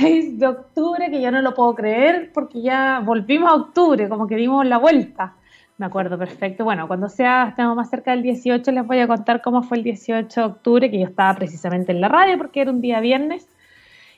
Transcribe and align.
6 0.00 0.38
de 0.38 0.46
octubre, 0.46 1.10
que 1.10 1.20
ya 1.20 1.30
no 1.30 1.40
lo 1.42 1.54
puedo 1.54 1.74
creer 1.74 2.30
porque 2.32 2.62
ya 2.62 3.00
volvimos 3.04 3.50
a 3.50 3.54
octubre, 3.54 4.08
como 4.08 4.26
que 4.26 4.36
dimos 4.36 4.66
la 4.66 4.78
vuelta. 4.78 5.34
Me 5.78 5.86
acuerdo 5.86 6.18
perfecto. 6.18 6.64
Bueno, 6.64 6.86
cuando 6.86 7.08
sea, 7.08 7.48
estemos 7.48 7.74
más 7.74 7.88
cerca 7.88 8.10
del 8.10 8.22
18, 8.22 8.70
les 8.72 8.86
voy 8.86 8.98
a 9.00 9.06
contar 9.06 9.40
cómo 9.40 9.62
fue 9.62 9.78
el 9.78 9.84
18 9.84 10.40
de 10.40 10.46
octubre, 10.46 10.90
que 10.90 10.98
yo 10.98 11.06
estaba 11.06 11.34
precisamente 11.34 11.92
en 11.92 12.00
la 12.00 12.08
radio 12.08 12.36
porque 12.36 12.60
era 12.60 12.70
un 12.70 12.80
día 12.80 13.00
viernes 13.00 13.46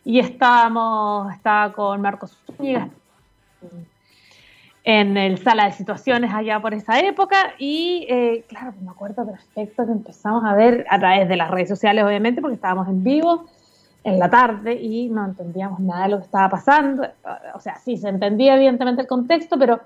y 0.05 0.19
estábamos, 0.19 1.33
estaba 1.33 1.73
con 1.73 2.01
Marcos 2.01 2.37
Zúñiga 2.47 2.89
en 4.85 5.17
el 5.17 5.39
sala 5.39 5.67
de 5.67 5.73
situaciones 5.73 6.33
allá 6.35 6.61
por 6.61 6.75
esa 6.75 6.99
época 6.99 7.55
y 7.59 8.07
eh, 8.09 8.45
claro, 8.49 8.75
me 8.83 8.91
acuerdo 8.91 9.25
perfecto 9.25 9.87
que 9.87 9.93
empezamos 9.93 10.45
a 10.45 10.55
ver 10.55 10.85
a 10.91 10.99
través 10.99 11.29
de 11.29 11.37
las 11.37 11.51
redes 11.51 11.69
sociales 11.69 12.03
obviamente 12.05 12.41
porque 12.41 12.57
estábamos 12.57 12.89
en 12.89 13.05
vivo 13.05 13.47
en 14.05 14.19
la 14.19 14.29
tarde 14.29 14.75
y 14.75 15.09
no 15.09 15.25
entendíamos 15.25 15.81
nada 15.81 16.05
de 16.05 16.09
lo 16.11 16.19
que 16.19 16.25
estaba 16.25 16.49
pasando, 16.49 17.07
o 17.55 17.61
sea, 17.61 17.77
sí, 17.77 17.97
se 17.97 18.09
entendía 18.09 18.57
evidentemente 18.57 19.03
el 19.03 19.07
contexto, 19.07 19.59
pero, 19.59 19.81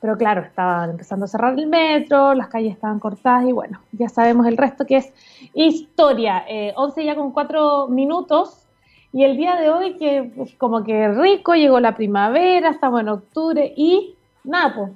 pero 0.00 0.16
claro, 0.16 0.42
estaba 0.42 0.86
empezando 0.86 1.24
a 1.24 1.28
cerrar 1.28 1.58
el 1.58 1.66
metro, 1.66 2.34
las 2.34 2.48
calles 2.48 2.72
estaban 2.72 2.98
cortadas 2.98 3.48
y 3.48 3.52
bueno, 3.52 3.80
ya 3.92 4.08
sabemos 4.08 4.46
el 4.46 4.56
resto 4.56 4.84
que 4.86 4.96
es 4.96 5.12
historia, 5.54 6.44
eh, 6.48 6.72
11 6.76 7.04
ya 7.04 7.14
con 7.14 7.30
4 7.30 7.88
minutos 7.88 8.66
y 9.12 9.24
el 9.24 9.36
día 9.36 9.56
de 9.56 9.70
hoy 9.70 9.96
que 9.96 10.32
pues, 10.34 10.54
como 10.54 10.82
que 10.82 11.08
rico, 11.08 11.54
llegó 11.54 11.78
la 11.80 11.94
primavera, 11.96 12.70
estamos 12.70 13.00
en 13.00 13.08
octubre 13.08 13.72
y 13.76 14.16
nada, 14.44 14.74
pues, 14.74 14.92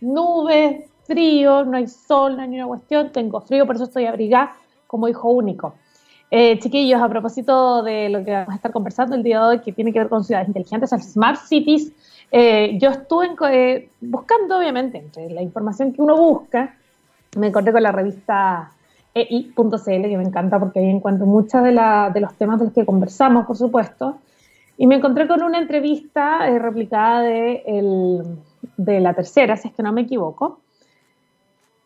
nubes, 0.00 0.90
frío, 1.04 1.64
no 1.64 1.76
hay 1.76 1.88
sol, 1.88 2.36
no 2.36 2.42
hay 2.42 2.48
ninguna 2.48 2.68
cuestión, 2.68 3.10
tengo 3.10 3.40
frío, 3.40 3.66
por 3.66 3.76
eso 3.76 3.84
estoy 3.84 4.06
abrigada 4.06 4.54
como 4.86 5.08
hijo 5.08 5.30
único. 5.30 5.74
Eh, 6.34 6.58
chiquillos, 6.60 7.02
a 7.02 7.10
propósito 7.10 7.82
de 7.82 8.08
lo 8.08 8.24
que 8.24 8.30
vamos 8.30 8.54
a 8.54 8.54
estar 8.54 8.72
conversando 8.72 9.14
el 9.14 9.22
día 9.22 9.38
de 9.38 9.46
hoy, 9.48 9.58
que 9.58 9.70
tiene 9.70 9.92
que 9.92 9.98
ver 9.98 10.08
con 10.08 10.24
ciudades 10.24 10.48
inteligentes, 10.48 10.88
Smart 10.88 11.38
Cities, 11.38 11.92
eh, 12.30 12.78
yo 12.78 12.88
estuve 12.88 13.36
eh, 13.50 13.90
buscando, 14.00 14.56
obviamente, 14.56 14.96
entre 14.96 15.28
la 15.28 15.42
información 15.42 15.92
que 15.92 16.00
uno 16.00 16.16
busca, 16.16 16.74
me 17.36 17.48
encontré 17.48 17.70
con 17.70 17.82
la 17.82 17.92
revista 17.92 18.72
EI.cl, 19.12 19.82
que 19.84 20.16
me 20.16 20.24
encanta 20.24 20.58
porque 20.58 20.78
ahí 20.78 20.88
encuentro 20.88 21.26
muchos 21.26 21.62
de, 21.64 21.72
de 22.14 22.20
los 22.20 22.34
temas 22.38 22.58
de 22.60 22.64
los 22.64 22.72
que 22.72 22.86
conversamos, 22.86 23.44
por 23.44 23.58
supuesto, 23.58 24.16
y 24.78 24.86
me 24.86 24.94
encontré 24.94 25.28
con 25.28 25.42
una 25.42 25.58
entrevista 25.58 26.46
replicada 26.58 27.20
de 27.20 29.00
la 29.00 29.12
tercera, 29.12 29.58
si 29.58 29.68
es 29.68 29.74
que 29.74 29.82
no 29.82 29.92
me 29.92 30.00
equivoco, 30.00 30.60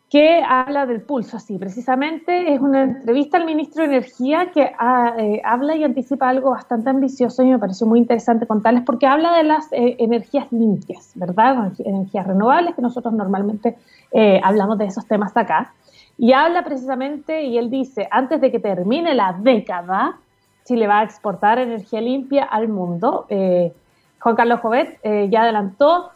que 0.09 0.41
habla 0.41 0.85
del 0.85 1.01
pulso, 1.01 1.35
así 1.35 1.57
precisamente 1.57 2.53
es 2.53 2.61
una 2.61 2.83
entrevista 2.83 3.37
al 3.37 3.45
ministro 3.45 3.83
de 3.83 3.89
Energía 3.89 4.51
que 4.53 4.71
ah, 4.79 5.13
eh, 5.17 5.41
habla 5.43 5.75
y 5.75 5.83
anticipa 5.83 6.29
algo 6.29 6.51
bastante 6.51 6.89
ambicioso 6.89 7.43
y 7.43 7.47
me 7.47 7.59
pareció 7.59 7.85
muy 7.87 7.99
interesante 7.99 8.47
contarles 8.47 8.83
porque 8.85 9.05
habla 9.05 9.35
de 9.35 9.43
las 9.43 9.71
eh, 9.73 9.97
energías 9.99 10.49
limpias, 10.51 11.11
¿verdad? 11.15 11.73
Energías 11.79 12.25
renovables, 12.25 12.75
que 12.75 12.81
nosotros 12.81 13.13
normalmente 13.13 13.77
eh, 14.13 14.39
hablamos 14.41 14.77
de 14.77 14.85
esos 14.85 15.05
temas 15.05 15.35
acá. 15.35 15.73
Y 16.17 16.31
habla 16.31 16.63
precisamente, 16.63 17.43
y 17.43 17.57
él 17.57 17.69
dice, 17.69 18.07
antes 18.09 18.39
de 18.39 18.49
que 18.49 18.59
termine 18.59 19.13
la 19.13 19.35
década, 19.37 20.17
Chile 20.63 20.87
va 20.87 21.01
a 21.01 21.03
exportar 21.03 21.59
energía 21.59 22.01
limpia 22.01 22.45
al 22.45 22.69
mundo. 22.69 23.27
Juan 23.29 24.35
Carlos 24.35 24.59
Jovet 24.61 24.99
ya 25.29 25.43
adelantó 25.43 26.09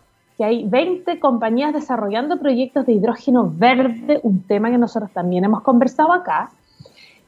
hay 0.43 0.65
20 0.67 1.19
compañías 1.19 1.73
desarrollando 1.73 2.39
proyectos 2.39 2.85
de 2.85 2.93
hidrógeno 2.93 3.51
verde, 3.53 4.19
un 4.23 4.43
tema 4.43 4.69
que 4.69 4.77
nosotros 4.77 5.11
también 5.11 5.43
hemos 5.43 5.61
conversado 5.61 6.13
acá. 6.13 6.51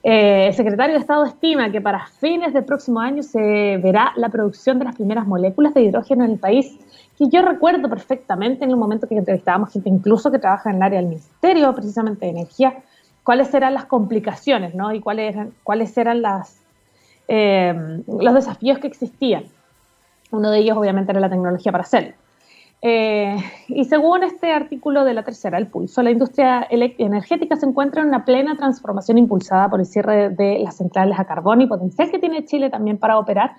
Eh, 0.03 0.47
el 0.47 0.53
secretario 0.53 0.95
de 0.95 0.99
Estado 0.99 1.23
estima 1.23 1.71
que 1.71 1.79
para 1.79 2.07
fines 2.07 2.53
del 2.53 2.65
próximo 2.65 2.99
año 2.99 3.23
se 3.23 3.77
verá 3.77 4.11
la 4.17 4.29
producción 4.29 4.77
de 4.77 4.85
las 4.85 4.95
primeras 4.95 5.25
moléculas 5.25 5.73
de 5.73 5.81
hidrógeno 5.81 6.25
en 6.25 6.31
el 6.31 6.39
país, 6.39 6.77
que 7.17 7.29
yo 7.29 7.41
recuerdo 7.41 7.87
perfectamente 7.89 8.65
en 8.65 8.73
un 8.73 8.79
momento 8.79 9.07
que 9.07 9.15
entrevistábamos 9.15 9.71
gente 9.71 9.89
incluso 9.89 10.29
que 10.29 10.39
trabaja 10.39 10.69
en 10.69 10.77
el 10.77 10.81
área 10.81 10.99
del 10.99 11.09
Ministerio 11.09 11.73
precisamente 11.73 12.25
de 12.25 12.31
Energía, 12.31 12.73
cuáles 13.23 13.53
eran 13.53 13.73
las 13.73 13.85
complicaciones 13.85 14.75
¿no? 14.75 14.93
y 14.93 14.99
cuáles 14.99 15.35
eran, 15.35 15.53
cuáles 15.63 15.97
eran 15.97 16.21
las, 16.21 16.59
eh, 17.29 18.01
los 18.07 18.33
desafíos 18.33 18.79
que 18.79 18.87
existían. 18.87 19.45
Uno 20.31 20.51
de 20.51 20.59
ellos 20.59 20.77
obviamente 20.77 21.11
era 21.11 21.21
la 21.21 21.29
tecnología 21.29 21.71
para 21.71 21.83
hacerlo. 21.83 22.13
Eh, 22.85 23.37
y 23.69 23.85
según 23.85 24.23
este 24.23 24.51
artículo 24.51 25.05
de 25.05 25.13
la 25.13 25.23
tercera, 25.23 25.57
el 25.57 25.67
pulso, 25.67 26.03
la 26.03 26.11
industria 26.11 26.67
energética 26.69 27.55
se 27.55 27.65
encuentra 27.65 28.01
en 28.01 28.09
una 28.09 28.25
plena 28.25 28.57
transformación 28.57 29.17
impulsada 29.17 29.69
por 29.69 29.79
el 29.79 29.85
cierre 29.85 30.31
de 30.31 30.59
las 30.59 30.75
centrales 30.75 31.17
a 31.17 31.23
carbón 31.23 31.61
y 31.61 31.67
potencial 31.67 32.11
que 32.11 32.19
tiene 32.19 32.43
Chile 32.43 32.69
también 32.69 32.97
para 32.97 33.17
operar 33.17 33.55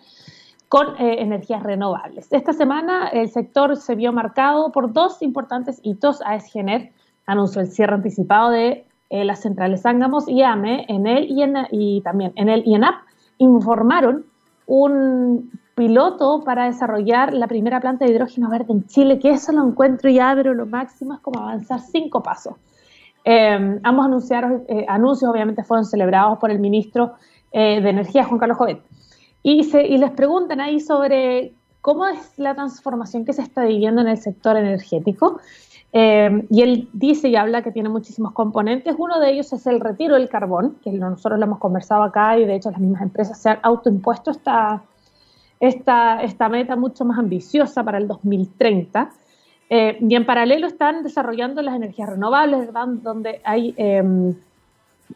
con 0.69 0.89
eh, 0.99 1.23
energías 1.23 1.63
renovables. 1.63 2.31
Esta 2.33 2.53
semana 2.53 3.09
el 3.09 3.31
sector 3.31 3.77
se 3.77 3.95
vio 3.95 4.13
marcado 4.13 4.71
por 4.73 4.93
dos 4.93 5.23
importantes 5.23 5.81
hitos. 5.83 6.21
AESGENER 6.21 6.93
anunció 7.25 7.63
el 7.63 7.69
cierre 7.69 7.95
anticipado 7.95 8.51
de 8.51 8.85
eh, 9.09 9.25
las 9.25 9.41
centrales 9.41 9.87
Ángamos 9.87 10.29
y 10.29 10.43
AME, 10.43 10.85
en 10.91 11.07
él 11.07 11.29
y, 11.31 11.43
en, 11.43 11.55
y 11.71 12.03
también 12.03 12.35
en 12.37 12.51
el 12.51 12.63
y 12.67 12.79
informaron 13.39 14.27
un 14.67 15.51
piloto 15.75 16.43
para 16.45 16.67
desarrollar 16.67 17.35
la 17.35 17.47
primera 17.47 17.81
planta 17.81 18.05
de 18.05 18.13
hidrógeno 18.13 18.49
verde 18.49 18.73
en 18.73 18.87
Chile, 18.87 19.19
que 19.19 19.31
eso 19.31 19.53
lo 19.53 19.67
encuentro 19.67 20.11
ya, 20.11 20.33
pero 20.35 20.55
lo 20.55 20.67
máximo 20.67 21.15
es 21.15 21.21
como 21.21 21.41
avanzar 21.41 21.81
cinco 21.81 22.23
pasos. 22.23 22.55
Eh, 23.25 23.81
ambos 23.83 24.05
anunciaron, 24.05 24.65
eh, 24.69 24.85
anuncios 24.87 25.31
obviamente 25.31 25.65
fueron 25.65 25.85
celebrados 25.87 26.39
por 26.39 26.51
el 26.51 26.59
ministro 26.59 27.15
eh, 27.53 27.81
de 27.81 27.91
Energía, 27.91 28.25
Juan 28.25 28.39
Carlos 28.39 28.59
Jovet. 28.59 28.83
Y, 29.43 29.65
se, 29.65 29.87
y 29.87 29.99
les 29.99 30.11
preguntan 30.11 30.61
ahí 30.61 30.81
sobre 30.81 31.55
cómo 31.81 32.07
es 32.07 32.39
la 32.39 32.55
transformación 32.55 33.25
que 33.25 33.33
se 33.33 33.43
está 33.43 33.65
viviendo 33.65 34.01
en 34.01 34.09
el 34.09 34.19
sector 34.19 34.57
energético. 34.57 35.41
y 35.93 36.63
él 36.63 36.89
dice 36.93 37.29
y 37.29 37.37
habla 37.37 37.63
que 37.63 37.71
tiene 37.71 37.89
muchísimos 37.89 38.33
componentes. 38.33 38.95
Uno 38.99 39.21
de 39.21 39.31
ellos 39.31 39.53
es 39.53 39.67
el 39.67 39.81
retiro 39.81 40.15
del 40.15 40.29
carbón, 40.29 40.77
que 40.83 40.91
nosotros 40.93 41.39
lo 41.39 41.45
hemos 41.45 41.59
conversado 41.59 42.03
acá 42.03 42.39
y 42.39 42.47
de 42.47 42.57
hecho 42.57 42.71
las 42.71 42.81
mismas 42.81 43.03
empresas 43.03 43.39
se 43.39 43.51
han 43.51 43.59
autoimpuesto 43.63 44.31
esta, 44.31 44.83
esta, 45.69 46.23
esta 46.23 46.49
meta 46.49 46.77
mucho 46.77 47.05
más 47.05 47.19
ambiciosa 47.19 47.83
para 47.83 47.99
el 47.99 48.07
2030. 48.07 49.11
Eh, 49.71 49.99
y 50.01 50.15
en 50.15 50.27
paralelo 50.27 50.67
están 50.67 51.03
desarrollando 51.03 51.63
las 51.63 51.75
energías 51.75 52.11
renovables, 52.11 52.69
donde 53.03 53.41
hay 53.45 53.75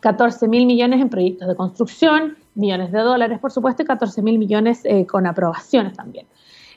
14 0.00 0.44
em, 0.44 0.50
mil 0.50 0.66
millones 0.66 1.00
en 1.02 1.10
proyectos 1.10 1.48
de 1.48 1.54
construcción, 1.54 2.36
millones 2.54 2.92
de 2.92 3.00
dólares, 3.00 3.38
por 3.38 3.52
supuesto, 3.52 3.82
y 3.82 3.86
14 3.86 4.22
mil 4.22 4.38
millones 4.38 4.80
eh, 4.84 5.06
con 5.06 5.26
aprobaciones 5.26 5.92
también. 5.92 6.26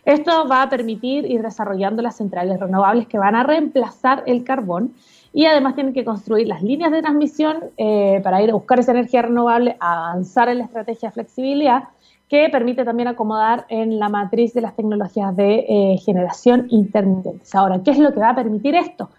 Esto 0.03 0.47
va 0.47 0.63
a 0.63 0.69
permitir 0.69 1.25
ir 1.25 1.41
desarrollando 1.41 2.01
las 2.01 2.17
centrales 2.17 2.59
renovables 2.59 3.07
que 3.07 3.19
van 3.19 3.35
a 3.35 3.43
reemplazar 3.43 4.23
el 4.25 4.43
carbón 4.43 4.93
y 5.31 5.45
además 5.45 5.75
tienen 5.75 5.93
que 5.93 6.03
construir 6.03 6.47
las 6.47 6.61
líneas 6.61 6.91
de 6.91 7.01
transmisión 7.01 7.57
eh, 7.77 8.19
para 8.23 8.41
ir 8.41 8.49
a 8.49 8.53
buscar 8.53 8.79
esa 8.79 8.91
energía 8.91 9.21
renovable, 9.21 9.77
avanzar 9.79 10.49
en 10.49 10.57
la 10.57 10.65
estrategia 10.65 11.09
de 11.09 11.13
flexibilidad 11.13 11.83
que 12.31 12.47
permite 12.49 12.85
también 12.85 13.09
acomodar 13.09 13.65
en 13.67 13.99
la 13.99 14.07
matriz 14.07 14.53
de 14.53 14.61
las 14.61 14.73
tecnologías 14.73 15.35
de 15.35 15.65
eh, 15.67 15.97
generación 15.97 16.65
intermitente. 16.69 17.43
Ahora, 17.51 17.83
¿qué 17.83 17.91
es 17.91 17.99
lo 17.99 18.13
que 18.13 18.21
va 18.21 18.29
a 18.29 18.35
permitir 18.35 18.73
esto? 18.73 19.09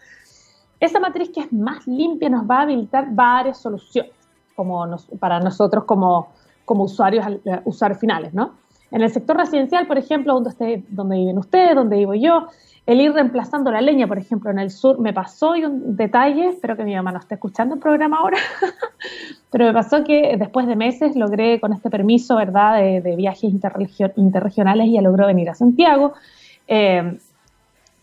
Esa 0.80 0.98
matriz 0.98 1.28
que 1.28 1.40
es 1.40 1.52
más 1.52 1.86
limpia 1.86 2.30
nos 2.30 2.48
va 2.50 2.60
a 2.60 2.62
habilitar 2.62 3.08
varias 3.10 3.58
soluciones 3.58 4.12
como 4.56 4.96
para 5.20 5.40
nosotros 5.40 5.84
como, 5.84 6.28
como 6.64 6.84
usuarios, 6.84 7.26
eh, 7.44 7.60
usuarios 7.66 8.00
finales, 8.00 8.32
¿no? 8.32 8.54
En 8.90 9.02
el 9.02 9.10
sector 9.10 9.36
residencial, 9.36 9.86
por 9.86 9.98
ejemplo, 9.98 10.32
donde, 10.32 10.48
usted, 10.48 10.80
donde 10.88 11.16
viven 11.16 11.36
ustedes, 11.36 11.74
donde 11.74 11.98
vivo 11.98 12.14
yo, 12.14 12.46
el 12.84 13.00
ir 13.00 13.12
reemplazando 13.12 13.70
la 13.70 13.80
leña, 13.80 14.08
por 14.08 14.18
ejemplo, 14.18 14.50
en 14.50 14.58
el 14.58 14.70
sur, 14.70 14.98
me 14.98 15.12
pasó 15.12 15.54
y 15.54 15.64
un 15.64 15.96
detalle, 15.96 16.48
espero 16.48 16.76
que 16.76 16.84
mi 16.84 16.94
mamá 16.96 17.12
no 17.12 17.20
esté 17.20 17.34
escuchando 17.34 17.76
el 17.76 17.80
programa 17.80 18.18
ahora, 18.18 18.38
pero 19.50 19.66
me 19.66 19.72
pasó 19.72 20.02
que 20.02 20.36
después 20.36 20.66
de 20.66 20.74
meses 20.74 21.14
logré 21.14 21.60
con 21.60 21.72
este 21.72 21.90
permiso, 21.90 22.36
¿verdad?, 22.36 22.80
de, 22.80 23.16
viajes 23.16 23.52
interregionales 24.16 24.86
y 24.88 24.94
ya 24.94 25.00
logró 25.00 25.26
venir 25.26 25.48
a 25.48 25.54
Santiago. 25.54 26.14
Eh, 26.66 27.18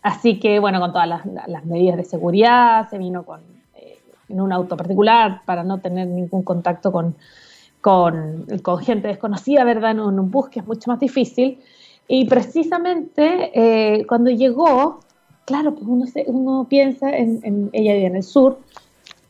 así 0.00 0.38
que, 0.40 0.58
bueno, 0.60 0.80
con 0.80 0.92
todas 0.92 1.08
las, 1.08 1.64
medidas 1.66 1.98
de 1.98 2.04
seguridad, 2.04 2.88
se 2.88 2.96
vino 2.96 3.24
con, 3.24 3.40
eh, 3.74 3.98
en 4.30 4.40
un 4.40 4.50
auto 4.50 4.78
particular 4.78 5.42
para 5.44 5.62
no 5.62 5.78
tener 5.78 6.06
ningún 6.06 6.42
contacto 6.42 6.90
con, 6.90 7.16
con, 7.82 8.46
gente 8.80 9.08
desconocida, 9.08 9.62
¿verdad?, 9.64 9.90
en 9.90 10.00
un 10.00 10.30
bus 10.30 10.48
que 10.48 10.60
es 10.60 10.66
mucho 10.66 10.90
más 10.90 11.00
difícil. 11.00 11.60
Y 12.12 12.24
precisamente 12.24 13.52
eh, 13.54 14.04
cuando 14.04 14.32
llegó, 14.32 14.98
claro, 15.44 15.76
pues 15.76 15.86
uno, 15.86 16.06
uno 16.26 16.66
piensa 16.68 17.08
en, 17.16 17.70
ella 17.72 17.94
vive 17.94 18.06
en 18.06 18.16
el 18.16 18.24
sur 18.24 18.58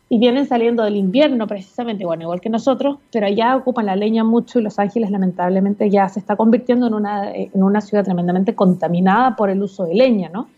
y 0.09 0.19
vienen 0.19 0.47
saliendo 0.47 0.83
del 0.83 0.97
invierno 0.97 1.47
precisamente, 1.47 2.07
bueno, 2.07 2.23
igual 2.23 2.41
que 2.41 2.49
nosotros, 2.49 2.97
pero 3.13 3.27
allá 3.27 3.55
ocupan 3.55 3.85
la 3.85 3.97
leña 3.97 4.25
mucho 4.25 4.59
y 4.59 4.63
Los 4.63 4.79
Ángeles 4.79 5.11
lamentablemente 5.11 5.91
ya 5.91 6.09
se 6.09 6.21
está 6.21 6.37
convirtiendo 6.37 6.87
en 6.87 6.95
una, 6.95 7.31
en 7.31 7.63
una 7.63 7.83
ciudad 7.83 8.03
tremendamente 8.03 8.55
contaminada 8.55 9.37
por 9.37 9.51
el 9.51 9.63
uso 9.63 9.85
de 9.85 9.95
leña, 9.95 10.31
¿no? 10.31 10.49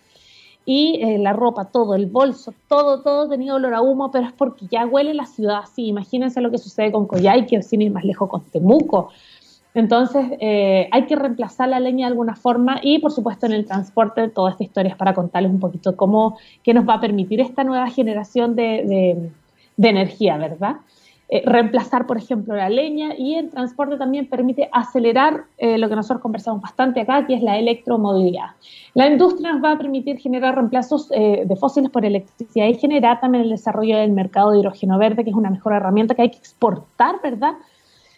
y 0.65 1.01
eh, 1.03 1.19
la 1.19 1.33
ropa, 1.33 1.65
todo, 1.67 1.95
el 1.95 2.07
bolso, 2.07 2.55
todo, 2.69 3.03
todo 3.03 3.29
tenía 3.29 3.55
olor 3.55 3.75
a 3.75 3.83
humo, 3.83 4.11
pero 4.13 4.27
es 4.27 4.33
porque 4.33 4.67
ya 4.71 4.87
huele 4.87 5.13
la 5.13 5.27
ciudad 5.27 5.63
así. 5.65 5.87
Imagínense 5.87 6.41
lo 6.41 6.51
que 6.51 6.59
sucede 6.59 6.93
con 6.93 7.07
Coyhaique, 7.07 7.63
sin 7.63 7.83
ir 7.83 7.91
más 7.91 8.05
lejos 8.05 8.29
con 8.29 8.43
Temuco, 8.43 9.11
Entonces, 9.75 10.27
eh, 10.41 10.89
hay 10.91 11.07
que 11.07 11.17
reemplazar 11.17 11.69
la 11.69 11.81
leña 11.81 12.07
de 12.07 12.13
alguna 12.13 12.37
forma 12.37 12.79
y, 12.83 12.99
por 12.99 13.11
supuesto, 13.11 13.47
en 13.47 13.53
el 13.53 13.65
transporte, 13.65 14.29
toda 14.29 14.51
esta 14.51 14.65
historia 14.65 14.91
es 14.91 14.97
para 14.97 15.15
contarles 15.15 15.51
un 15.51 15.61
poquito 15.61 15.97
cómo, 15.97 16.37
qué 16.63 16.75
nos 16.75 16.87
va 16.87 16.95
a 16.95 17.01
permitir 17.01 17.41
esta 17.41 17.65
nueva 17.65 17.89
generación 17.89 18.55
de, 18.55 19.31
energía, 19.79 20.37
¿verdad? 20.37 20.77
Eh, 21.31 21.43
reemplazar, 21.47 22.07
por 22.07 22.19
ejemplo, 22.19 22.55
la 22.55 22.69
leña 22.69 23.15
y 23.17 23.37
el 23.37 23.49
transporte 23.49 23.97
también 23.97 24.29
permite 24.29 24.69
acelerar 24.71 25.45
eh, 25.57 25.79
lo 25.79 25.89
que 25.89 25.97
nosotros 25.97 26.21
conversamos 26.21 26.61
bastante 26.61 27.01
acá, 27.01 27.27
que 27.27 27.35
es 27.35 27.43
la 27.43 27.59
electromovilidad. 27.59 28.51
La 28.93 29.07
industria 29.07 29.53
nos 29.53 29.65
va 29.65 29.73
a 29.73 29.79
permitir 29.79 30.19
generar 30.19 30.55
reemplazos 30.55 31.09
de 31.09 31.57
fósiles 31.59 31.91
por 31.91 32.05
electricidad 32.05 32.67
y 32.67 32.75
generar 32.75 33.21
también 33.21 33.45
el 33.45 33.51
desarrollo 33.51 33.97
del 33.97 34.13
mercado 34.13 34.51
de 34.51 34.59
hidrógeno 34.59 34.99
verde, 34.99 35.25
que 35.25 35.31
es 35.31 35.37
una 35.37 35.49
mejor 35.49 35.73
herramienta 35.73 36.15
que 36.15 36.21
hay 36.21 36.31
que 36.31 36.37
exportar, 36.37 37.17
¿verdad? 37.23 37.55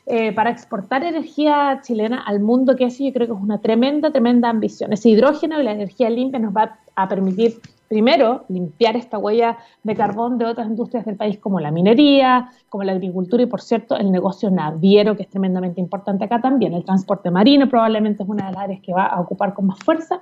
Eh, 0.07 0.33
para 0.33 0.51
exportar 0.51 1.03
energía 1.03 1.81
chilena 1.83 2.23
al 2.23 2.39
mundo, 2.39 2.77
que 2.77 2.85
eso 2.85 3.03
yo 3.03 3.11
creo 3.15 3.27
que 3.27 3.33
es 3.33 3.41
una 3.41 3.63
tremenda, 3.63 4.11
tremenda 4.11 4.51
ambición. 4.51 4.93
Ese 4.93 5.09
hidrógeno 5.09 5.59
y 5.59 5.65
la 5.65 5.73
energía 5.73 6.11
limpia 6.11 6.39
nos 6.39 6.55
va 6.55 6.79
a 6.95 7.09
permitir, 7.09 7.55
primero, 7.89 8.45
limpiar 8.51 8.97
esta 8.97 9.17
huella 9.17 9.57
de 9.83 9.95
carbón 9.95 10.37
de 10.37 10.45
otras 10.45 10.67
industrias 10.67 11.07
del 11.07 11.17
país, 11.17 11.39
como 11.39 11.59
la 11.59 11.71
minería, 11.71 12.51
como 12.69 12.85
la 12.85 12.93
agricultura 12.93 13.45
y, 13.45 13.47
por 13.47 13.63
cierto, 13.63 13.97
el 13.97 14.13
negocio 14.13 14.51
naviero, 14.51 15.17
que 15.17 15.23
es 15.23 15.31
tremendamente 15.31 15.81
importante 15.81 16.25
acá 16.25 16.39
también. 16.39 16.75
El 16.75 16.85
transporte 16.85 17.31
marino 17.31 17.67
probablemente 17.67 18.25
es 18.25 18.29
una 18.29 18.49
de 18.49 18.53
las 18.53 18.63
áreas 18.63 18.81
que 18.83 18.93
va 18.93 19.07
a 19.07 19.19
ocupar 19.23 19.55
con 19.55 19.69
más 19.69 19.79
fuerza 19.79 20.21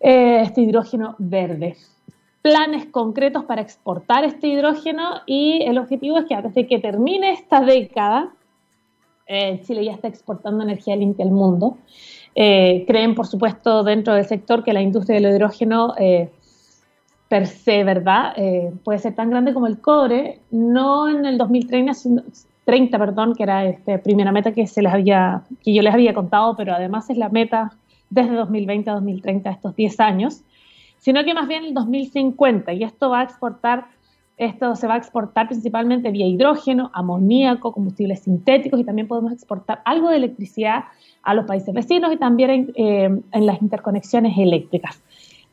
eh, 0.00 0.42
este 0.42 0.60
hidrógeno 0.60 1.14
verde 1.18 1.76
planes 2.42 2.86
concretos 2.86 3.44
para 3.44 3.62
exportar 3.62 4.24
este 4.24 4.48
hidrógeno 4.48 5.20
y 5.26 5.62
el 5.62 5.78
objetivo 5.78 6.18
es 6.18 6.24
que 6.26 6.34
antes 6.34 6.54
de 6.54 6.66
que 6.66 6.80
termine 6.80 7.30
esta 7.30 7.60
década, 7.60 8.32
eh, 9.26 9.60
Chile 9.64 9.84
ya 9.84 9.92
está 9.92 10.08
exportando 10.08 10.62
energía 10.62 10.96
limpia 10.96 11.24
al 11.24 11.30
mundo. 11.30 11.78
Eh, 12.34 12.84
creen, 12.86 13.14
por 13.14 13.26
supuesto, 13.26 13.82
dentro 13.84 14.14
del 14.14 14.24
sector 14.24 14.64
que 14.64 14.72
la 14.72 14.82
industria 14.82 15.20
del 15.20 15.34
hidrógeno 15.34 15.94
eh, 15.98 16.30
per 17.28 17.46
se, 17.46 17.82
¿verdad? 17.84 18.34
puede 18.84 18.98
ser 18.98 19.14
tan 19.14 19.30
grande 19.30 19.54
como 19.54 19.66
el 19.66 19.80
cobre, 19.80 20.40
no 20.50 21.08
en 21.08 21.24
el 21.24 21.38
2030, 21.38 21.92
30, 22.64 22.98
perdón, 22.98 23.34
que 23.34 23.42
era 23.42 23.64
esta 23.64 23.98
primera 24.02 24.32
meta 24.32 24.52
que, 24.52 24.66
se 24.66 24.82
les 24.82 24.92
había, 24.92 25.42
que 25.62 25.72
yo 25.72 25.80
les 25.82 25.94
había 25.94 26.12
contado, 26.12 26.54
pero 26.56 26.74
además 26.74 27.08
es 27.08 27.16
la 27.16 27.30
meta 27.30 27.72
desde 28.10 28.34
2020 28.34 28.90
a 28.90 28.94
2030, 28.94 29.50
estos 29.50 29.74
10 29.74 30.00
años, 30.00 30.42
sino 30.98 31.24
que 31.24 31.32
más 31.32 31.48
bien 31.48 31.64
el 31.64 31.74
2050, 31.74 32.74
y 32.74 32.84
esto 32.84 33.08
va 33.08 33.20
a 33.20 33.24
exportar 33.24 33.86
esto 34.44 34.74
se 34.76 34.86
va 34.86 34.94
a 34.94 34.96
exportar 34.98 35.48
principalmente 35.48 36.10
vía 36.10 36.26
hidrógeno, 36.26 36.90
amoníaco, 36.94 37.72
combustibles 37.72 38.20
sintéticos 38.20 38.80
y 38.80 38.84
también 38.84 39.08
podemos 39.08 39.32
exportar 39.32 39.82
algo 39.84 40.10
de 40.10 40.16
electricidad 40.16 40.84
a 41.22 41.34
los 41.34 41.46
países 41.46 41.74
vecinos 41.74 42.12
y 42.12 42.16
también 42.16 42.50
en, 42.50 42.72
eh, 42.76 43.40
las 43.40 43.62
interconexiones 43.62 44.36
eléctricas. 44.36 45.00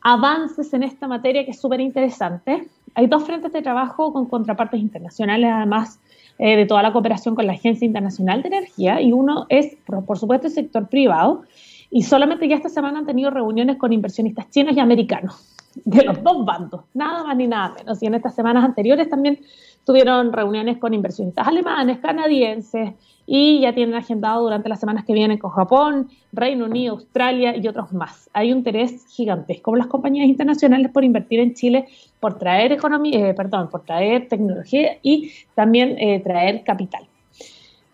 Avances 0.02 0.72
en 0.72 0.82
esta 0.82 1.06
materia 1.06 1.44
que 1.44 1.50
es 1.52 1.60
súper 1.60 1.80
interesante. 1.80 2.66
Hay 2.94 3.06
dos 3.06 3.24
frentes 3.24 3.52
de 3.52 3.62
trabajo 3.62 4.12
con 4.12 4.26
contrapartes 4.26 4.80
internacionales, 4.80 5.50
además 5.52 6.00
eh, 6.38 6.56
de 6.56 6.66
toda 6.66 6.82
la 6.82 6.92
cooperación 6.92 7.34
con 7.34 7.46
la 7.46 7.52
Agencia 7.52 7.84
Internacional 7.84 8.42
de 8.42 8.48
Energía, 8.48 9.00
y 9.00 9.12
uno 9.12 9.46
es, 9.50 9.76
por 9.84 10.18
supuesto, 10.18 10.46
el 10.46 10.52
sector 10.52 10.88
privado. 10.88 11.42
Y 11.90 12.02
solamente 12.02 12.48
ya 12.48 12.56
esta 12.56 12.68
semana 12.68 13.00
han 13.00 13.06
tenido 13.06 13.30
reuniones 13.30 13.76
con 13.76 13.92
inversionistas 13.92 14.48
chinos 14.50 14.76
y 14.76 14.80
americanos 14.80 15.56
de 15.84 16.04
los 16.04 16.22
dos 16.22 16.44
bandos, 16.44 16.82
nada 16.94 17.24
más 17.24 17.36
ni 17.36 17.46
nada 17.46 17.74
menos. 17.78 18.02
Y 18.02 18.06
en 18.06 18.14
estas 18.14 18.34
semanas 18.34 18.64
anteriores 18.64 19.08
también 19.08 19.40
tuvieron 19.84 20.32
reuniones 20.32 20.78
con 20.78 20.94
inversionistas 20.94 21.46
alemanes, 21.46 21.98
canadienses 21.98 22.94
y 23.26 23.60
ya 23.60 23.72
tienen 23.74 23.94
agendado 23.94 24.42
durante 24.42 24.68
las 24.68 24.80
semanas 24.80 25.04
que 25.04 25.12
vienen 25.12 25.38
con 25.38 25.50
Japón, 25.50 26.08
Reino 26.32 26.64
Unido, 26.64 26.94
Australia 26.94 27.56
y 27.56 27.66
otros 27.68 27.92
más. 27.92 28.28
Hay 28.32 28.52
un 28.52 28.58
interés 28.58 29.06
gigantesco 29.08 29.74
las 29.76 29.86
compañías 29.86 30.28
internacionales 30.28 30.90
por 30.92 31.04
invertir 31.04 31.40
en 31.40 31.54
Chile, 31.54 31.86
por 32.18 32.38
traer 32.38 32.72
economía, 32.72 33.28
eh, 33.28 33.34
perdón, 33.34 33.68
por 33.70 33.84
traer 33.84 34.28
tecnología 34.28 34.98
y 35.02 35.30
también 35.54 35.96
eh, 35.98 36.20
traer 36.20 36.64
capital. 36.64 37.09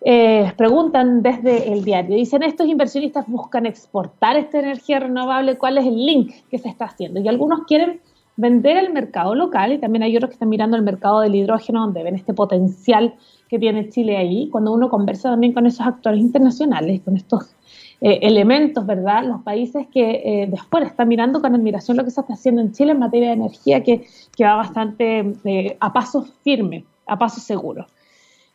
Eh, 0.02 0.52
preguntan 0.56 1.22
desde 1.22 1.72
el 1.72 1.82
diario, 1.82 2.16
dicen 2.16 2.42
estos 2.42 2.66
inversionistas 2.66 3.26
buscan 3.26 3.66
exportar 3.66 4.36
esta 4.36 4.58
energía 4.58 5.00
renovable, 5.00 5.56
¿cuál 5.56 5.78
es 5.78 5.86
el 5.86 6.04
link 6.04 6.32
que 6.50 6.58
se 6.58 6.68
está 6.68 6.84
haciendo? 6.84 7.18
Y 7.18 7.28
algunos 7.28 7.60
quieren 7.66 8.00
vender 8.36 8.76
al 8.76 8.92
mercado 8.92 9.34
local 9.34 9.72
y 9.72 9.78
también 9.78 10.02
hay 10.02 10.16
otros 10.16 10.30
que 10.30 10.34
están 10.34 10.50
mirando 10.50 10.76
el 10.76 10.82
mercado 10.82 11.20
del 11.20 11.34
hidrógeno 11.34 11.80
donde 11.80 12.02
ven 12.02 12.14
este 12.14 12.34
potencial 12.34 13.14
que 13.48 13.58
tiene 13.58 13.88
Chile 13.88 14.16
ahí. 14.16 14.48
Cuando 14.50 14.72
uno 14.72 14.88
conversa 14.90 15.30
también 15.30 15.52
con 15.52 15.66
esos 15.66 15.86
actores 15.86 16.20
internacionales, 16.20 17.00
con 17.02 17.16
estos 17.16 17.54
eh, 18.00 18.18
elementos, 18.22 18.84
¿verdad? 18.84 19.24
Los 19.24 19.42
países 19.42 19.86
que 19.92 20.22
eh, 20.24 20.46
después 20.50 20.86
están 20.86 21.08
mirando 21.08 21.40
con 21.40 21.54
admiración 21.54 21.96
lo 21.96 22.04
que 22.04 22.10
se 22.10 22.20
está 22.20 22.34
haciendo 22.34 22.60
en 22.60 22.72
Chile 22.72 22.92
en 22.92 22.98
materia 22.98 23.28
de 23.28 23.34
energía 23.34 23.82
que, 23.82 24.06
que 24.36 24.44
va 24.44 24.56
bastante 24.56 25.32
eh, 25.44 25.76
a 25.80 25.92
paso 25.92 26.26
firme, 26.44 26.84
a 27.06 27.18
paso 27.18 27.40
seguro. 27.40 27.86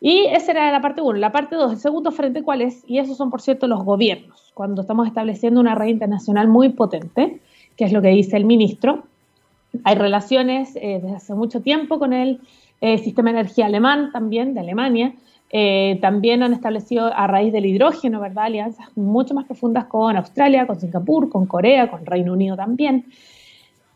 Y 0.01 0.25
esa 0.25 0.51
era 0.51 0.71
la 0.71 0.81
parte 0.81 1.01
1. 1.01 1.19
La 1.19 1.31
parte 1.31 1.55
2, 1.55 1.73
el 1.73 1.77
segundo 1.77 2.11
frente, 2.11 2.41
¿cuál 2.41 2.61
es? 2.61 2.83
Y 2.87 2.97
esos 2.97 3.15
son, 3.15 3.29
por 3.29 3.39
cierto, 3.39 3.67
los 3.67 3.83
gobiernos. 3.85 4.51
Cuando 4.55 4.81
estamos 4.81 5.07
estableciendo 5.07 5.59
una 5.59 5.75
red 5.75 5.87
internacional 5.87 6.47
muy 6.47 6.69
potente, 6.69 7.39
que 7.77 7.85
es 7.85 7.93
lo 7.93 8.01
que 8.01 8.07
dice 8.09 8.35
el 8.35 8.45
ministro, 8.45 9.03
hay 9.83 9.95
relaciones 9.95 10.75
eh, 10.75 10.99
desde 11.01 11.15
hace 11.15 11.35
mucho 11.35 11.61
tiempo 11.61 11.99
con 11.99 12.13
el 12.13 12.41
eh, 12.81 12.97
sistema 12.97 13.31
de 13.31 13.39
energía 13.39 13.67
alemán, 13.67 14.09
también 14.11 14.55
de 14.55 14.59
Alemania. 14.61 15.13
Eh, 15.51 15.99
también 16.01 16.41
han 16.41 16.53
establecido 16.53 17.13
a 17.13 17.27
raíz 17.27 17.53
del 17.53 17.67
hidrógeno, 17.67 18.19
¿verdad? 18.19 18.45
Alianzas 18.45 18.87
mucho 18.95 19.35
más 19.35 19.45
profundas 19.45 19.85
con 19.85 20.17
Australia, 20.17 20.65
con 20.65 20.79
Singapur, 20.79 21.29
con 21.29 21.45
Corea, 21.45 21.91
con 21.91 22.05
Reino 22.05 22.33
Unido 22.33 22.55
también. 22.55 23.05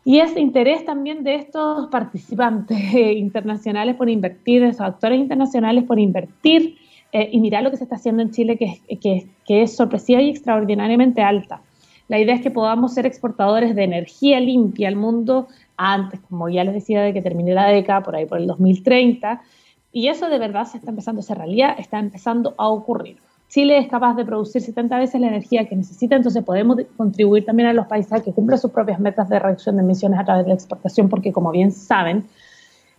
Y 0.08 0.20
ese 0.20 0.38
interés 0.38 0.84
también 0.84 1.24
de 1.24 1.34
estos 1.34 1.88
participantes 1.88 2.78
internacionales 2.94 3.96
por 3.96 4.08
invertir, 4.08 4.62
de 4.62 4.68
esos 4.68 4.82
actores 4.82 5.18
internacionales 5.18 5.82
por 5.82 5.98
invertir 5.98 6.76
eh, 7.10 7.28
y 7.32 7.40
mirar 7.40 7.64
lo 7.64 7.72
que 7.72 7.76
se 7.76 7.82
está 7.82 7.96
haciendo 7.96 8.22
en 8.22 8.30
Chile, 8.30 8.56
que, 8.56 8.80
que, 8.98 9.26
que 9.44 9.62
es 9.62 9.74
sorpresiva 9.74 10.22
y 10.22 10.30
extraordinariamente 10.30 11.22
alta. 11.22 11.60
La 12.06 12.20
idea 12.20 12.36
es 12.36 12.40
que 12.40 12.52
podamos 12.52 12.94
ser 12.94 13.04
exportadores 13.04 13.74
de 13.74 13.82
energía 13.82 14.38
limpia 14.38 14.86
al 14.86 14.94
mundo 14.94 15.48
antes, 15.76 16.20
como 16.20 16.48
ya 16.48 16.62
les 16.62 16.74
decía, 16.74 17.02
de 17.02 17.12
que 17.12 17.20
termine 17.20 17.52
la 17.52 17.66
década, 17.66 18.04
por 18.04 18.14
ahí 18.14 18.26
por 18.26 18.38
el 18.38 18.46
2030. 18.46 19.42
Y 19.90 20.06
eso 20.06 20.28
de 20.28 20.38
verdad 20.38 20.66
se 20.66 20.78
está 20.78 20.90
empezando 20.90 21.18
a 21.18 21.24
hacer 21.24 21.38
realidad, 21.38 21.74
está 21.80 21.98
empezando 21.98 22.54
a 22.58 22.68
ocurrir. 22.68 23.16
Chile 23.48 23.78
es 23.78 23.88
capaz 23.88 24.14
de 24.14 24.24
producir 24.24 24.60
70 24.60 24.98
veces 24.98 25.20
la 25.20 25.28
energía 25.28 25.68
que 25.68 25.76
necesita, 25.76 26.16
entonces 26.16 26.42
podemos 26.44 26.78
contribuir 26.96 27.44
también 27.44 27.68
a 27.68 27.72
los 27.72 27.86
países 27.86 28.12
a 28.12 28.20
que 28.20 28.32
cumplan 28.32 28.58
sus 28.58 28.72
propias 28.72 28.98
metas 28.98 29.28
de 29.28 29.38
reducción 29.38 29.76
de 29.76 29.82
emisiones 29.82 30.18
a 30.18 30.24
través 30.24 30.44
de 30.44 30.48
la 30.48 30.54
exportación, 30.54 31.08
porque 31.08 31.32
como 31.32 31.52
bien 31.52 31.70
saben, 31.70 32.26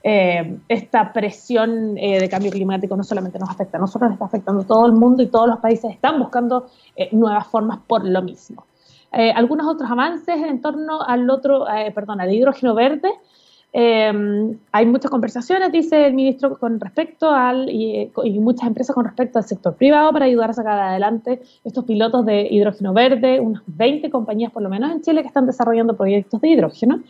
eh, 0.04 0.58
esta 0.70 1.12
presión 1.12 1.98
eh, 1.98 2.20
de 2.20 2.30
cambio 2.30 2.50
climático 2.52 2.96
no 2.96 3.04
solamente 3.04 3.40
nos 3.40 3.50
afecta 3.50 3.78
a 3.78 3.82
nosotros, 3.82 4.12
está 4.14 4.26
afectando 4.26 4.62
a 4.62 4.66
todo 4.66 4.86
el 4.86 4.94
mundo 4.94 5.22
y 5.22 5.28
todos 5.28 5.50
los 5.50 5.60
países 5.60 5.92
están 5.92 6.18
buscando 6.20 6.70
eh, 6.96 7.10
nuevas 7.12 7.46
formas 7.48 7.80
por 7.86 8.06
lo 8.06 8.22
mismo. 8.22 8.66
algunos 9.12 9.68
otros 9.68 9.90
avances 9.90 10.36
en 10.36 10.62
torno 10.62 11.02
al 11.02 11.30
otro, 11.30 11.66
perdón, 11.94 12.22
al 12.22 12.32
hidrógeno 12.32 12.74
verde. 12.76 13.10
Em, 13.74 14.58
hay 14.72 14.86
muchas 14.86 15.12
conversaciones, 15.12 15.72
dice 15.72 16.08
el 16.08 16.14
ministro, 16.14 16.58
con 16.58 16.80
respecto 16.80 17.30
al, 17.30 17.70
y, 17.70 18.10
muchas 18.40 18.68
empresas 18.68 18.96
con 18.96 19.06
respecto 19.06 19.40
al 19.40 19.46
sector 19.46 19.76
privado 19.76 20.12
para 20.14 20.26
ayudar 20.26 20.52
a 20.52 20.54
sacar 20.54 20.80
adelante 20.80 21.42
estos 21.64 21.84
pilotos 21.84 22.26
de 22.26 22.48
hidrógeno 22.50 22.94
verde, 22.94 23.40
unas 23.40 23.62
20 23.68 24.10
compañías 24.10 24.52
por 24.52 24.64
lo 24.64 24.70
menos 24.70 24.92
en 24.92 25.02
Chile 25.02 25.22
que 25.22 25.28
están 25.28 25.46
desarrollando 25.46 25.98
proyectos 25.98 26.40
de 26.42 26.48
hidrógeno, 26.50 27.02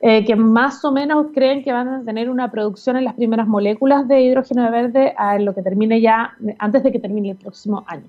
eh, 0.00 0.24
que 0.24 0.36
más 0.36 0.84
o 0.84 0.92
menos 0.92 1.28
creen 1.34 1.64
que 1.64 1.72
van 1.72 1.88
a 1.88 2.04
tener 2.04 2.30
una 2.30 2.50
producción 2.50 2.96
en 2.96 3.04
las 3.04 3.14
primeras 3.14 3.48
moléculas 3.48 4.06
de 4.06 4.20
hidrógeno 4.20 4.70
verde 4.70 5.14
a 5.16 5.38
lo 5.38 5.54
que 5.54 5.62
termine 5.62 6.00
ya, 6.00 6.36
antes 6.58 6.82
de 6.82 6.92
que 6.92 6.98
termine 6.98 7.30
el 7.30 7.36
próximo 7.36 7.84
año, 7.86 8.06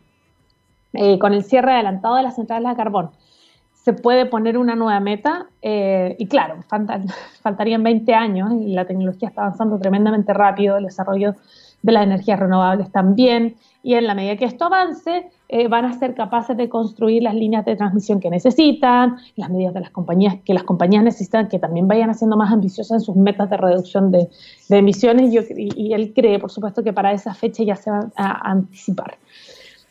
eh, 0.94 1.18
con 1.18 1.34
el 1.34 1.44
cierre 1.44 1.74
adelantado 1.74 2.16
de 2.16 2.24
las 2.24 2.36
centrales 2.36 2.70
a 2.70 2.76
carbón 2.76 3.10
se 3.90 3.94
puede 3.94 4.28
poner 4.28 4.56
una 4.60 4.76
nueva 4.76 5.00
meta 5.00 5.48
eh, 5.64 6.16
y 6.20 6.28
claro, 6.28 6.64
faltarían 7.42 7.82
20 7.82 8.14
años 8.14 8.52
y 8.62 8.74
la 8.74 8.86
tecnología 8.86 9.30
está 9.30 9.42
avanzando 9.42 9.80
tremendamente 9.80 10.32
rápido, 10.32 10.78
el 10.78 10.86
desarrollo 10.86 11.34
de 11.82 11.92
las 11.92 12.04
energías 12.04 12.40
renovables 12.40 12.92
también 12.92 13.56
y 13.82 13.96
en 13.96 14.06
la 14.06 14.14
medida 14.14 14.36
que 14.36 14.46
esto 14.46 14.66
avance 14.66 15.32
eh, 15.48 15.68
van 15.68 15.86
a 15.86 15.98
ser 15.98 16.14
capaces 16.14 16.56
de 16.56 16.70
construir 16.70 17.24
las 17.24 17.34
líneas 17.34 17.66
de 17.66 17.78
transmisión 17.78 18.20
que 18.20 18.30
necesitan, 18.30 19.18
las 19.38 19.50
medidas 19.50 19.74
de 19.74 19.80
las 19.80 19.90
compañías 19.90 20.36
que 20.46 20.54
las 20.54 20.64
compañías 20.64 21.04
necesitan 21.04 21.48
que 21.48 21.58
también 21.58 21.88
vayan 21.88 22.12
haciendo 22.12 22.38
más 22.38 22.52
ambiciosas 22.52 23.02
en 23.02 23.02
sus 23.02 23.16
metas 23.16 23.50
de 23.50 23.58
reducción 23.58 24.12
de, 24.12 24.30
emisiones 24.70 25.34
y, 25.34 25.70
y, 25.76 25.94
él 25.94 26.14
cree 26.14 26.38
por 26.38 26.52
supuesto 26.52 26.84
que 26.84 26.94
para 26.94 27.12
esa 27.12 27.34
fecha 27.34 27.64
ya 27.64 27.76
se 27.76 27.90
van 27.90 28.12
a 28.16 28.52
anticipar. 28.52 29.18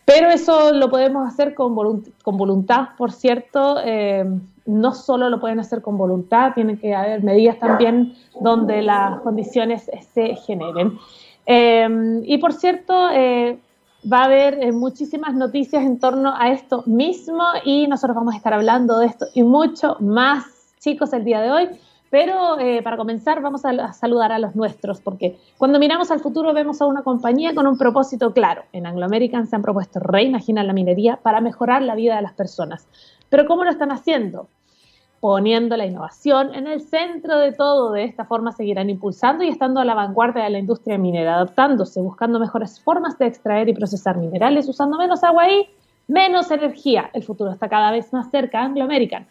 Pero 0.09 0.31
eso 0.31 0.73
lo 0.73 0.89
podemos 0.89 1.29
hacer 1.29 1.55
con, 1.55 2.03
con 2.23 2.39
voluntad, 2.39 2.89
por 2.97 3.13
cierto. 3.13 3.77
Eh, 3.85 4.25
no 4.65 4.95
solo 4.95 5.29
lo 5.29 5.39
pueden 5.39 5.61
hacer 5.61 5.83
con 5.83 5.99
voluntad, 5.99 6.55
tienen 6.55 6.79
que 6.79 6.95
haber 6.95 7.23
medidas 7.23 7.59
también 7.59 8.15
donde 8.41 8.81
las 8.81 9.21
condiciones 9.21 9.91
se 10.15 10.35
generen. 10.37 10.99
Eh, 11.45 12.23
y 12.25 12.39
por 12.39 12.55
cierto, 12.55 13.11
eh, 13.11 13.59
va 14.11 14.23
a 14.23 14.25
haber 14.25 14.73
muchísimas 14.73 15.35
noticias 15.35 15.85
en 15.85 15.99
torno 15.99 16.35
a 16.35 16.53
esto 16.53 16.85
mismo 16.87 17.45
y 17.63 17.87
nosotros 17.87 18.17
vamos 18.17 18.33
a 18.33 18.39
estar 18.39 18.55
hablando 18.55 19.01
de 19.01 19.09
esto 19.09 19.27
y 19.35 19.43
mucho 19.43 19.99
más, 20.01 20.47
chicos, 20.81 21.13
el 21.13 21.25
día 21.25 21.43
de 21.43 21.51
hoy. 21.51 21.69
Pero 22.11 22.59
eh, 22.59 22.83
para 22.83 22.97
comenzar 22.97 23.43
vamos 23.43 23.65
a, 23.65 23.93
saludar 23.93 24.33
a 24.33 24.39
los 24.39 24.57
nuestros, 24.57 25.01
porque 25.01 25.39
cuando 25.59 25.79
miramos 25.79 26.11
al 26.11 26.21
futuro 26.21 26.55
vemos 26.55 26.81
a 26.81 26.87
una 26.87 27.03
compañía 27.03 27.55
con 27.55 27.67
un 27.67 27.77
propósito 27.77 28.33
claro. 28.33 28.63
En 28.73 28.87
Anglo 28.87 29.05
American 29.05 29.47
se 29.47 29.57
han 29.57 29.63
propuesto 29.63 30.01
reimaginar 30.01 30.65
la 30.65 30.73
minería 30.73 31.17
para 31.17 31.41
mejorar 31.41 31.83
la 31.83 31.95
vida 31.95 32.17
de 32.17 32.23
las 32.23 32.33
personas. 32.33 32.89
Pero 33.29 33.47
¿cómo 33.47 33.65
lo 33.65 33.71
están 33.71 33.93
haciendo? 33.93 34.49
Poniendo 35.21 35.77
la 35.77 35.85
innovación 35.85 36.55
en 36.55 36.67
el 36.67 36.81
centro 36.81 37.39
de 37.39 37.53
todo. 37.53 37.93
De 37.93 38.05
esta 38.05 38.25
forma 38.25 38.53
seguirán 38.53 38.89
impulsando 38.89 39.45
y 39.45 39.49
estando 39.49 39.81
a 39.81 39.85
la 39.85 39.95
vanguardia 39.95 40.45
de 40.45 40.51
la 40.51 40.59
industria 40.61 40.97
minera, 40.97 41.35
adaptándose, 41.35 42.01
buscando 42.01 42.39
mejores 42.39 42.81
formas 42.81 43.19
de 43.19 43.27
extraer 43.27 43.69
y 43.69 43.75
procesar 43.75 44.17
minerales, 44.17 44.69
usando 44.69 44.97
menos 44.97 45.23
agua 45.25 45.51
y 45.51 45.69
menos 46.07 46.51
energía. 46.51 47.11
El 47.13 47.25
futuro 47.25 47.51
está 47.51 47.69
cada 47.69 47.91
vez 47.91 48.13
más 48.15 48.31
cerca, 48.31 48.63
Anglo 48.63 48.85
American 48.85 49.27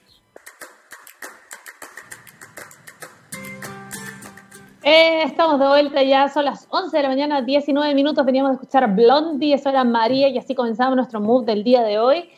Eh, 4.89 5.23
estamos 5.23 5.59
de 5.59 5.67
vuelta 5.67 6.01
ya, 6.01 6.29
son 6.29 6.45
las 6.45 6.65
11 6.69 6.95
de 6.95 7.03
la 7.03 7.09
mañana, 7.09 7.41
19 7.41 7.93
minutos. 7.93 8.25
Veníamos 8.25 8.51
de 8.51 8.55
escuchar 8.55 8.95
Blondie, 8.95 9.53
eso 9.53 9.67
era 9.67 9.83
María, 9.83 10.29
y 10.29 10.37
así 10.37 10.55
comenzamos 10.55 10.95
nuestro 10.95 11.19
move 11.19 11.45
del 11.45 11.65
día 11.65 11.83
de 11.83 11.99
hoy. 11.99 12.29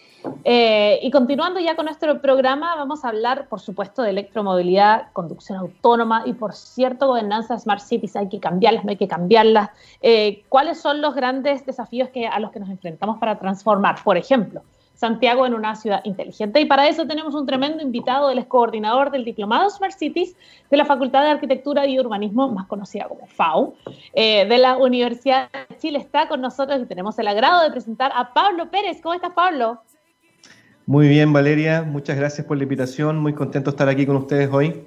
Eh, 0.46 0.98
y 1.04 1.12
continuando 1.12 1.60
ya 1.60 1.76
con 1.76 1.86
nuestro 1.86 2.20
programa, 2.20 2.76
vamos 2.76 3.06
a 3.06 3.10
hablar, 3.10 3.48
por 3.50 3.60
supuesto, 3.60 4.02
de 4.02 4.10
electromovilidad, 4.10 5.12
conducción 5.14 5.60
autónoma 5.60 6.24
y, 6.26 6.34
por 6.34 6.54
cierto, 6.54 7.06
gobernanza 7.06 7.60
Smart 7.60 7.82
Cities. 7.82 8.16
Hay 8.16 8.30
que 8.30 8.40
cambiarlas, 8.40 8.84
no 8.84 8.90
hay 8.90 8.98
que 8.98 9.08
cambiarlas. 9.08 9.70
Eh, 10.02 10.44
¿Cuáles 10.50 10.80
son 10.82 11.02
los 11.02 11.14
grandes 11.14 11.68
desafíos 11.68 12.10
que, 12.10 12.26
a 12.26 12.40
los 12.40 12.50
que 12.50 12.60
nos 12.60 12.72
enfrentamos 12.72 13.20
para 13.20 13.38
transformar? 13.38 14.04
Por 14.04 14.18
ejemplo, 14.18 14.64
Santiago 15.00 15.46
en 15.46 15.54
una 15.54 15.78
ciudad 15.78 16.02
inteligente. 16.04 16.60
Y 16.60 16.66
para 16.66 16.90
eso 16.90 17.08
tenemos 17.08 17.34
un 17.34 17.46
tremendo 17.46 17.82
invitado, 17.82 18.30
el 18.30 18.38
ex 18.38 18.48
coordinador 18.50 19.12
del 19.12 19.24
Diplomado 19.24 19.70
Smart 19.70 19.94
Cities 19.98 20.36
de 20.70 20.76
la 20.76 20.84
Facultad 20.84 21.24
de 21.24 21.30
Arquitectura 21.30 21.88
y 21.88 21.98
Urbanismo, 21.98 22.50
más 22.50 22.68
conocida 22.68 23.08
como 23.08 23.26
FAU, 23.26 23.76
eh, 24.14 24.46
de 24.46 24.58
la 24.58 24.76
Universidad 24.76 25.50
de 25.54 25.78
Chile. 25.78 26.00
Está 26.00 26.28
con 26.28 26.42
nosotros 26.42 26.82
y 26.82 26.86
tenemos 26.86 27.18
el 27.18 27.30
agrado 27.30 27.64
de 27.64 27.72
presentar 27.72 28.12
a 28.14 28.34
Pablo 28.34 28.70
Pérez. 28.70 29.00
¿Cómo 29.02 29.14
estás, 29.14 29.32
Pablo? 29.32 29.82
Muy 30.86 31.08
bien, 31.08 31.32
Valeria. 31.32 31.84
Muchas 31.84 32.18
gracias 32.18 32.46
por 32.46 32.58
la 32.58 32.64
invitación. 32.64 33.20
Muy 33.20 33.34
contento 33.34 33.72
de 33.72 33.76
estar 33.76 33.88
aquí 33.88 34.06
con 34.06 34.18
ustedes 34.18 34.50
hoy. 34.52 34.84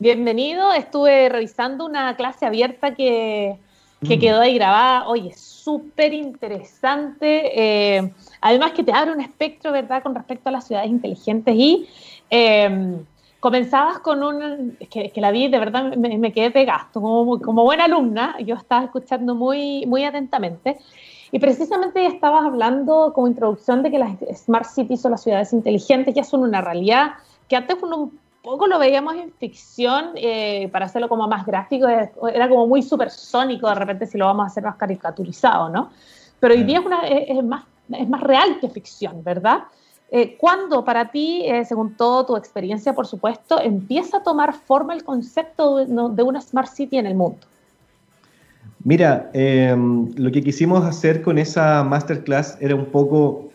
Bienvenido. 0.00 0.72
Estuve 0.72 1.28
revisando 1.28 1.86
una 1.86 2.16
clase 2.16 2.46
abierta 2.46 2.96
que, 2.96 3.60
que 4.06 4.16
mm. 4.16 4.20
quedó 4.20 4.40
ahí 4.40 4.54
grabada. 4.54 5.08
Oye, 5.08 5.32
súper 5.34 6.12
interesante. 6.12 7.96
Eh, 7.96 8.12
además 8.40 8.72
que 8.72 8.84
te 8.84 8.92
abre 8.92 9.12
un 9.12 9.20
espectro, 9.20 9.72
¿verdad?, 9.72 10.02
con 10.02 10.14
respecto 10.14 10.48
a 10.48 10.52
las 10.52 10.66
ciudades 10.66 10.90
inteligentes 10.90 11.54
y 11.54 11.88
em, 12.30 13.04
comenzabas 13.40 13.98
con 13.98 14.22
un, 14.22 14.76
que, 14.90 15.10
que, 15.10 15.20
la 15.20 15.30
vi, 15.30 15.48
de 15.48 15.58
verdad 15.58 15.96
me, 15.96 16.32
quedé 16.32 16.50
pegado, 16.50 16.86
como, 16.92 17.40
como 17.40 17.64
buena 17.64 17.84
alumna, 17.84 18.36
yo 18.40 18.54
estaba 18.54 18.84
escuchando 18.84 19.34
muy, 19.34 19.86
muy 19.86 20.04
atentamente. 20.04 20.78
Y 21.32 21.38
precisamente 21.38 22.06
estabas 22.06 22.44
hablando 22.44 23.12
como 23.12 23.26
introducción 23.26 23.82
de 23.82 23.90
que 23.90 23.98
las 23.98 24.16
smart 24.34 24.66
cities 24.66 25.04
o 25.04 25.10
las 25.10 25.22
ciudades 25.22 25.52
inteligentes 25.52 26.14
ya 26.14 26.22
son 26.22 26.42
una 26.42 26.60
realidad 26.60 27.14
que 27.48 27.56
antes 27.56 27.76
un 27.82 28.18
poco 28.46 28.68
lo 28.68 28.78
veíamos 28.78 29.16
en 29.16 29.32
ficción, 29.32 30.12
eh, 30.14 30.68
para 30.70 30.86
hacerlo 30.86 31.08
como 31.08 31.26
más 31.26 31.44
gráfico, 31.44 31.86
era 31.88 32.48
como 32.48 32.68
muy 32.68 32.80
supersónico 32.80 33.68
de 33.68 33.74
repente 33.74 34.06
si 34.06 34.16
lo 34.16 34.26
vamos 34.26 34.44
a 34.44 34.46
hacer 34.46 34.62
más 34.62 34.76
caricaturizado, 34.76 35.68
¿no? 35.68 35.90
Pero 36.38 36.54
hoy 36.54 36.62
día 36.62 36.80
es, 37.10 37.42
más 37.42 37.64
es 37.92 38.08
más 38.08 38.20
real 38.20 38.58
que 38.60 38.68
ficción, 38.68 39.22
¿verdad? 39.24 39.64
Eh, 40.10 40.36
¿Cuándo 40.38 40.84
para 40.84 41.10
ti, 41.10 41.42
eh, 41.44 41.64
según 41.64 41.96
toda 41.96 42.24
tu 42.24 42.36
experiencia, 42.36 42.94
por 42.94 43.08
supuesto, 43.08 43.60
empieza 43.60 44.18
a 44.18 44.22
tomar 44.22 44.54
forma 44.54 44.94
el 44.94 45.02
concepto 45.02 45.84
de, 45.84 46.22
una 46.22 46.40
Smart 46.40 46.68
City 46.68 46.98
en 46.98 47.06
el 47.06 47.16
mundo? 47.16 47.38
Mira, 48.84 49.28
em, 49.32 50.12
lo 50.14 50.30
que 50.30 50.42
quisimos 50.42 50.84
hacer 50.84 51.22
con 51.22 51.38
esa 51.38 51.82
masterclass 51.82 52.56
era 52.60 52.76
un 52.76 52.86
poco 52.86 53.50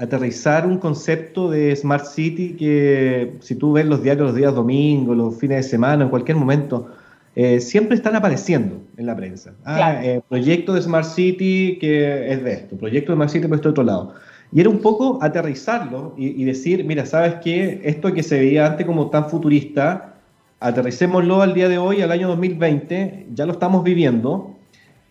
aterrizar 0.00 0.66
un 0.66 0.78
concepto 0.78 1.50
de 1.50 1.76
Smart 1.76 2.06
City 2.06 2.56
que 2.58 3.34
si 3.40 3.54
tú 3.54 3.72
ves 3.72 3.84
los 3.84 4.02
diarios 4.02 4.28
los 4.28 4.34
días 4.34 4.54
domingos, 4.54 5.14
los 5.14 5.36
fines 5.36 5.58
de 5.58 5.62
semana, 5.62 6.04
en 6.04 6.10
cualquier 6.10 6.38
momento, 6.38 6.88
eh, 7.36 7.60
siempre 7.60 7.96
están 7.96 8.16
apareciendo 8.16 8.80
en 8.96 9.04
la 9.04 9.14
prensa. 9.14 9.52
Ah, 9.64 10.02
eh, 10.02 10.22
proyecto 10.26 10.72
de 10.72 10.80
Smart 10.80 11.04
City 11.04 11.76
que 11.78 12.32
es 12.32 12.42
de 12.42 12.52
esto, 12.52 12.76
proyecto 12.76 13.12
de 13.12 13.16
Smart 13.16 13.30
City 13.30 13.46
por 13.46 13.56
este 13.56 13.68
otro 13.68 13.84
lado. 13.84 14.14
Y 14.52 14.60
era 14.60 14.70
un 14.70 14.80
poco 14.80 15.18
aterrizarlo 15.22 16.14
y, 16.16 16.42
decir, 16.44 16.82
mira, 16.84 17.06
¿sabes 17.06 17.36
qué? 17.44 17.80
Esto 17.84 18.12
que 18.12 18.24
se 18.24 18.36
veía 18.36 18.66
antes 18.66 18.84
como 18.84 19.08
tan 19.08 19.28
futurista, 19.28 20.14
aterricémoslo 20.58 21.40
al 21.42 21.54
día 21.54 21.68
de 21.68 21.78
hoy, 21.78 22.02
al 22.02 22.10
año 22.10 22.26
2020, 22.26 23.28
ya 23.32 23.46
lo 23.46 23.52
estamos 23.52 23.84
viviendo. 23.84 24.49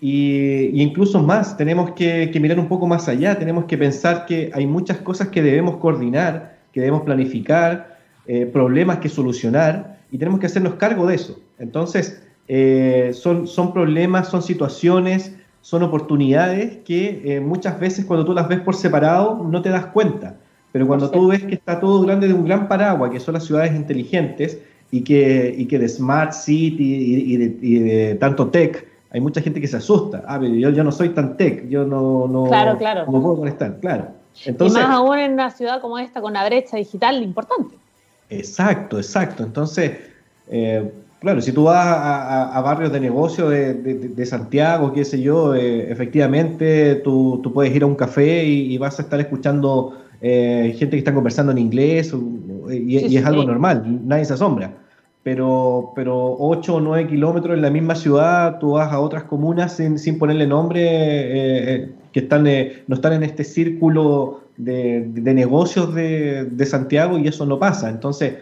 Y, 0.02 0.82
incluso 0.82 1.22
más, 1.22 1.58
tenemos 1.58 1.92
que, 1.92 2.32
mirar 2.40 2.60
un 2.60 2.68
poco 2.68 2.88
más 2.88 3.08
allá, 3.08 3.38
tenemos 3.38 3.66
que 3.66 3.78
pensar 3.78 4.26
que 4.26 4.50
hay 4.54 4.66
muchas 4.66 4.98
cosas 4.98 5.28
que 5.30 5.42
debemos 5.42 5.78
coordinar, 5.78 6.58
que 6.72 6.80
debemos 6.80 7.02
planificar, 7.02 7.98
eh, 8.28 8.46
problemas 8.46 9.00
que 9.00 9.10
solucionar, 9.10 10.00
y 10.12 10.18
tenemos 10.18 10.40
que 10.40 10.46
hacernos 10.46 10.76
cargo 10.76 11.06
de 11.06 11.16
eso. 11.16 11.40
Entonces, 11.58 12.24
eh, 12.48 13.12
son, 13.14 13.48
son 13.48 13.74
problemas, 13.74 14.30
son 14.30 14.42
situaciones, 14.42 15.36
son 15.62 15.84
oportunidades 15.84 16.78
que 16.86 17.22
eh, 17.26 17.40
muchas 17.42 17.80
veces 17.80 18.06
cuando 18.06 18.26
tú 18.26 18.34
las 18.34 18.48
ves 18.48 18.62
por 18.62 18.76
separado 18.76 19.44
no 19.44 19.62
te 19.62 19.70
das 19.70 19.88
cuenta. 19.88 20.38
Pero 20.72 20.88
cuando 20.88 21.10
tú 21.10 21.28
ves 21.28 21.44
que 21.44 21.56
está 21.56 21.80
todo 21.80 22.02
grande 22.02 22.28
de 22.28 22.34
un 22.34 22.46
gran 22.46 22.68
paraguas, 22.68 23.12
que 23.12 23.20
son 23.20 23.34
las 23.34 23.46
ciudades 23.46 23.76
inteligentes, 23.76 24.60
y 24.92 25.02
que, 25.02 25.54
y 25.58 25.66
que 25.66 25.80
de 25.80 25.88
Smart 25.88 26.34
City 26.34 27.24
y, 27.62 27.78
de, 27.78 28.16
tanto 28.16 28.48
tech, 28.50 28.88
hay 29.12 29.22
mucha 29.22 29.42
gente 29.42 29.60
que 29.60 29.68
se 29.68 29.78
asusta. 29.78 30.24
Ah, 30.28 30.38
pero 30.40 30.54
yo, 30.54 30.70
yo 30.70 30.84
no 30.84 30.92
soy 30.92 31.10
tan 31.10 31.36
tech, 31.38 31.68
yo 31.68 31.86
no, 31.86 32.28
no, 32.28 32.46
claro, 32.46 32.78
claro. 32.78 33.06
no 33.12 33.22
puedo 33.22 33.38
conectar, 33.38 33.80
claro. 33.80 34.08
Entonces, 34.46 34.80
y 34.80 34.82
más 34.82 34.96
aún 34.96 35.18
en 35.18 35.34
una 35.34 35.50
ciudad 35.50 35.82
como 35.82 35.98
esta, 35.98 36.22
con 36.22 36.34
la 36.34 36.46
brecha 36.46 36.78
digital 36.78 37.22
importante. 37.22 37.76
Exacto, 38.30 38.98
exacto. 38.98 39.44
Entonces, 39.44 39.94
eh, 40.48 40.92
claro, 41.20 41.42
si 41.42 41.52
tú 41.52 41.64
vas 41.64 41.86
a, 41.88 42.62
barrios 42.62 42.92
de 42.92 43.00
negocio 43.00 43.50
de, 43.50 44.26
Santiago, 44.26 44.94
qué 44.94 45.04
sé 45.04 45.22
yo, 45.22 45.56
eh, 45.56 45.92
efectivamente 45.92 46.96
tú, 46.96 47.42
puedes 47.54 47.76
ir 47.76 47.84
a 47.84 47.88
un 47.88 47.96
café 47.96 48.46
y, 48.46 48.78
vas 48.78 49.00
a 49.00 49.02
estar 49.02 49.20
escuchando 49.20 49.98
eh, 50.22 50.76
gente 50.78 50.92
que 50.92 51.00
está 51.00 51.14
conversando 51.14 51.52
en 51.52 51.58
inglés 51.58 52.14
y, 52.70 53.16
es 53.18 53.26
algo 53.26 53.44
normal, 53.44 53.84
nadie 54.06 54.26
se 54.26 54.34
asombra. 54.34 54.72
Pero, 55.30 55.92
pero 55.96 56.38
8 56.40 56.76
o 56.76 56.80
9 56.80 57.08
kilómetros 57.08 57.56
en 57.56 57.62
la 57.62 57.70
misma 57.70 57.94
ciudad, 57.94 58.58
tú 58.58 58.72
vas 58.72 58.92
a 58.92 59.00
otras 59.00 59.26
comunas 59.26 59.76
sin, 59.76 60.00
sin 60.00 60.18
ponerle 60.18 60.48
nombre, 60.48 61.92
que 62.12 62.20
están, 62.20 62.46
no 62.88 62.96
están 62.96 63.14
en 63.14 63.22
este 63.22 63.44
círculo 63.44 64.42
de, 64.58 65.02
negocios 65.36 65.94
de, 65.94 66.66
Santiago 66.66 67.20
y 67.20 67.28
eso 67.28 67.46
no 67.46 67.60
pasa. 67.60 67.92
Entonces, 67.92 68.38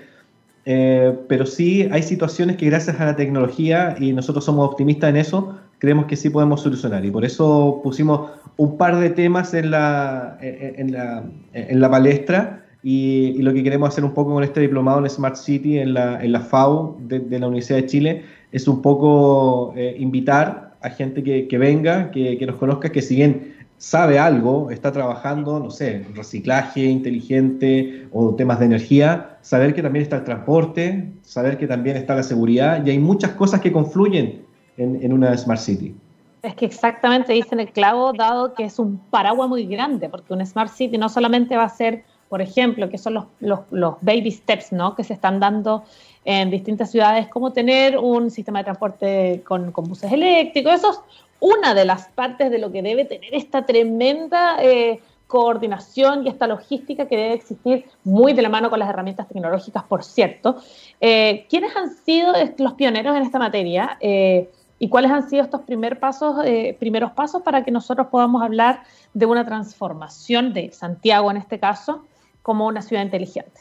eh, 0.63 1.13
pero 1.27 1.46
sí 1.46 1.89
hay 1.91 2.03
situaciones 2.03 2.56
que 2.56 2.67
gracias 2.67 3.01
a 3.01 3.06
la 3.08 3.17
tecnología, 3.17 3.98
y 4.00 4.13
nosotros 4.13 4.46
somos 4.46 4.70
optimistas 4.70 5.10
en 5.10 5.17
eso, 5.17 5.58
creemos 5.79 6.06
que 6.06 6.15
sí 6.15 6.29
podemos 6.29 6.62
solucionar. 6.62 7.03
Y 7.03 7.12
por 7.12 7.25
eso 7.25 7.82
pusimos 7.84 8.32
un 8.56 8.77
par 8.77 8.98
de 8.98 9.10
temas 9.10 9.53
en 9.53 9.72
la, 9.72 10.38
en 10.41 10.94
la, 10.94 11.25
en 11.51 11.82
la 11.82 11.91
palestra. 11.91 12.63
Y, 12.84 13.41
lo 13.41 13.53
que 13.53 13.63
queremos 13.63 13.89
hacer 13.89 14.03
un 14.03 14.13
poco 14.13 14.34
con 14.34 14.43
este 14.43 14.62
diplomado 14.62 15.00
en 15.00 15.10
Smart 15.10 15.36
City 15.36 15.79
en 15.79 15.93
la, 15.93 16.24
en 16.24 16.31
la 16.31 16.41
FAU 16.41 16.98
de, 17.00 17.39
la 17.39 17.48
Universidad 17.48 17.79
de 17.79 17.86
Chile 17.86 18.24
es 18.51 18.67
un 18.67 18.81
poco 18.81 19.74
eh, 19.75 19.96
invitar 20.00 20.75
a 20.81 20.89
gente 20.89 21.24
que, 21.24 21.48
que 21.48 21.57
venga, 21.57 22.12
que, 22.12 22.38
que, 22.38 22.46
nos 22.46 22.55
conozca, 22.57 22.91
que 22.91 23.01
si 23.01 23.15
bien 23.15 23.55
sabe 23.77 24.17
algo, 24.17 24.72
está 24.72 24.91
trabajando, 24.91 25.60
no 25.60 25.69
sé, 25.69 26.05
reciclaje 26.15 26.86
inteligente 26.86 28.07
o 28.12 28.34
temas 28.36 28.60
de 28.60 28.65
energía, 28.65 29.38
saber 29.41 29.74
que 29.74 29.81
también 29.81 30.03
está 30.03 30.17
el 30.17 30.24
transporte, 30.24 31.12
saber 31.22 31.57
que 31.57 31.67
también 31.67 31.98
está 31.98 32.15
la 32.15 32.24
seguridad 32.24 32.84
y 32.86 32.89
hay 32.89 33.00
muchas 33.00 33.31
cosas 33.31 33.62
que 33.62 33.72
confluyen 33.72 34.46
en, 34.77 35.13
una 35.13 35.36
Smart 35.38 35.60
City. 35.60 35.96
Es 36.43 36.55
que 36.55 36.65
exactamente 36.65 37.34
dicen 37.34 37.60
el 37.60 37.69
clavo, 37.69 38.13
dado 38.13 38.53
que 38.53 38.63
es 38.63 38.79
un 38.79 39.00
paraguas 39.10 39.50
muy 39.50 39.65
grande, 39.65 40.10
porque 40.10 40.34
una 40.34 40.46
Smart 40.46 40.72
City 40.72 40.98
no 40.98 41.10
solamente 41.10 41.55
va 41.55 41.63
a 41.63 41.69
ser, 41.69 42.03
por 42.29 42.41
ejemplo, 42.41 42.89
que 42.89 42.98
son 42.98 43.15
los, 43.15 43.25
los, 43.39 43.60
los 43.72 43.96
baby 44.01 44.31
steps 44.31 44.72
¿no? 44.72 44.96
que 44.96 45.03
se 45.03 45.13
están 45.13 45.39
dando 45.39 45.84
en 46.25 46.50
distintas 46.50 46.91
ciudades, 46.91 47.27
como 47.27 47.53
tener 47.53 47.98
un 47.98 48.31
sistema 48.31 48.60
de 48.60 48.65
transporte 48.65 49.43
con, 49.48 49.72
con 49.72 49.86
buses 49.86 50.12
eléctricos, 50.12 50.74
esos 50.74 51.01
una 51.39 51.74
de 51.74 51.86
las 51.86 52.07
partes 52.10 52.50
de 52.50 52.57
lo 52.57 52.72
que 52.72 52.81
debe 52.81 53.05
tener 53.05 53.34
esta 53.34 53.65
tremenda 53.65 54.57
eh, 54.60 55.00
coordinación 55.27 56.25
y 56.25 56.29
esta 56.29 56.48
logística 56.48 57.07
que 57.07 57.17
debe 57.17 57.34
existir 57.34 57.86
muy 58.03 58.34
de 58.34 58.41
la 58.41 58.50
mano 58.50 58.69
con 58.69 58.79
las 58.79 58.89
herramientas 58.89 59.27
tecnológicas, 59.27 59.84
por 59.84 60.03
cierto. 60.03 60.57
Eh, 61.00 61.46
¿Quiénes 61.50 61.75
han 61.75 61.93
sido 61.96 62.34
los 62.57 62.74
pioneros 62.74 63.15
en 63.15 63.24
esta 63.24 63.38
materia? 63.38 63.98
Eh, 64.00 64.50
y 64.79 64.89
cuáles 64.89 65.12
han 65.12 65.29
sido 65.29 65.43
estos 65.43 65.62
primer 65.62 66.00
pasos, 66.00 66.38
eh, 66.46 66.75
primeros 66.79 67.12
pasos 67.12 67.41
para 67.41 67.63
que 67.63 67.72
nosotros 67.72 68.07
podamos 68.07 68.41
hablar 68.41 68.84
de 69.13 69.25
una 69.25 69.46
transformación 69.46 70.53
de 70.53 70.72
Santiago 70.72 71.29
en 71.31 71.38
este 71.38 71.60
caso 71.60 72.03
como 72.48 72.66
una 72.66 72.82
ciudad 72.82 73.04
inteligente. 73.04 73.60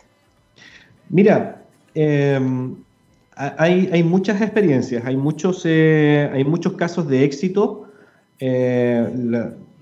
Mira, 1.09 1.61
em, 1.93 2.77
hay, 3.35 4.05
muchas 4.05 4.41
experiencias, 4.41 5.05
hay 5.05 5.17
muchos, 5.17 5.63
eh, 5.65 6.31
hay 6.33 6.45
muchos 6.45 6.75
casos 6.75 7.09
de 7.09 7.25
éxito. 7.25 7.89
Eh, 8.39 9.09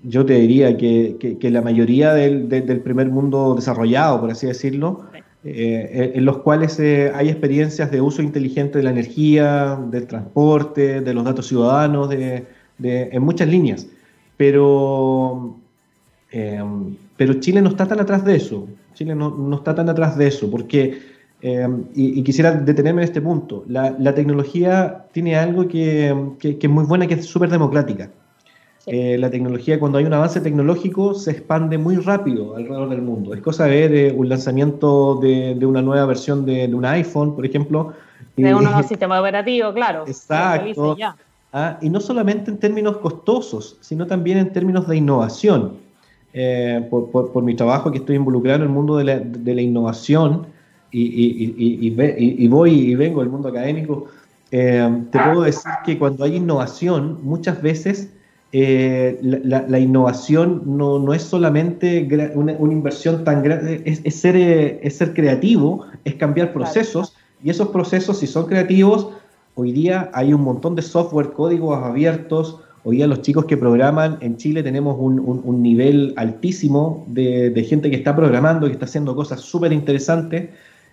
yo 0.01 0.25
te 0.25 0.33
diría 0.33 0.75
que, 0.75 1.37
la 1.39 1.61
mayoría 1.61 2.15
del, 2.15 2.47
primer 2.83 3.11
mundo 3.11 3.53
desarrollado, 3.53 4.21
por 4.21 4.31
así 4.31 4.47
decirlo, 4.47 5.05
eh, 5.43 6.13
en 6.15 6.25
los 6.25 6.39
cuales 6.39 6.79
hay 6.79 7.29
experiencias 7.29 7.91
de 7.91 8.01
uso 8.01 8.23
inteligente 8.23 8.79
de 8.79 8.85
la 8.85 8.89
energía, 8.89 9.79
del 9.91 10.07
transporte, 10.07 11.01
de 11.01 11.13
los 11.13 11.23
datos 11.23 11.45
ciudadanos, 11.45 12.09
de, 12.09 12.43
en 12.79 13.21
muchas 13.21 13.49
líneas. 13.49 13.87
Pero, 14.35 15.57
pero 17.17 17.33
Chile 17.35 17.61
no 17.61 17.69
está 17.69 17.85
tan 17.87 17.99
atrás 17.99 18.25
de 18.25 18.37
eso. 18.37 18.67
Chile 18.95 19.13
no, 19.13 19.29
no 19.29 19.57
está 19.57 19.75
tan 19.75 19.87
atrás 19.89 20.17
de 20.17 20.27
eso, 20.27 20.49
porque 20.49 20.99
eh, 21.47 21.67
y, 21.93 22.23
quisiera 22.23 22.53
detenerme 22.53 23.03
en 23.03 23.07
este 23.07 23.21
punto. 23.21 23.65
La, 23.67 24.15
tecnología 24.15 25.05
tiene 25.11 25.35
algo 25.35 25.67
que, 25.67 26.09
es 26.41 26.69
muy 26.69 26.85
buena, 26.85 27.05
que 27.05 27.13
es 27.13 27.27
súper 27.27 27.49
democrática. 27.49 28.09
Eh, 28.87 29.15
la 29.19 29.29
tecnología, 29.29 29.79
cuando 29.79 29.99
hay 29.99 30.05
un 30.05 30.13
avance 30.13 30.41
tecnológico, 30.41 31.13
se 31.13 31.29
expande 31.31 31.77
muy 31.77 31.97
rápido 31.97 32.55
alrededor 32.55 32.89
del 32.89 33.03
mundo. 33.03 33.35
Es 33.35 33.41
cosa 33.41 33.65
de 33.65 33.69
ver 33.69 33.95
eh, 33.95 34.11
un 34.11 34.27
lanzamiento 34.27 35.19
de, 35.21 35.63
una 35.63 35.83
nueva 35.83 36.07
versión 36.07 36.47
de, 36.47 36.65
un 36.73 36.83
iPhone, 36.83 37.35
por 37.35 37.45
ejemplo. 37.45 37.93
De 38.35 38.55
un 38.55 38.63
nuevo 38.63 38.81
sistema 38.81 39.19
operativo, 39.19 39.71
claro. 39.71 40.03
Exacto. 40.07 40.97
Ah, 41.53 41.77
y 41.79 41.89
no 41.91 42.01
solamente 42.01 42.49
en 42.49 42.57
términos 42.57 42.97
costosos, 42.97 43.77
sino 43.81 44.07
también 44.07 44.39
en 44.39 44.51
términos 44.51 44.87
de 44.87 44.97
innovación. 44.97 45.84
Por, 46.89 47.43
mi 47.43 47.55
trabajo 47.55 47.91
que 47.91 47.99
estoy 47.99 48.17
involucrado 48.17 48.57
en 48.57 48.63
el 48.63 48.69
mundo 48.69 48.97
de 48.97 49.03
la, 49.05 49.19
de 49.19 49.55
la 49.55 49.61
innovación, 49.61 50.47
y, 50.91 52.47
voy 52.47 52.71
y 52.71 52.95
vengo 52.95 53.21
del 53.21 53.29
mundo 53.29 53.49
académico, 53.49 54.07
eh, 54.51 55.03
te 55.11 55.19
puedo 55.19 55.41
decir 55.41 55.71
que 55.85 55.97
cuando 55.97 56.23
hay 56.23 56.35
innovación, 56.35 57.19
muchas 57.23 57.61
veces 57.61 58.09
eh, 58.51 59.19
la, 59.21 59.79
innovación 59.79 60.61
no, 60.65 61.13
es 61.13 61.23
solamente 61.23 62.07
una, 62.35 62.53
inversión 62.53 63.23
tan 63.23 63.43
grande, 63.43 63.81
es, 63.85 64.15
ser, 64.15 64.35
eh, 64.37 64.79
es 64.81 64.97
ser 64.97 65.13
creativo, 65.13 65.85
es 66.05 66.15
cambiar 66.15 66.53
procesos, 66.53 67.15
y 67.43 67.49
esos 67.49 67.69
procesos, 67.69 68.19
si 68.19 68.27
son 68.27 68.45
creativos, 68.45 69.09
hoy 69.55 69.71
día 69.71 70.09
hay 70.13 70.33
un 70.33 70.41
montón 70.41 70.75
de 70.75 70.81
software, 70.81 71.33
códigos 71.33 71.83
abiertos, 71.83 72.61
Hoy 72.87 72.97
día 72.97 73.07
los 73.07 73.23
chicos 73.23 73.45
que 73.45 73.57
programan 73.57 74.19
en 74.21 74.37
Chile 74.37 74.61
tenemos 74.61 74.95
un, 74.99 75.63
nivel 75.63 76.13
altísimo 76.17 77.03
de, 77.07 77.49
de, 77.49 77.63
gente 77.63 77.89
que 77.89 77.95
está 77.95 78.15
programando, 78.15 78.67
que 78.67 78.73
está 78.73 78.85
haciendo 78.85 79.15
cosas 79.15 79.41
súper 79.41 79.73
interesantes. 79.73 80.49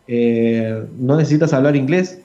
Eh, 0.08 0.86
no 0.98 1.18
necesitas 1.18 1.52
hablar 1.52 1.76
inglés, 1.76 2.22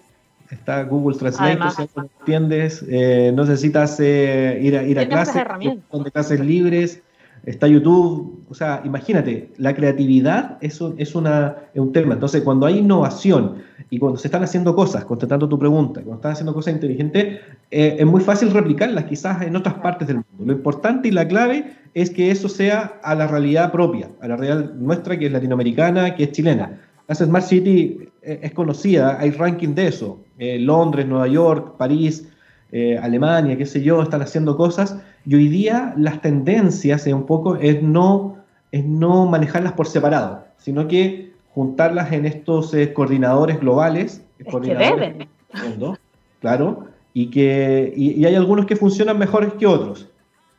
está 0.49 0.83
Google 0.83 1.17
Translate, 1.17 1.59
no 1.97 2.09
entiendes, 2.19 2.85
eh, 2.87 3.33
no 3.35 3.43
necesitas 3.43 3.99
eh, 3.99 4.57
ir 4.61 4.77
a, 4.77 4.83
ir 4.83 4.99
a 4.99 5.05
clases, 5.05 5.43
donde 5.91 6.11
clases 6.11 6.39
libres, 6.39 7.01
está 7.47 7.67
YouTube, 7.67 8.45
o 8.49 8.53
sea, 8.53 8.81
imagínate, 8.85 9.51
la 9.57 9.73
creatividad 9.73 10.57
es 10.61 10.79
un, 10.81 10.95
es, 10.97 11.15
una, 11.15 11.55
un 11.75 11.91
tema, 11.91 12.13
entonces 12.13 12.43
cuando 12.43 12.65
hay 12.65 12.79
innovación 12.79 13.55
y 13.89 13.97
cuando 13.99 14.19
se 14.19 14.27
están 14.27 14.43
haciendo 14.43 14.75
cosas, 14.75 15.05
contestando 15.05 15.47
tu 15.47 15.57
pregunta, 15.57 16.01
cuando 16.01 16.15
están 16.15 16.33
haciendo 16.33 16.53
cosas 16.53 16.73
inteligentes, 16.73 17.39
es 17.71 18.05
muy 18.05 18.21
fácil 18.21 18.51
replicarlas 18.51 19.05
quizás 19.05 19.41
en 19.41 19.55
otras 19.55 19.75
partes 19.75 20.07
del 20.07 20.17
mundo. 20.17 20.45
Lo 20.45 20.53
importante 20.53 21.07
y 21.07 21.11
la 21.11 21.27
clave 21.27 21.73
es 21.93 22.09
que 22.09 22.31
eso 22.31 22.49
sea 22.49 22.99
a 23.01 23.15
la 23.15 23.27
realidad 23.27 23.71
propia, 23.71 24.09
a 24.21 24.27
la 24.27 24.35
realidad 24.35 24.73
nuestra 24.73 25.17
que 25.17 25.27
es 25.27 25.31
latinoamericana, 25.31 26.15
que 26.15 26.25
es 26.25 26.31
chilena. 26.31 26.79
La 27.07 27.15
Smart 27.15 27.45
City 27.45 28.09
eh, 28.21 28.39
es 28.43 28.51
conocida, 28.51 29.17
hay 29.19 29.31
ranking 29.31 29.73
de 29.73 29.87
eso. 29.87 30.19
Eh, 30.37 30.59
Londres, 30.59 31.07
Nueva 31.07 31.27
York, 31.27 31.77
París, 31.77 32.27
eh, 32.71 32.97
Alemania, 33.01 33.57
qué 33.57 33.65
sé 33.65 33.81
yo, 33.81 34.01
están 34.03 34.21
haciendo 34.21 34.57
cosas. 34.57 34.97
Y 35.27 35.35
hoy 35.35 35.49
día 35.49 35.93
las 35.97 36.21
tendencias 36.21 37.05
un 37.07 37.25
poco 37.25 37.57
es 37.57 37.83
no, 37.83 38.37
es 38.71 38.85
no 38.85 39.25
manejarlas 39.25 39.73
por 39.73 39.85
separado, 39.85 40.45
sino 40.57 40.87
que 40.87 41.33
juntarlas 41.53 42.13
en 42.13 42.25
estos 42.25 42.73
coordinadores 42.93 43.59
globales. 43.59 44.23
coordinadores 44.49 45.15
que 45.15 45.27
deben. 45.59 45.97
claro, 46.39 46.85
y 47.13 47.29
que 47.29 47.93
y, 47.95 48.23
hay 48.23 48.35
algunos 48.35 48.65
que 48.65 48.77
funcionan 48.77 49.19
mejores 49.19 49.51
que 49.53 49.67
otros. 49.67 50.07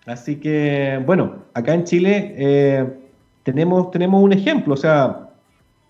Así 0.04 0.36
que, 0.36 1.02
bueno, 1.06 1.36
acá 1.54 1.72
en 1.72 1.84
Chile 1.84 2.98
tenemos, 3.42 3.90
tenemos 3.90 4.22
un 4.22 4.34
ejemplo, 4.34 4.74
o 4.74 4.76
sea, 4.76 5.30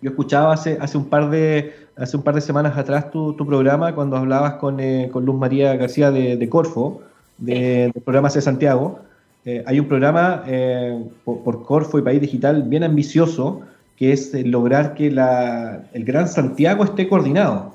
yo 0.01 0.11
escuchaba 0.11 0.53
hace, 0.53 0.79
hace, 0.81 0.97
un, 0.97 1.07
par 1.07 1.29
de, 1.29 1.73
hace 1.97 2.17
un 2.17 2.23
par 2.23 2.37
de 2.37 2.41
semanas 2.41 2.79
atrás 2.79 3.11
tu, 3.11 3.33
tu 3.33 3.45
programa 3.45 3.95
cuando 3.97 4.17
hablabas 4.17 4.55
con, 4.55 4.79
eh, 4.79 5.09
con 5.12 5.25
Luz 5.25 5.37
María 5.37 5.75
García 5.75 6.12
de, 6.12 6.49
Corfo, 6.49 7.03
de, 7.38 7.90
del 7.94 8.03
programa 8.03 8.31
C 8.31 8.40
Santiago. 8.40 9.01
Eh, 9.44 9.64
hay 9.66 9.81
un 9.81 9.88
programa 9.88 10.44
eh, 10.46 11.03
por, 11.24 11.64
Corfo 11.64 11.98
y 11.98 12.03
País 12.03 12.20
Digital 12.20 12.64
bien 12.64 12.85
ambicioso 12.85 13.62
que 13.96 14.12
es 14.12 14.33
lograr 14.46 14.94
que 14.94 15.11
la, 15.11 15.83
el 15.92 16.05
Gran 16.05 16.29
Santiago 16.29 16.85
esté 16.85 17.09
coordinado. 17.09 17.74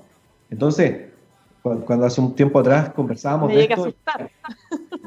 Entonces, 0.49 1.07
cuando, 1.61 2.05
hace 2.05 2.21
un 2.21 2.33
tiempo 2.35 2.59
atrás 2.59 2.89
conversábamos 2.93 3.49
de 3.49 3.63
esto, 3.63 3.93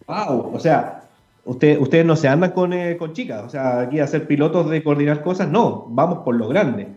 wow, 0.06 0.54
o 0.54 0.60
sea, 0.60 1.04
usted, 1.44 1.78
ustedes 1.80 2.04
no 2.04 2.16
se 2.16 2.28
andan 2.28 2.50
con, 2.50 2.74
con 2.98 3.14
chicas, 3.14 3.44
o 3.44 3.48
sea, 3.48 3.80
aquí 3.80 3.98
a 4.00 4.06
ser 4.06 4.26
pilotos 4.26 4.68
de 4.68 4.82
coordinar 4.82 5.22
cosas, 5.22 5.48
no, 5.48 5.86
vamos 5.88 6.18
por 6.18 6.34
lo 6.34 6.48
grande. 6.48 6.88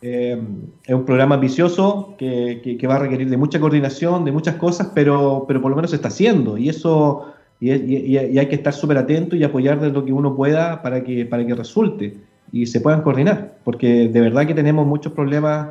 Eh, 0.00 0.40
es 0.84 0.94
un 0.94 1.04
programa 1.04 1.34
ambicioso 1.34 2.14
que, 2.18 2.86
va 2.88 2.96
a 2.96 2.98
requerir 3.00 3.28
de 3.28 3.36
mucha 3.36 3.58
coordinación, 3.58 4.24
de 4.24 4.30
muchas 4.30 4.54
cosas, 4.56 4.92
pero, 4.94 5.44
pero 5.48 5.60
por 5.60 5.70
lo 5.70 5.76
menos 5.76 5.90
se 5.90 5.96
está 5.96 6.08
haciendo 6.08 6.56
y 6.56 6.68
eso 6.68 7.34
y, 7.60 7.70
hay 8.16 8.46
que 8.46 8.54
estar 8.54 8.72
súper 8.72 8.98
atento 8.98 9.34
y 9.34 9.42
apoyar 9.42 9.80
de 9.80 9.90
lo 9.90 10.04
que 10.04 10.12
uno 10.12 10.36
pueda 10.36 10.82
para 10.82 11.02
que, 11.02 11.26
para 11.26 11.44
que 11.44 11.54
resulte 11.54 12.16
y 12.52 12.66
se 12.66 12.80
puedan 12.80 13.02
coordinar, 13.02 13.58
porque 13.64 14.08
de 14.08 14.20
verdad 14.20 14.46
que 14.46 14.54
tenemos 14.54 14.86
muchos 14.86 15.12
problemas. 15.12 15.70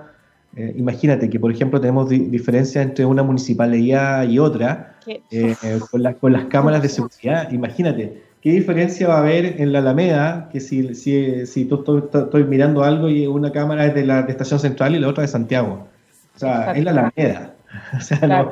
Eh, 0.55 0.73
imagínate 0.77 1.29
que, 1.29 1.39
por 1.39 1.51
ejemplo, 1.51 1.79
tenemos 1.79 2.09
diferencias 2.09 2.85
entre 2.85 3.05
una 3.05 3.23
municipalidad 3.23 4.27
y 4.27 4.39
otra 4.39 4.97
eh, 5.05 5.55
con, 5.89 6.03
con 6.13 6.33
las 6.33 6.45
cámaras 6.45 6.81
de 6.81 6.89
seguridad. 6.89 7.51
Imagínate, 7.51 8.26
¿Qué 8.41 8.51
diferencia 8.51 9.07
va 9.07 9.15
a 9.15 9.19
haber 9.19 9.59
en 9.61 9.73
la 9.73 9.79
Alameda 9.79 10.49
que 10.51 10.59
si, 10.59 10.93
si, 10.95 11.45
si 11.45 11.65
tú 11.65 12.07
estoy, 12.13 12.43
mirando 12.43 12.83
algo 12.83 13.09
y 13.09 13.25
una 13.27 13.51
cámara 13.51 13.85
es 13.85 13.95
de 13.95 14.05
la 14.05 14.21
Estación 14.21 14.59
Central 14.59 14.95
y 14.95 14.99
la 14.99 15.07
otra 15.07 15.23
de 15.23 15.27
Santiago? 15.27 15.87
O 16.35 16.39
sea, 16.39 16.73
es 16.73 16.83
la 16.83 16.91
Alameda. 16.91 17.53
O 17.97 17.99
sea, 17.99 18.49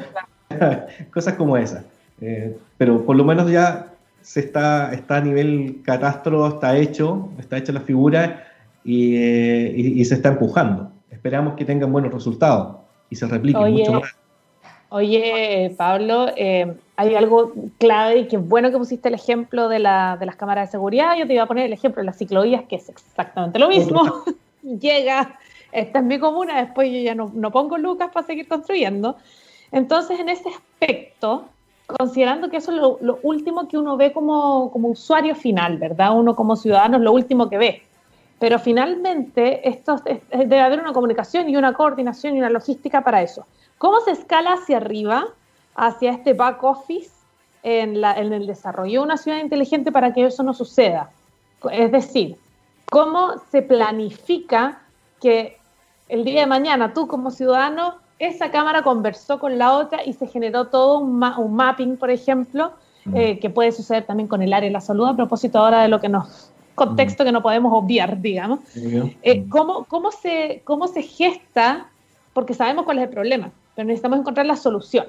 cosas 1.13 1.35
como 1.35 1.55
esas. 1.55 1.85
Eh, 2.21 2.55
pero 2.77 3.05
por 3.05 3.15
lo 3.15 3.23
menos 3.23 3.49
ya 3.49 3.87
se 4.21 4.39
está, 4.39 4.93
está 4.93 5.17
a 5.17 5.21
nivel 5.21 5.81
catastro, 5.83 6.47
está 6.47 6.77
hecho, 6.77 7.29
está 7.39 7.57
hecha 7.57 7.71
la 7.71 7.81
figura 7.81 8.43
y, 8.83 9.15
eh, 9.15 9.73
y, 9.75 10.03
se 10.05 10.15
está 10.15 10.29
empujando. 10.29 10.91
Esperamos 11.11 11.55
que 11.55 11.63
tengan 11.63 11.91
buenos 11.91 12.13
resultados 12.13 12.77
y 13.09 13.15
se 13.15 13.27
repliquen 13.27 13.71
mucho 13.71 13.93
más. 13.93 14.15
Oye, 14.89 15.73
Pablo, 15.77 16.27
eh, 16.35 16.73
hay 16.97 17.15
algo 17.15 17.53
clave 17.77 18.19
y 18.19 18.27
que 18.27 18.37
bueno 18.37 18.71
que 18.71 18.77
pusiste 18.77 19.09
el 19.09 19.15
ejemplo 19.15 19.67
de, 19.67 19.79
la, 19.79 20.17
de, 20.17 20.25
las 20.25 20.35
cámaras 20.35 20.69
de 20.69 20.71
seguridad. 20.71 21.15
Yo 21.17 21.27
te 21.27 21.33
iba 21.33 21.43
a 21.43 21.47
poner 21.47 21.65
el 21.65 21.73
ejemplo 21.73 22.01
de 22.01 22.05
las 22.05 22.17
ciclovías, 22.17 22.63
que 22.63 22.77
es 22.77 22.89
exactamente 22.89 23.59
lo 23.59 23.67
mismo. 23.67 24.23
Llega, 24.61 25.37
esta 25.71 25.99
es 25.99 26.05
mi 26.05 26.19
comuna, 26.19 26.61
después 26.61 26.91
yo 26.91 26.99
ya 26.99 27.15
no, 27.15 27.31
no 27.33 27.51
pongo 27.51 27.77
lucas 27.77 28.09
para 28.13 28.25
seguir 28.25 28.47
construyendo. 28.47 29.17
Entonces, 29.71 30.19
en 30.19 30.29
ese 30.29 30.49
aspecto, 30.49 31.45
considerando 31.87 32.49
que 32.49 32.57
eso 32.57 32.71
es 32.71 32.77
lo, 32.77 33.19
último 33.23 33.67
que 33.67 33.77
uno 33.77 33.97
ve 33.97 34.11
como, 34.11 34.71
como, 34.71 34.89
usuario 34.89 35.35
final, 35.35 35.77
¿verdad? 35.77 36.17
Uno 36.17 36.35
como 36.35 36.55
ciudadano 36.55 36.97
es 36.97 37.03
lo 37.03 37.11
último 37.11 37.49
que 37.49 37.57
ve. 37.57 37.83
Pero 38.39 38.59
finalmente 38.59 39.67
esto 39.67 40.01
debe 40.29 40.61
haber 40.61 40.79
una 40.79 40.93
comunicación 40.93 41.49
y 41.49 41.55
una 41.55 41.73
coordinación 41.73 42.35
y 42.35 42.39
una 42.39 42.49
logística 42.49 43.01
para 43.01 43.21
eso. 43.21 43.45
¿Cómo 43.77 43.99
se 44.01 44.11
escala 44.11 44.53
hacia 44.53 44.77
arriba, 44.77 45.27
hacia 45.75 46.11
este 46.11 46.33
back 46.33 46.63
office 46.63 47.11
en, 47.63 48.03
el 48.03 48.47
desarrollo 48.47 48.99
de 48.99 49.05
una 49.05 49.17
ciudad 49.17 49.39
inteligente 49.39 49.91
para 49.91 50.13
que 50.13 50.25
eso 50.25 50.43
no 50.43 50.53
suceda? 50.53 51.09
Es 51.71 51.91
decir, 51.91 52.37
¿cómo 52.89 53.33
se 53.51 53.61
planifica 53.61 54.81
que 55.21 55.57
el 56.09 56.23
día 56.23 56.41
de 56.41 56.47
mañana 56.47 56.93
tú 56.93 57.07
como 57.07 57.31
ciudadano, 57.31 57.95
esa 58.19 58.51
cámara 58.51 58.83
conversó 58.83 59.39
con 59.39 59.57
la 59.57 59.73
otra 59.73 60.03
y 60.05 60.13
se 60.13 60.27
generó 60.27 60.67
todo 60.67 60.99
un, 60.99 61.17
mapping, 61.17 61.97
por 61.97 62.11
ejemplo, 62.11 62.71
mm. 63.05 63.15
eh, 63.15 63.39
que 63.39 63.49
puede 63.49 63.71
suceder 63.71 64.05
también 64.05 64.27
con 64.27 64.41
el 64.41 64.53
área 64.53 64.69
de 64.69 64.73
la 64.73 64.81
salud, 64.81 65.07
a 65.07 65.15
propósito 65.15 65.59
ahora 65.59 65.81
de 65.81 65.87
lo 65.87 65.99
que 65.99 66.09
nos 66.09 66.51
contexto 66.75 67.23
mm. 67.23 67.25
que 67.25 67.31
no 67.31 67.41
podemos 67.41 67.73
obviar, 67.73 68.21
digamos. 68.21 68.59
Eh, 68.75 69.45
¿cómo, 69.49 69.85
cómo, 69.85 70.11
se, 70.11 70.61
¿Cómo 70.65 70.87
se 70.87 71.01
gesta? 71.01 71.87
Porque 72.33 72.53
sabemos 72.53 72.85
cuál 72.85 72.99
es 72.99 73.05
el 73.05 73.09
problema 73.09 73.51
pero 73.75 73.85
necesitamos 73.87 74.19
encontrar 74.19 74.45
la 74.45 74.55
solución. 74.55 75.05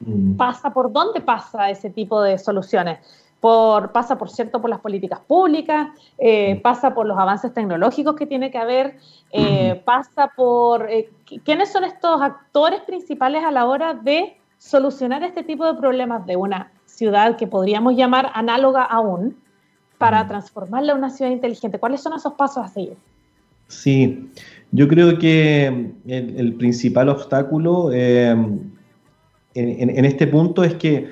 Mm. 0.00 0.36
pasa, 0.36 0.72
¿por 0.72 0.92
dónde 0.92 1.20
pasa 1.20 1.70
ese 1.70 1.90
tipo 1.90 2.22
de 2.22 2.38
soluciones? 2.38 2.98
Por, 3.40 3.92
pasa, 3.92 4.16
por 4.16 4.30
cierto, 4.30 4.60
por 4.60 4.70
las 4.70 4.80
políticas 4.80 5.20
públicas, 5.20 5.88
eh, 6.18 6.54
mm. 6.54 6.62
pasa 6.62 6.94
por 6.94 7.06
los 7.06 7.18
avances 7.18 7.52
tecnológicos 7.52 8.16
que 8.16 8.26
tiene 8.26 8.50
que 8.50 8.58
haber, 8.58 8.96
eh, 9.32 9.82
pasa 9.84 10.30
por... 10.34 10.90
Eh, 10.90 11.10
¿Quiénes 11.44 11.70
son 11.70 11.84
estos 11.84 12.22
actores 12.22 12.80
principales 12.82 13.44
a 13.44 13.50
la 13.50 13.66
hora 13.66 13.92
de 13.94 14.36
solucionar 14.58 15.22
este 15.22 15.42
tipo 15.42 15.66
de 15.66 15.74
problemas 15.74 16.24
de 16.24 16.36
una 16.36 16.72
ciudad 16.86 17.36
que 17.36 17.46
podríamos 17.46 17.96
llamar 17.96 18.30
análoga 18.34 18.82
aún 18.82 19.36
para 19.98 20.26
transformarla 20.26 20.92
en 20.92 20.98
una 20.98 21.10
ciudad 21.10 21.30
inteligente? 21.30 21.78
¿Cuáles 21.78 22.00
son 22.00 22.14
esos 22.14 22.32
pasos 22.34 22.64
a 22.64 22.68
seguir? 22.68 22.96
Sí, 23.68 24.30
yo 24.72 24.88
creo 24.88 25.18
que 25.18 25.92
el, 26.06 26.54
principal 26.54 27.08
obstáculo 27.08 27.90
en, 29.54 30.04
este 30.04 30.26
punto 30.26 30.64
es 30.64 30.74
que 30.74 31.08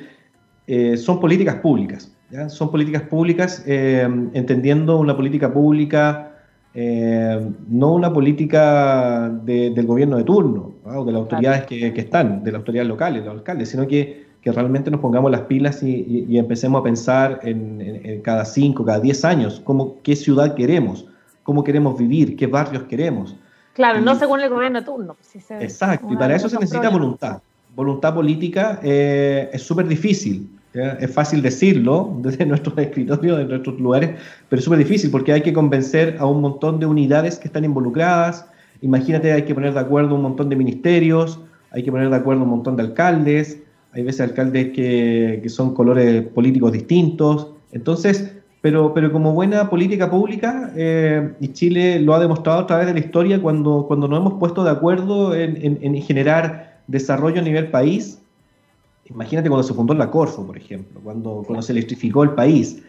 son 0.97 1.21
políticas 1.21 1.57
públicas. 1.57 2.13
Son 2.49 2.71
políticas 2.71 3.03
públicas, 3.03 3.63
eh, 3.67 4.09
entendiendo 4.33 4.99
una 4.99 5.15
política 5.15 5.53
pública, 5.53 6.33
eh, 6.73 7.51
no 7.69 7.93
una 7.93 8.11
política 8.11 9.29
del 9.45 9.87
gobierno 9.87 10.17
de 10.17 10.25
turno, 10.25 10.73
o 10.85 11.05
de 11.05 11.13
las 11.13 11.21
autoridades 11.21 11.67
que, 11.67 11.93
están, 11.95 12.43
de 12.43 12.53
las 12.53 12.61
autoridades 12.61 12.89
locales, 12.89 13.23
de 13.23 13.29
los 13.29 13.39
alcaldes, 13.39 13.69
sino 13.69 13.87
que, 13.87 14.33
realmente 14.45 14.91
nos 14.91 15.01
pongamos 15.01 15.31
las 15.31 15.43
pilas 15.43 15.83
y, 15.83 16.39
empecemos 16.39 16.81
a 16.81 16.85
pensar 16.85 17.41
en, 17.43 18.23
cada 18.23 18.47
cinco, 18.47 18.85
cada 18.85 18.99
diez 18.99 19.25
años, 19.27 19.61
cómo, 19.63 20.01
qué 20.03 20.17
ciudad 20.17 20.55
queremos, 20.55 21.07
cómo 21.43 21.63
queremos 21.63 21.99
vivir, 21.99 22.35
qué 22.37 22.47
barrios 22.47 22.85
queremos. 22.85 23.37
Claro, 23.75 24.01
no 24.01 24.15
según 24.15 24.41
el 24.41 24.49
gobierno 24.49 24.81
de 24.81 24.87
turno. 24.87 25.15
Pues, 25.15 25.51
exacto, 25.51 26.11
y 26.11 26.17
para 26.17 26.35
eso 26.35 26.49
se 26.49 26.59
necesita 26.59 26.89
voluntad. 26.89 27.43
Voluntad 27.75 28.15
política 28.15 28.81
eh, 28.83 29.49
es 29.53 29.63
súper 29.63 29.89
difícil. 29.89 30.49
Es 30.75 31.13
fácil 31.13 31.43
decirlo 31.43 32.17
desde 32.23 32.47
nuestros 32.47 32.77
escritorios, 32.79 33.39
de 33.39 33.45
nuestros 33.45 33.79
lugares, 33.79 34.11
pero 34.49 34.59
es 34.59 34.65
súper 34.65 34.79
difícil 34.79 35.11
porque 35.11 35.33
hay 35.33 35.43
que 35.43 35.53
convencer 35.53 36.17
a 36.19 36.27
un 36.27 36.41
montón 36.41 36.81
de 36.81 36.87
unidades 36.87 37.39
que 37.39 37.49
están 37.49 37.65
involucradas. 37.65 38.47
Imagínate, 38.81 39.33
hay 39.33 39.43
que 39.43 39.55
poner 39.55 39.75
de 39.75 39.81
acuerdo 39.81 40.15
un 40.15 40.23
montón 40.23 40.49
de 40.49 40.57
ministerios, 40.57 41.41
hay 41.71 41.83
que 41.83 41.91
poner 41.91 42.11
de 42.11 42.17
acuerdo 42.17 42.43
un 42.43 42.51
montón 42.51 42.77
de 42.77 42.83
alcaldes, 42.85 43.63
hay 43.93 44.03
veces 44.03 44.23
alcaldes 44.23 44.73
que, 44.73 45.41
que 45.43 45.49
son 45.49 45.75
colores 45.75 46.23
políticos 46.29 46.73
distintos. 46.73 47.49
Entonces, 47.73 48.35
pero, 48.63 48.95
pero 48.95 49.13
como 49.13 49.33
buena 49.33 49.69
política 49.69 50.11
pública, 50.11 50.73
eh, 50.77 51.33
y 51.41 51.49
Chile 51.49 52.01
lo 52.01 52.15
ha 52.15 52.21
demostrado 52.21 52.61
a 52.61 52.67
través 52.67 52.87
de 52.87 52.95
la 52.95 53.01
historia 53.01 53.43
cuando, 53.43 53.85
cuando 53.87 54.09
nos 54.09 54.21
hemos 54.21 54.35
puesto 54.35 54.65
de 54.65 54.71
acuerdo 54.71 55.35
en, 55.35 55.57
en, 55.63 55.79
en 55.83 56.03
generar 56.03 56.72
desarrollo 56.87 57.41
a 57.41 57.45
nivel 57.45 57.71
país, 57.71 58.23
Imagínate 59.11 59.49
cuando 59.49 59.67
se 59.67 59.75
fundó 59.75 59.95
la 59.95 60.11
Corfo, 60.11 60.47
por 60.47 60.57
ejemplo, 60.57 61.01
cuando, 61.03 61.43
cuando 61.47 61.63
se 61.63 61.73
electrificó 61.73 62.23
el 62.23 62.31
país. 62.31 62.83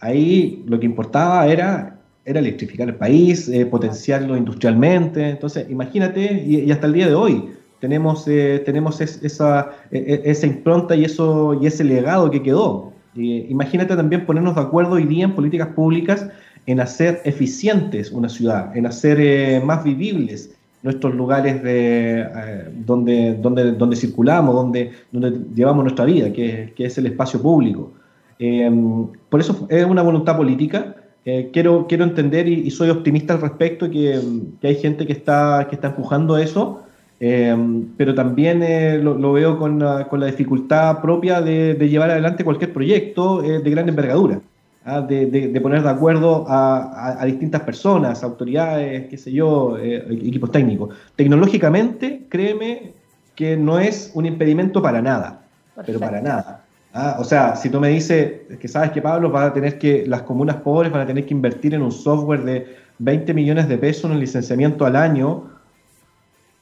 Ahí 0.00 0.64
lo 0.66 0.80
que 0.80 0.86
importaba 0.86 1.46
era, 1.46 1.98
era 2.24 2.40
electrificar 2.40 2.88
el 2.88 2.96
país, 2.96 3.48
eh, 3.48 3.66
potenciarlo 3.66 4.36
industrialmente. 4.36 5.28
Entonces, 5.28 5.70
imagínate, 5.70 6.44
y, 6.44 6.70
hasta 6.70 6.86
el 6.86 6.92
día 6.92 7.06
de 7.06 7.14
hoy 7.14 7.50
tenemos, 7.80 8.26
eh, 8.26 8.62
tenemos 8.64 9.00
esa, 9.00 9.70
e, 9.90 9.98
e, 9.98 10.30
esa 10.30 10.46
impronta 10.46 10.96
y, 10.96 11.04
eso, 11.04 11.58
y 11.60 11.66
ese 11.66 11.84
legado 11.84 12.30
que 12.30 12.42
quedó. 12.42 12.92
imagínate 13.14 13.96
también 13.96 14.24
ponernos 14.26 14.54
de 14.54 14.60
acuerdo 14.60 14.92
hoy 14.92 15.04
día 15.04 15.24
en 15.24 15.34
políticas 15.34 15.68
públicas 15.68 16.26
en 16.66 16.78
hacer 16.78 17.20
eficientes 17.24 18.12
una 18.12 18.28
ciudad, 18.28 18.76
en 18.76 18.86
hacer 18.86 19.18
eh, 19.20 19.60
más 19.64 19.82
vivibles, 19.82 20.54
nuestros 20.82 21.14
lugares 21.14 21.62
de, 21.62 22.20
eh, 22.20 22.68
donde, 22.86 23.34
donde, 23.34 23.72
donde 23.72 23.96
circulamos, 23.96 24.54
donde, 24.54 24.92
donde 25.12 25.38
llevamos 25.54 25.84
nuestra 25.84 26.04
vida, 26.04 26.32
que, 26.32 26.72
que 26.74 26.86
es 26.86 26.96
el 26.98 27.06
espacio 27.06 27.40
público. 27.40 27.92
Em, 28.38 29.06
por 29.28 29.40
eso 29.40 29.66
es 29.68 29.84
una 29.84 30.02
voluntad 30.02 30.36
política. 30.36 30.96
Eh, 31.26 31.50
quiero, 31.52 31.86
quiero 31.86 32.04
entender 32.04 32.48
y, 32.48 32.70
soy 32.70 32.88
optimista 32.88 33.34
al 33.34 33.42
respecto, 33.42 33.90
que, 33.90 34.18
que, 34.60 34.68
hay 34.68 34.76
gente 34.76 35.06
que 35.06 35.12
está, 35.12 35.66
que 35.68 35.74
está 35.74 35.88
empujando 35.88 36.38
eso, 36.38 36.82
em, 37.20 37.88
pero 37.98 38.14
también 38.14 38.62
eh, 38.62 38.98
lo, 39.02 39.18
lo, 39.18 39.34
veo 39.34 39.58
con 39.58 39.78
la, 39.78 40.08
con 40.08 40.20
la 40.20 40.26
dificultad 40.26 41.02
propia 41.02 41.42
de, 41.42 41.74
llevar 41.90 42.10
adelante 42.10 42.42
cualquier 42.42 42.72
proyecto 42.72 43.42
de 43.42 43.70
gran 43.70 43.88
envergadura. 43.88 44.40
¿Ah? 44.84 45.00
de, 45.00 45.60
poner 45.60 45.82
de 45.82 45.88
acuerdo 45.88 46.44
a, 46.48 47.22
distintas 47.26 47.62
personas, 47.62 48.22
autoridades, 48.22 49.08
qué 49.08 49.16
sé 49.16 49.32
yo, 49.32 49.76
eh, 49.78 50.04
equipos 50.10 50.50
técnicos. 50.50 50.94
Tecnológicamente, 51.16 52.26
créeme 52.28 52.92
que 53.34 53.56
no 53.56 53.78
es 53.78 54.10
un 54.14 54.26
impedimento 54.26 54.82
para 54.82 55.00
nada, 55.00 55.42
pero 55.86 55.98
para 55.98 56.20
nada. 56.20 56.64
¿ah? 56.92 57.16
O 57.18 57.24
sea, 57.24 57.56
si 57.56 57.70
tú 57.70 57.80
me 57.80 57.88
dices 57.88 58.58
que 58.58 58.68
sabes 58.68 58.90
que 58.90 59.00
Pablo 59.00 59.30
va 59.30 59.46
a 59.46 59.52
tener 59.52 59.78
que, 59.78 60.06
las 60.06 60.22
comunas 60.22 60.56
pobres 60.56 60.92
van 60.92 61.02
a 61.02 61.06
tener 61.06 61.26
que 61.26 61.34
invertir 61.34 61.74
en 61.74 61.82
un 61.82 61.92
software 61.92 62.44
de 62.44 62.76
20 62.98 63.32
millones 63.32 63.68
de 63.68 63.78
pesos 63.78 64.04
en 64.04 64.12
el 64.12 64.20
licenciamiento 64.20 64.84
al 64.84 64.96
año, 64.96 65.44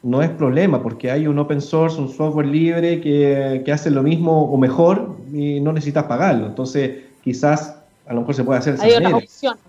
no 0.00 0.22
es 0.22 0.30
problema, 0.30 0.80
porque 0.80 1.10
hay 1.10 1.26
un 1.26 1.36
open 1.40 1.60
source, 1.60 2.00
un 2.00 2.08
software 2.08 2.46
libre 2.46 3.00
que, 3.00 3.62
que 3.64 3.72
hace 3.72 3.90
lo 3.90 4.04
mismo 4.04 4.44
o 4.44 4.56
mejor 4.56 5.16
y 5.32 5.58
no 5.58 5.72
necesitas 5.72 6.04
pagarlo. 6.04 6.46
Entonces, 6.46 6.98
quizás 7.24 7.78
a 8.08 8.14
lo 8.14 8.20
mejor 8.20 8.34
se 8.34 8.44
puede 8.44 8.58
hacer 8.58 8.76
Hay 8.80 8.92
otras 8.92 9.12
opciones. 9.12 9.60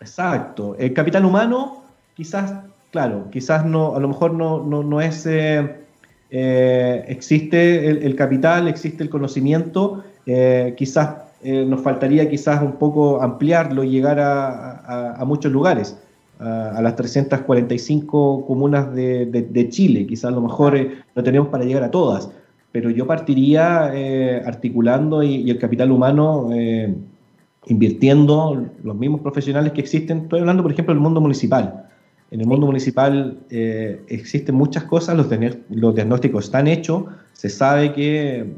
Exacto. 0.00 0.76
El 0.78 0.92
capital 0.92 1.24
humano, 1.24 1.82
quizás, 2.14 2.52
claro, 2.90 3.28
quizás 3.30 3.64
no, 3.64 3.94
a 3.94 4.00
lo 4.00 4.08
mejor 4.08 4.32
no, 4.32 4.62
no, 4.62 5.00
es. 5.00 5.26
Eh, 5.26 5.82
eh, 6.30 7.04
existe 7.08 7.88
el, 7.88 8.16
capital, 8.16 8.68
existe 8.68 9.02
el 9.02 9.10
conocimiento, 9.10 10.02
eh, 10.26 10.74
quizás 10.76 11.16
nos 11.44 11.80
faltaría 11.80 12.28
quizás 12.28 12.60
un 12.60 12.72
poco 12.72 13.22
ampliarlo 13.22 13.84
y 13.84 13.90
llegar 13.90 14.18
a, 14.18 15.22
muchos 15.24 15.52
lugares, 15.52 15.96
a, 16.40 16.80
las 16.82 16.96
345 16.96 18.44
comunas 18.44 18.92
de, 18.92 19.68
Chile, 19.70 20.06
quizás 20.08 20.32
a 20.32 20.34
lo 20.34 20.40
mejor 20.40 20.76
no 21.14 21.22
tenemos 21.22 21.46
para 21.48 21.62
llegar 21.62 21.84
a 21.84 21.90
todas, 21.92 22.28
pero 22.72 22.90
yo 22.90 23.06
partiría 23.06 23.92
articulando 24.44 25.22
y, 25.22 25.48
el 25.48 25.58
capital 25.58 25.92
humano 25.92 26.48
invirtiendo 27.66 28.66
los 28.82 28.96
mismos 28.96 29.20
profesionales 29.20 29.72
que 29.72 29.80
existen. 29.80 30.18
Estoy 30.18 30.40
hablando, 30.40 30.62
por 30.62 30.72
ejemplo, 30.72 30.94
del 30.94 31.02
mundo 31.02 31.20
municipal. 31.20 31.86
En 32.30 32.40
el 32.40 32.46
mundo 32.46 32.66
municipal 32.66 33.38
eh, 33.50 34.02
existen 34.08 34.54
muchas 34.54 34.84
cosas, 34.84 35.16
los, 35.16 35.28
los, 35.70 35.94
diagnósticos 35.94 36.46
están 36.46 36.66
hechos, 36.66 37.04
se 37.32 37.48
sabe 37.48 37.92
que 37.92 38.52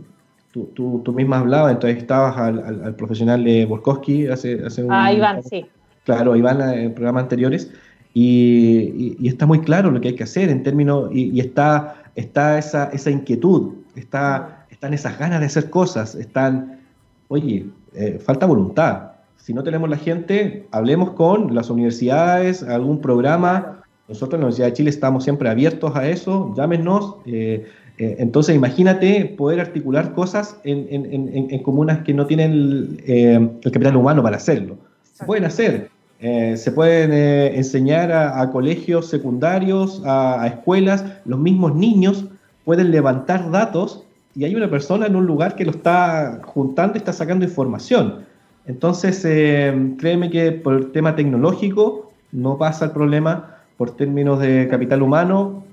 tú, 0.52 0.70
tú, 0.74 1.02
tú 1.04 1.12
misma 1.12 1.38
hablabas, 1.38 1.72
entonces 1.72 1.98
estabas 1.98 2.36
al, 2.38 2.84
al, 2.84 2.94
profesional 2.96 3.44
de 3.44 3.66
Borkowski 3.66 4.26
hace, 4.26 4.64
hace 4.64 4.84
un... 4.84 4.92
Ah, 4.92 5.12
Iván, 5.12 5.42
sí. 5.42 5.66
Claro, 6.04 6.34
Iván 6.34 6.62
eh, 6.62 6.84
en 6.84 6.94
programas 6.94 7.24
anteriores, 7.24 7.70
y, 8.14 9.16
y, 9.20 9.28
está 9.28 9.44
muy 9.44 9.60
claro 9.60 9.90
lo 9.90 10.00
que 10.00 10.08
hay 10.08 10.14
que 10.14 10.24
hacer 10.24 10.48
en 10.48 10.62
términos, 10.62 11.10
y, 11.12 11.38
está, 11.38 12.04
está 12.14 12.58
esa, 12.58 12.86
esa 12.86 13.10
inquietud, 13.10 13.74
está, 13.96 14.66
están 14.70 14.94
esas 14.94 15.18
ganas 15.18 15.40
de 15.40 15.46
hacer 15.46 15.68
cosas, 15.68 16.14
están, 16.14 16.80
oye, 17.28 17.66
eh, 17.98 18.20
falta 18.20 18.46
voluntad. 18.46 19.10
Si 19.36 19.52
no 19.52 19.64
tenemos 19.64 19.90
la 19.90 19.96
gente, 19.96 20.68
hablemos 20.70 21.10
con 21.10 21.52
las 21.52 21.68
universidades, 21.68 22.62
algún 22.62 23.00
programa. 23.00 23.82
Nosotros 24.06 24.34
en 24.34 24.40
la 24.40 24.46
Universidad 24.46 24.66
de 24.68 24.72
Chile 24.74 24.90
estamos 24.90 25.24
siempre 25.24 25.48
abiertos 25.48 25.96
a 25.96 26.08
eso, 26.08 26.54
llámenos. 26.56 27.16
Eh, 27.26 27.66
eh, 27.98 28.16
entonces, 28.20 28.54
imagínate 28.54 29.24
poder 29.36 29.58
articular 29.58 30.14
cosas 30.14 30.60
en, 30.62 31.60
comunas 31.64 32.04
que 32.04 32.14
no 32.14 32.26
tienen 32.26 33.00
el, 33.04 33.50
capital 33.64 33.96
humano 33.96 34.22
para 34.22 34.36
hacerlo. 34.36 34.76
Se 35.12 35.24
pueden 35.24 35.44
hacer. 35.44 35.90
se 36.20 36.72
pueden 36.72 37.12
enseñar 37.12 38.12
a, 38.12 38.48
colegios 38.52 39.08
secundarios, 39.08 40.02
a, 40.04 40.46
escuelas, 40.46 41.04
los 41.24 41.40
mismos 41.40 41.74
niños 41.74 42.26
pueden 42.64 42.92
levantar 42.92 43.50
datos 43.50 44.04
y 44.38 44.44
hay 44.44 44.54
una 44.54 44.70
persona 44.70 45.06
en 45.06 45.16
un 45.16 45.26
lugar 45.26 45.56
que 45.56 45.64
lo 45.64 45.72
está 45.72 46.40
juntando 46.44 46.94
y 46.94 46.98
está 46.98 47.12
sacando 47.12 47.44
información. 47.44 48.24
Entonces, 48.66 49.24
eh, 49.24 49.96
créeme 49.98 50.30
que 50.30 50.52
por 50.52 50.74
el 50.74 50.92
tema 50.92 51.16
tecnológico 51.16 52.12
no 52.30 52.56
pasa 52.56 52.84
el 52.84 52.90
problema, 52.92 53.56
por 53.76 53.96
términos 53.96 54.38
de 54.38 54.68
capital 54.68 55.02
humano, 55.02 55.64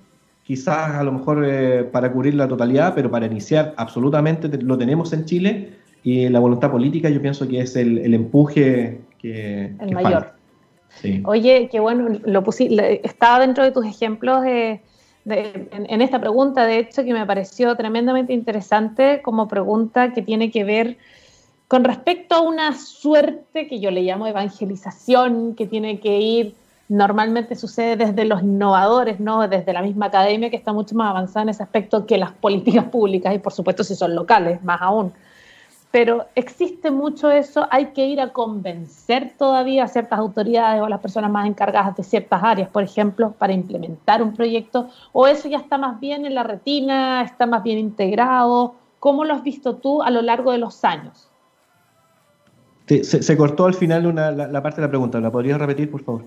quizás 0.43 0.95
a 0.95 1.03
lo 1.03 1.11
mejor 1.11 1.43
eh, 1.45 1.83
para 1.83 2.11
cubrir 2.11 2.33
la 2.33 2.47
totalidad, 2.47 2.95
pero 2.95 3.11
para 3.11 3.27
iniciar 3.27 3.75
absolutamente 3.77 4.47
lo 4.47 4.79
tenemos 4.79 5.13
en 5.13 5.25
Chile 5.25 5.73
y 6.03 6.27
la 6.29 6.39
voluntad 6.39 6.71
política 6.71 7.07
yo 7.09 7.21
pienso 7.21 7.47
que 7.47 7.59
es 7.59 7.75
el, 7.75 8.15
empuje 8.15 8.99
que... 9.19 9.75
El 9.79 9.93
mayor. 9.93 10.33
Oye, 11.25 11.69
qué 11.71 11.79
bueno, 11.79 12.19
lo 12.25 12.43
estaba 13.03 13.41
dentro 13.41 13.63
de 13.63 13.71
tus 13.71 13.85
ejemplos 13.85 14.41
de 14.41 14.81
en, 15.25 16.01
esta 16.01 16.19
pregunta, 16.19 16.65
de 16.65 16.79
hecho, 16.79 17.03
que 17.03 17.13
me 17.13 17.25
pareció 17.25 17.75
tremendamente 17.75 18.33
interesante 18.33 19.21
como 19.23 19.47
pregunta 19.47 20.13
que 20.13 20.21
tiene 20.21 20.51
que 20.51 20.63
ver 20.63 20.97
con 21.67 21.83
respecto 21.83 22.35
a 22.35 22.41
una 22.41 22.77
suerte 22.77 23.67
que 23.67 23.79
yo 23.79 23.89
le 23.89 24.03
llamo 24.03 24.27
evangelización, 24.27 25.55
que 25.55 25.65
tiene 25.65 25.99
que 25.99 26.19
ir 26.19 26.55
normalmente 26.87 27.55
sucede 27.55 27.95
desde 27.95 28.25
los 28.25 28.43
innovadores, 28.43 29.19
¿no? 29.19 29.47
desde 29.47 29.73
la 29.73 29.81
misma 29.81 30.07
academia 30.07 30.49
que 30.49 30.55
está 30.55 30.71
mucho 30.71 30.95
más 30.95 31.09
avanzada 31.09 31.43
en 31.43 31.49
ese 31.49 31.63
aspecto 31.63 32.05
que 32.05 32.17
las 32.17 32.31
políticas 32.31 32.85
públicas 32.85 33.33
y 33.33 33.39
por 33.39 33.53
supuesto 33.53 33.83
si 33.83 33.95
son 33.95 34.13
locales, 34.15 34.63
más 34.63 34.81
aún. 34.81 35.11
Pero 35.95 36.25
existe 36.35 36.91
mucho 36.91 37.31
eso, 37.31 37.67
hay 37.71 37.93
que 37.93 38.05
ir 38.05 38.19
a 38.19 38.33
convencer 38.33 39.31
todavía 39.37 39.85
a 39.85 39.87
ciertas 39.87 40.19
autoridades 40.19 40.81
o 40.81 40.85
a 40.87 40.89
las 40.89 40.99
personas 40.99 41.31
más 41.31 41.47
encargadas 41.47 41.95
de 41.95 42.03
ciertas 42.03 42.43
áreas, 42.43 42.67
por 42.67 42.83
ejemplo, 42.83 43.31
para 43.31 43.53
implementar 43.53 44.21
un 44.21 44.33
proyecto, 44.33 44.89
o 45.13 45.25
eso 45.25 45.47
ya 45.47 45.57
está 45.57 45.77
más 45.77 45.97
bien 46.01 46.25
en 46.25 46.35
la 46.35 46.43
retina, 46.43 47.21
está 47.23 47.45
más 47.45 47.63
bien 47.63 47.77
integrado. 47.77 48.75
¿Cómo 48.99 49.23
lo 49.23 49.35
has 49.35 49.41
visto 49.41 49.77
tú 49.77 50.03
a 50.03 50.11
lo 50.11 50.21
largo 50.21 50.51
de 50.51 50.57
los 50.57 50.83
años? 50.83 51.29
Se, 52.87 53.37
cortó 53.37 53.63
al 53.65 53.73
final 53.73 54.13
la, 54.13 54.31
la 54.31 54.61
parte 54.61 54.81
de 54.81 54.87
la 54.87 54.89
pregunta, 54.89 55.21
¿la 55.21 55.31
podrías 55.31 55.57
repetir, 55.57 55.89
por 55.89 56.03
favor? 56.03 56.23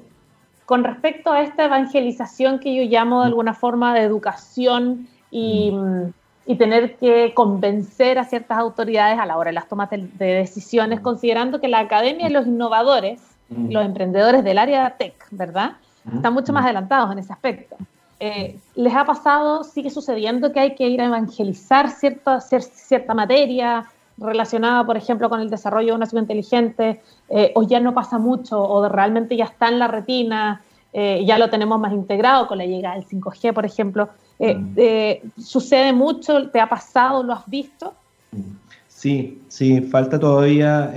con 0.65 0.83
respecto 0.83 1.31
a 1.31 1.43
esta 1.43 1.67
evangelización 1.67 2.59
que 2.59 2.75
yo 2.75 2.83
llamo 2.85 3.21
de 3.21 3.27
mm. 3.27 3.29
alguna 3.29 3.53
forma 3.53 3.95
de 3.95 4.01
educación 4.01 5.09
y, 5.31 5.73
mm. 5.73 6.13
Y, 6.49 6.57
tener 6.57 6.97
que 6.97 7.33
convencer 7.35 8.19
a 8.19 8.25
ciertas 8.25 8.59
autoridades 8.59 9.19
a 9.19 9.27
la 9.27 9.37
hora 9.37 9.51
de 9.51 9.55
las 9.55 9.69
tomas 9.69 9.91
de, 9.91 10.09
decisiones, 10.19 11.01
mm. 11.01 11.03
considerando 11.03 11.61
que 11.61 11.69
la 11.69 11.81
academia 11.81 12.29
y 12.29 12.33
los 12.33 12.47
innovadores, 12.47 13.21
los 13.49 13.85
emprendedores 13.85 14.45
del 14.45 14.59
área 14.59 14.97
tech, 14.99 15.15
¿verdad? 15.31 15.73
Están 16.15 16.35
mucho 16.35 16.53
más 16.53 16.65
adelantados 16.65 17.13
en 17.13 17.19
ese 17.19 17.33
aspecto. 17.33 17.77
Eh, 18.21 18.59
¿Les 18.75 18.95
ha 18.95 19.05
pasado, 19.05 19.63
sigue 19.63 19.91
sucediendo 19.91 20.53
que 20.53 20.61
hay 20.61 20.75
que 20.75 20.89
ir 20.89 21.01
a 21.01 21.07
evangelizar 21.07 21.89
cierta, 21.91 22.41
cierta 22.41 23.15
materia, 23.15 23.87
relacionada, 24.19 24.85
por 24.85 24.97
ejemplo, 24.97 25.29
con 25.29 25.41
el 25.41 25.51
desarrollo 25.51 25.89
de 25.89 25.93
una 25.95 26.07
ciudad 26.07 26.23
inteligente, 26.23 27.01
eh, 27.29 27.53
o 27.55 27.63
ya 27.63 27.81
no 27.81 27.95
pasa 27.95 28.19
mucho, 28.19 28.61
o 28.61 28.89
realmente 28.89 29.37
ya 29.37 29.45
está 29.45 29.69
en 29.69 29.79
la 29.79 29.87
retina, 29.87 30.63
eh, 30.93 31.25
ya 31.25 31.39
lo 31.39 31.51
tenemos 31.51 31.79
más 31.79 31.93
integrado 31.93 32.49
con 32.49 32.59
la 32.59 32.67
llegada 32.67 32.97
del 32.97 33.07
5G, 33.07 33.53
por 33.53 33.65
ejemplo. 33.65 34.09
Eh, 34.39 35.21
mm. 35.25 35.41
¿Sucede 35.41 35.93
mucho? 35.93 36.49
¿Te 36.51 36.61
ha 36.61 36.69
pasado? 36.69 37.23
¿Lo 37.23 37.33
has 37.33 37.49
visto? 37.49 37.95
Sí, 38.89 39.41
sí, 39.49 39.81
falta 39.81 40.19
todavía. 40.19 40.93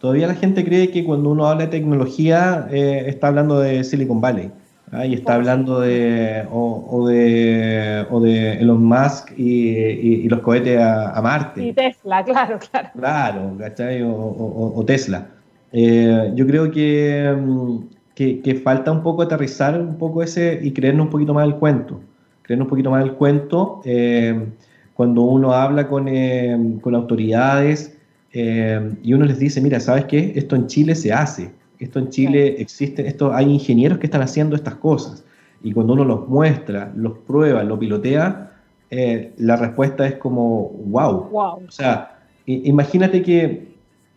todavía 0.00 0.26
la 0.26 0.34
gente 0.34 0.64
cree 0.64 0.90
que 0.90 1.04
cuando 1.04 1.30
uno 1.30 1.46
habla 1.46 1.64
de 1.64 1.70
tecnología 1.70 2.68
está 2.70 3.28
hablando 3.28 3.60
de 3.60 3.84
Silicon 3.84 4.20
Valley. 4.20 4.50
Ahí 4.92 5.14
está 5.14 5.34
hablando 5.34 5.80
de 5.80 6.46
o, 6.50 7.06
de 7.08 8.06
o 8.10 8.20
de 8.20 8.54
Elon 8.54 8.84
Musk 8.84 9.32
y, 9.36 10.28
los 10.28 10.40
cohetes 10.40 10.80
a, 10.80 11.20
Marte. 11.22 11.62
Y 11.62 11.72
Tesla, 11.72 12.24
claro, 12.24 12.58
claro. 12.58 12.88
Claro, 12.94 13.56
¿cachai? 13.58 14.02
O, 14.02 14.82
Tesla. 14.86 15.26
Eh, 15.72 16.32
yo 16.34 16.46
creo 16.46 16.66
mm, 16.66 17.88
que, 18.14 18.40
que, 18.40 18.54
falta 18.54 18.90
un 18.90 19.02
poco 19.02 19.22
aterrizar 19.22 19.78
un 19.78 19.98
poco 19.98 20.22
ese 20.22 20.58
y 20.62 20.72
creernos 20.72 21.06
un 21.06 21.10
poquito 21.10 21.34
más 21.34 21.46
el 21.46 21.56
cuento. 21.56 22.00
Creernos 22.48 22.66
un 22.66 22.70
poquito 22.70 22.90
más 22.90 23.04
el 23.04 23.12
cuento 23.12 23.80
eh, 23.84 24.46
cuando 24.94 25.22
uno 25.22 25.52
habla 25.52 25.86
con, 25.86 26.08
eh, 26.08 26.78
con 26.80 26.96
autoridades 26.96 27.94
y 28.32 29.12
uno 29.12 29.24
les 29.24 29.38
dice, 29.38 29.60
mira, 29.60 29.80
¿sabes 29.80 30.04
qué? 30.04 30.32
Esto 30.36 30.54
en 30.54 30.66
Chile 30.66 30.94
se 30.94 31.12
hace 31.12 31.50
esto 31.78 31.98
en 31.98 32.10
Chile 32.10 32.60
existe, 32.60 33.06
esto, 33.06 33.32
hay 33.32 33.50
ingenieros 33.50 33.98
que 33.98 34.06
están 34.06 34.22
haciendo 34.22 34.56
estas 34.56 34.74
cosas. 34.76 35.24
Y 35.62 35.72
cuando 35.72 35.92
uno 35.92 36.04
los 36.04 36.28
muestra, 36.28 36.92
los 36.96 37.18
prueba, 37.18 37.62
lo 37.62 37.78
pilotea, 37.78 38.52
eh, 38.90 39.32
la 39.38 39.56
respuesta 39.56 40.06
es 40.06 40.14
como, 40.14 40.70
wow. 40.86 41.28
wow. 41.30 41.62
O 41.66 41.70
sea, 41.70 42.18
imagínate 42.46 43.22
que 43.22 43.68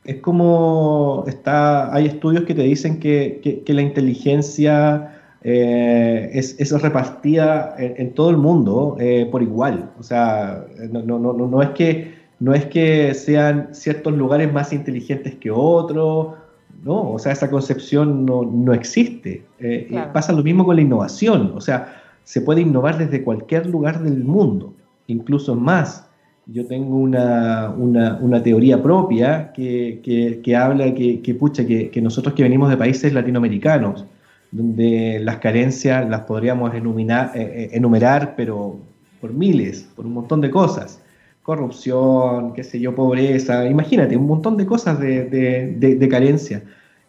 es 0.04 0.16
como, 0.18 1.24
está, 1.28 1.94
hay 1.94 2.08
estudios 2.08 2.46
que 2.46 2.56
te 2.56 2.64
dicen 2.64 3.00
que, 3.00 3.62
que, 3.66 3.74
la 3.74 3.82
inteligencia 3.82 5.21
eh, 5.44 6.30
es, 6.34 6.60
es, 6.60 6.72
repartida 6.82 7.76
en, 7.78 8.14
todo 8.14 8.30
el 8.30 8.38
mundo 8.38 8.98
eh, 9.00 9.28
por 9.32 9.42
igual. 9.42 9.92
O 10.00 10.04
sea, 10.04 10.66
no, 10.92 11.02
no, 11.02 11.20
no, 11.20 11.34
no, 11.34 11.62
es 11.62 11.70
que, 11.70 12.14
no 12.40 12.54
es 12.54 12.66
que 12.66 13.14
sean 13.14 13.70
ciertos 13.74 14.14
lugares 14.14 14.52
más 14.52 14.72
inteligentes 14.74 15.36
que 15.36 15.52
otros 15.52 16.36
¿no? 16.84 17.12
O 17.12 17.20
sea, 17.20 17.32
esa 17.32 17.50
concepción 17.50 18.26
no, 18.26 18.74
existe. 18.74 19.44
Eh, 19.60 19.90
pasa 20.14 20.34
lo 20.34 20.44
mismo 20.44 20.66
con 20.66 20.76
la 20.76 20.82
innovación, 20.82 21.54
o 21.56 21.62
sea, 21.62 22.02
se 22.24 22.42
puede 22.42 22.62
innovar 22.62 22.98
desde 22.98 23.24
cualquier 23.24 23.68
lugar 23.68 24.02
del 24.02 24.24
mundo, 24.24 24.74
incluso 25.08 25.56
más. 25.56 26.08
Yo 26.48 26.66
tengo 26.66 26.98
una, 26.98 28.44
teoría 28.44 28.82
propia 28.82 29.54
que, 29.54 30.56
habla 30.58 30.94
que, 30.94 31.22
que, 31.22 31.36
pucha, 31.36 31.66
que, 31.66 32.02
nosotros 32.02 32.34
que 32.34 32.44
venimos 32.44 32.70
de 32.70 32.78
países 32.78 33.14
latinoamericanos, 33.14 34.06
donde 34.52 35.20
las 35.22 35.38
carencias 35.38 36.08
las 36.10 36.22
podríamos 36.22 36.74
enumerar, 36.76 37.32
eh, 37.36 37.42
eh, 37.42 37.70
enumerar 37.74 38.36
pero 38.36 38.78
por 39.20 39.34
miles, 39.34 39.88
por 39.96 40.06
un 40.06 40.14
montón 40.14 40.42
de 40.42 40.52
cosas 40.52 41.02
corrupción, 41.44 42.54
qué 42.54 42.64
sé 42.64 42.80
yo, 42.80 42.96
pobreza, 42.96 43.66
imagínate, 43.66 44.16
un 44.16 44.28
montón 44.28 44.58
de 44.58 44.66
cosas 44.66 45.00
de, 45.00 46.08
carencia. 46.10 46.64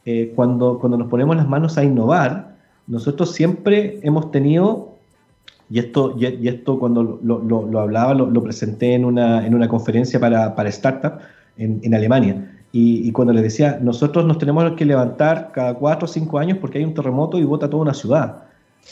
Eh, 0.05 0.33
cuando, 0.35 0.79
cuando 0.79 0.99
nos 0.99 1.09
ponemos 1.09 1.37
las 1.37 1.49
manos 1.49 1.79
a 1.79 1.85
innovar, 1.85 2.57
nosotros 2.87 3.33
siempre 3.33 4.01
hemos 4.03 4.31
tenido, 4.31 4.97
y 5.71 5.79
esto, 5.79 6.17
y, 6.19 6.49
esto 6.49 6.79
cuando 6.79 7.21
lo, 7.23 7.81
hablaba, 7.81 8.15
lo, 8.15 8.43
presenté 8.43 8.95
en 8.95 9.05
una, 9.05 9.47
en 9.47 9.55
una 9.55 9.69
conferencia 9.69 10.19
para, 10.19 10.55
para 10.55 10.69
startup 10.71 11.21
en, 11.57 11.95
Alemania, 11.95 12.62
y, 12.73 13.07
y, 13.07 13.13
cuando 13.13 13.33
les 13.35 13.43
decía, 13.43 13.79
nosotros 13.83 14.25
nos 14.25 14.39
tenemos 14.39 14.73
que 14.73 14.85
levantar 14.87 15.51
cada 15.53 15.75
cuatro 15.75 16.07
o 16.07 16.09
cinco 16.09 16.39
años 16.39 16.59
porque 16.59 16.79
hay 16.79 16.85
un 16.85 16.95
terremoto 16.95 17.39
y 17.39 17.45
bota 17.45 17.69
toda 17.69 17.83
una 17.83 17.95
ciudad. 17.95 18.45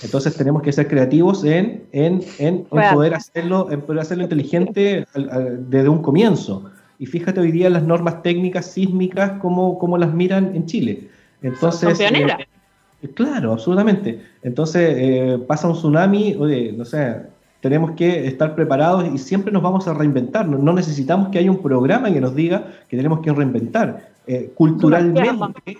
Entonces 0.02 0.36
tenemos 0.36 0.62
que 0.62 0.72
ser 0.72 0.86
creativos 0.88 1.44
en, 1.44 1.84
en, 1.92 2.22
en, 2.38 2.64
poder, 2.64 3.14
hacerlo, 3.14 3.70
en 3.70 3.80
poder 3.82 4.02
hacerlo 4.02 4.24
inteligente 4.24 5.06
desde 5.14 5.88
un 5.88 6.00
comienzo. 6.00 6.70
Y 6.98 7.06
fíjate 7.06 7.40
hoy 7.40 7.50
día 7.50 7.70
las 7.70 7.82
normas 7.82 8.22
técnicas 8.22 8.66
sísmicas, 8.66 9.32
cómo, 9.40 9.78
cómo 9.78 9.98
las 9.98 10.12
miran 10.14 10.54
en 10.54 10.66
Chile. 10.66 11.08
Entonces, 11.42 11.98
eh, 12.00 13.08
claro, 13.14 13.52
absolutamente. 13.52 14.22
Entonces 14.42 14.94
eh, 14.96 15.38
pasa 15.46 15.68
un 15.68 15.74
tsunami, 15.74 16.36
oye, 16.38 16.72
no 16.72 16.84
sé, 16.84 17.16
tenemos 17.60 17.92
que 17.92 18.26
estar 18.26 18.54
preparados 18.54 19.04
y 19.12 19.18
siempre 19.18 19.52
nos 19.52 19.62
vamos 19.62 19.86
a 19.86 19.94
reinventar. 19.94 20.48
No, 20.48 20.72
necesitamos 20.72 21.28
que 21.28 21.38
haya 21.38 21.50
un 21.50 21.62
programa 21.62 22.12
que 22.12 22.20
nos 22.20 22.34
diga 22.34 22.64
que 22.88 22.96
tenemos 22.96 23.20
que 23.20 23.32
reinventar. 23.32 24.10
Eh, 24.26 24.52
culturalmente, 24.54 25.76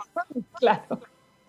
claro 0.59 1.01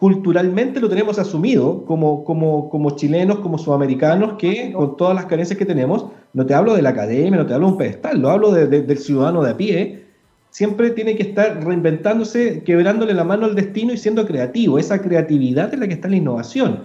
culturalmente 0.02 0.80
lo 0.80 0.90
tenemos 0.90 1.20
asumido 1.20 1.86
como, 1.86 2.24
como, 2.24 2.72
como 2.72 2.96
chilenos, 2.96 3.38
como 3.38 3.60
sudamericanos, 3.60 4.34
que 4.34 4.74
con 4.74 4.98
todas 4.98 5.14
las 5.14 5.26
carencias 5.26 5.60
que 5.60 5.66
tenemos, 5.66 6.08
no 6.34 6.44
te 6.44 6.56
hablo 6.56 6.74
de 6.74 6.82
la 6.82 6.90
academia, 6.90 7.38
no 7.38 7.46
te 7.46 7.54
hablo 7.54 7.68
de 7.68 7.72
un 7.74 7.78
pedestal, 7.78 8.20
lo 8.20 8.32
hablo 8.32 8.52
del 8.52 8.98
ciudadano 8.98 9.44
de 9.44 9.52
a 9.52 9.58
pie, 9.58 10.06
siempre 10.50 10.90
tiene 10.90 11.16
que 11.16 11.22
estar 11.22 11.64
reinventándose, 11.64 12.64
quebrándole 12.64 13.14
la 13.14 13.24
mano 13.24 13.46
al 13.46 13.54
destino 13.54 13.94
y 13.94 13.98
siendo 13.98 14.26
creativo. 14.26 14.80
Esa 14.80 15.04
creatividad 15.04 15.72
es 15.72 15.80
la 15.80 15.88
que 15.88 15.94
está 15.94 16.08
en 16.08 16.12
la 16.14 16.18
innovación. 16.18 16.80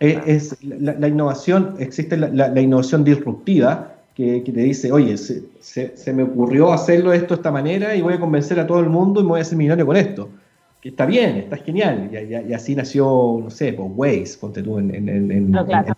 Es, 0.00 0.56
la, 0.62 1.08
innovación, 1.08 1.74
existe 1.78 2.16
la, 2.16 2.60
innovación 2.60 3.04
disruptiva, 3.04 3.94
que, 4.14 4.40
te 4.40 4.60
dice, 4.60 4.90
oye, 4.90 5.16
se, 5.16 5.42
se, 5.60 6.12
me 6.12 6.24
ocurrió 6.24 6.72
hacerlo 6.72 7.12
esto 7.12 7.34
de 7.34 7.38
esta 7.38 7.52
manera 7.52 7.94
y 7.94 8.02
voy 8.02 8.14
a 8.14 8.20
convencer 8.20 8.58
a 8.58 8.66
todo 8.66 8.80
el 8.80 8.88
mundo 8.88 9.20
y 9.20 9.22
me 9.24 9.30
voy 9.30 9.38
a 9.38 9.42
hacer 9.42 9.56
millonario 9.56 9.86
con 9.86 9.96
esto 9.96 10.28
que 10.80 10.90
está 10.90 11.06
bien, 11.06 11.36
está 11.36 11.56
genial. 11.56 12.10
Y, 12.12 12.52
así 12.52 12.74
nació, 12.76 13.40
no 13.42 13.50
sé, 13.50 13.72
pues 13.72 13.88
Waze, 13.94 14.38
ponte 14.40 14.62
tú 14.62 14.78
en, 14.78 15.08
en, 15.08 15.52
claro. 15.52 15.94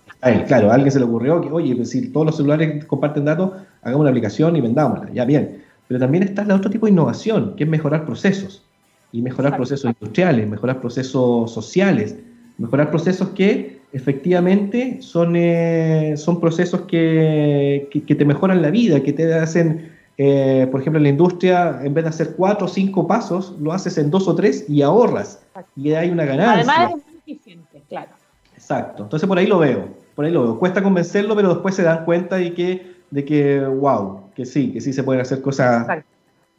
claro. 0.47 0.71
a 0.71 0.75
alguien 0.75 0.91
se 0.91 0.99
le 0.99 1.05
ocurrió 1.05 1.41
que, 1.41 1.51
oye, 1.51 1.75
pues 1.77 1.91
si 1.91 2.09
todos 2.09 2.27
los 2.27 2.37
celulares 2.37 2.85
comparten 2.87 3.25
datos, 3.25 3.53
hagamos 3.83 4.03
una 4.03 4.11
aplicación 4.11 4.57
y 4.57 4.61
vendámosla, 4.61 5.11
ya 5.13 5.25
bien. 5.25 5.63
Pero 5.87 6.01
también 6.01 6.25
está 6.25 6.43
el 6.43 6.53
otro 6.53 6.71
tipo 6.71 6.87
de 6.87 6.93
innovación, 6.93 7.57
que 7.57 7.65
es 7.65 7.71
mejorar 7.71 8.07
procesos. 8.07 8.65
Y 9.13 9.23
mejorar 9.23 9.57
procesos 9.57 9.87
industriales, 9.87 10.49
mejorar 10.49 10.81
procesos 10.81 11.53
sociales, 11.53 12.17
mejorar 12.59 12.91
procesos 12.91 13.31
que 13.31 13.80
efectivamente 13.93 14.99
son, 15.01 15.35
eh, 15.37 16.15
son 16.17 16.41
procesos 16.41 16.83
que, 16.83 17.89
que 18.07 18.15
te 18.15 18.25
mejoran 18.25 18.63
la 18.63 18.71
vida, 18.71 19.01
que 19.01 19.13
te 19.13 19.33
hacen 19.35 19.91
eh, 20.23 20.69
por 20.71 20.83
ejemplo, 20.83 20.99
en 20.99 21.05
la 21.05 21.09
industria, 21.09 21.81
en 21.83 21.95
vez 21.95 22.05
de 22.05 22.11
hacer 22.11 22.35
cuatro 22.37 22.67
o 22.67 22.69
cinco 22.69 23.07
pasos, 23.07 23.55
lo 23.59 23.73
haces 23.73 23.97
en 23.97 24.11
dos 24.11 24.29
o 24.29 24.35
tres 24.35 24.69
y 24.69 24.83
ahorras. 24.83 25.43
Y 25.75 25.93
hay 25.93 26.11
una 26.11 26.27
ganancia. 26.27 26.75
Además 26.75 26.91
es 26.91 27.07
muy 27.07 27.15
eficiente, 27.33 27.83
claro. 27.89 28.11
Exacto. 28.53 29.05
Entonces 29.05 29.27
por 29.27 29.39
ahí 29.39 29.47
lo 29.47 29.61
veo. 29.61 29.89
Por 30.15 30.27
ahí 30.27 30.31
lo 30.31 30.43
veo. 30.43 30.59
Cuesta 30.59 30.83
convencerlo, 30.83 31.35
pero 31.35 31.55
después 31.55 31.75
se 31.75 31.85
dan 31.85 32.05
cuenta 32.05 32.37
de 32.37 32.53
que, 32.53 32.97
de 33.11 33.25
que 33.25 33.61
wow, 33.61 34.25
que 34.35 34.45
sí, 34.45 34.71
que 34.75 34.83
sí 34.83 34.93
se 34.93 35.03
pueden 35.03 35.23
hacer 35.23 35.41
cosas 35.41 35.87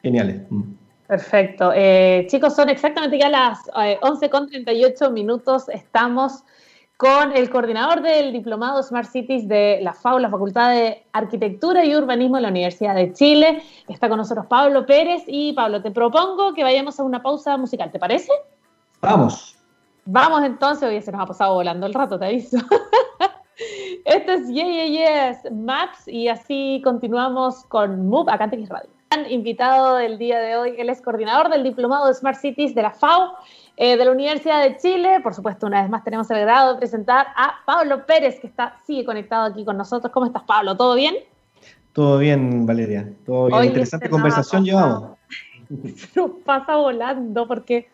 geniales. 0.02 0.40
Mm. 0.50 0.62
Perfecto. 1.06 1.72
Eh, 1.72 2.26
chicos, 2.28 2.56
son 2.56 2.68
exactamente 2.68 3.16
ya 3.16 3.28
las 3.28 3.60
eh, 3.80 3.96
con 4.00 4.16
11.38 4.16 5.12
minutos. 5.12 5.68
Estamos 5.68 6.42
con 6.96 7.32
el 7.36 7.50
coordinador 7.50 8.02
del 8.02 8.32
Diplomado 8.32 8.82
Smart 8.82 9.08
Cities 9.08 9.48
de 9.48 9.80
la 9.82 9.92
FAU, 9.92 10.18
la 10.18 10.30
Facultad 10.30 10.70
de 10.70 11.04
Arquitectura 11.12 11.84
y 11.84 11.94
Urbanismo 11.96 12.36
de 12.36 12.42
la 12.42 12.48
Universidad 12.48 12.94
de 12.94 13.12
Chile. 13.12 13.62
Está 13.88 14.08
con 14.08 14.18
nosotros 14.18 14.46
Pablo 14.46 14.86
Pérez 14.86 15.24
y 15.26 15.52
Pablo, 15.52 15.82
te 15.82 15.90
propongo 15.90 16.54
que 16.54 16.62
vayamos 16.62 17.00
a 17.00 17.02
una 17.02 17.22
pausa 17.22 17.56
musical, 17.56 17.90
¿te 17.90 17.98
parece? 17.98 18.30
Vamos. 19.00 19.56
Vamos 20.04 20.42
entonces, 20.44 20.88
hoy 20.88 21.00
se 21.00 21.12
nos 21.12 21.20
ha 21.20 21.26
pasado 21.26 21.54
volando 21.54 21.86
el 21.86 21.94
rato, 21.94 22.18
te 22.18 22.26
aviso. 22.26 22.58
Este 24.04 24.34
es 24.34 24.48
Yeah, 24.48 24.86
yeah, 24.86 25.30
Yes 25.30 25.52
Maps 25.52 26.08
y 26.08 26.28
así 26.28 26.80
continuamos 26.82 27.64
con 27.66 28.08
Move 28.08 28.32
acá 28.32 28.48
en 28.50 28.66
Radio. 28.66 28.90
Invitado 29.28 29.96
del 29.96 30.18
día 30.18 30.38
de 30.40 30.56
hoy, 30.56 30.74
él 30.78 30.88
es 30.88 31.02
coordinador 31.02 31.50
del 31.50 31.62
Diplomado 31.62 32.06
de 32.06 32.14
Smart 32.14 32.38
Cities 32.38 32.74
de 32.74 32.82
la 32.82 32.92
FAO, 32.92 33.34
eh, 33.76 33.96
de 33.96 34.04
la 34.04 34.10
Universidad 34.10 34.62
de 34.62 34.76
Chile. 34.78 35.20
Por 35.22 35.34
supuesto, 35.34 35.66
una 35.66 35.82
vez 35.82 35.90
más 35.90 36.02
tenemos 36.02 36.30
el 36.30 36.40
grado 36.40 36.72
de 36.72 36.78
presentar 36.78 37.26
a 37.36 37.56
Pablo 37.66 38.06
Pérez, 38.06 38.40
que 38.40 38.46
está, 38.46 38.78
sigue 38.86 39.04
conectado 39.04 39.44
aquí 39.44 39.64
con 39.64 39.76
nosotros. 39.76 40.12
¿Cómo 40.12 40.26
estás, 40.26 40.44
Pablo? 40.44 40.76
¿Todo 40.76 40.94
bien? 40.94 41.16
Todo 41.92 42.18
bien, 42.18 42.64
Valeria. 42.64 43.12
Todo 43.26 43.48
bien. 43.48 43.64
Interesante 43.64 44.08
conversación 44.08 44.64
llevamos. 44.64 45.18
Se 45.68 46.08
nos 46.20 46.30
pasa 46.44 46.76
volando 46.76 47.46
porque 47.46 47.88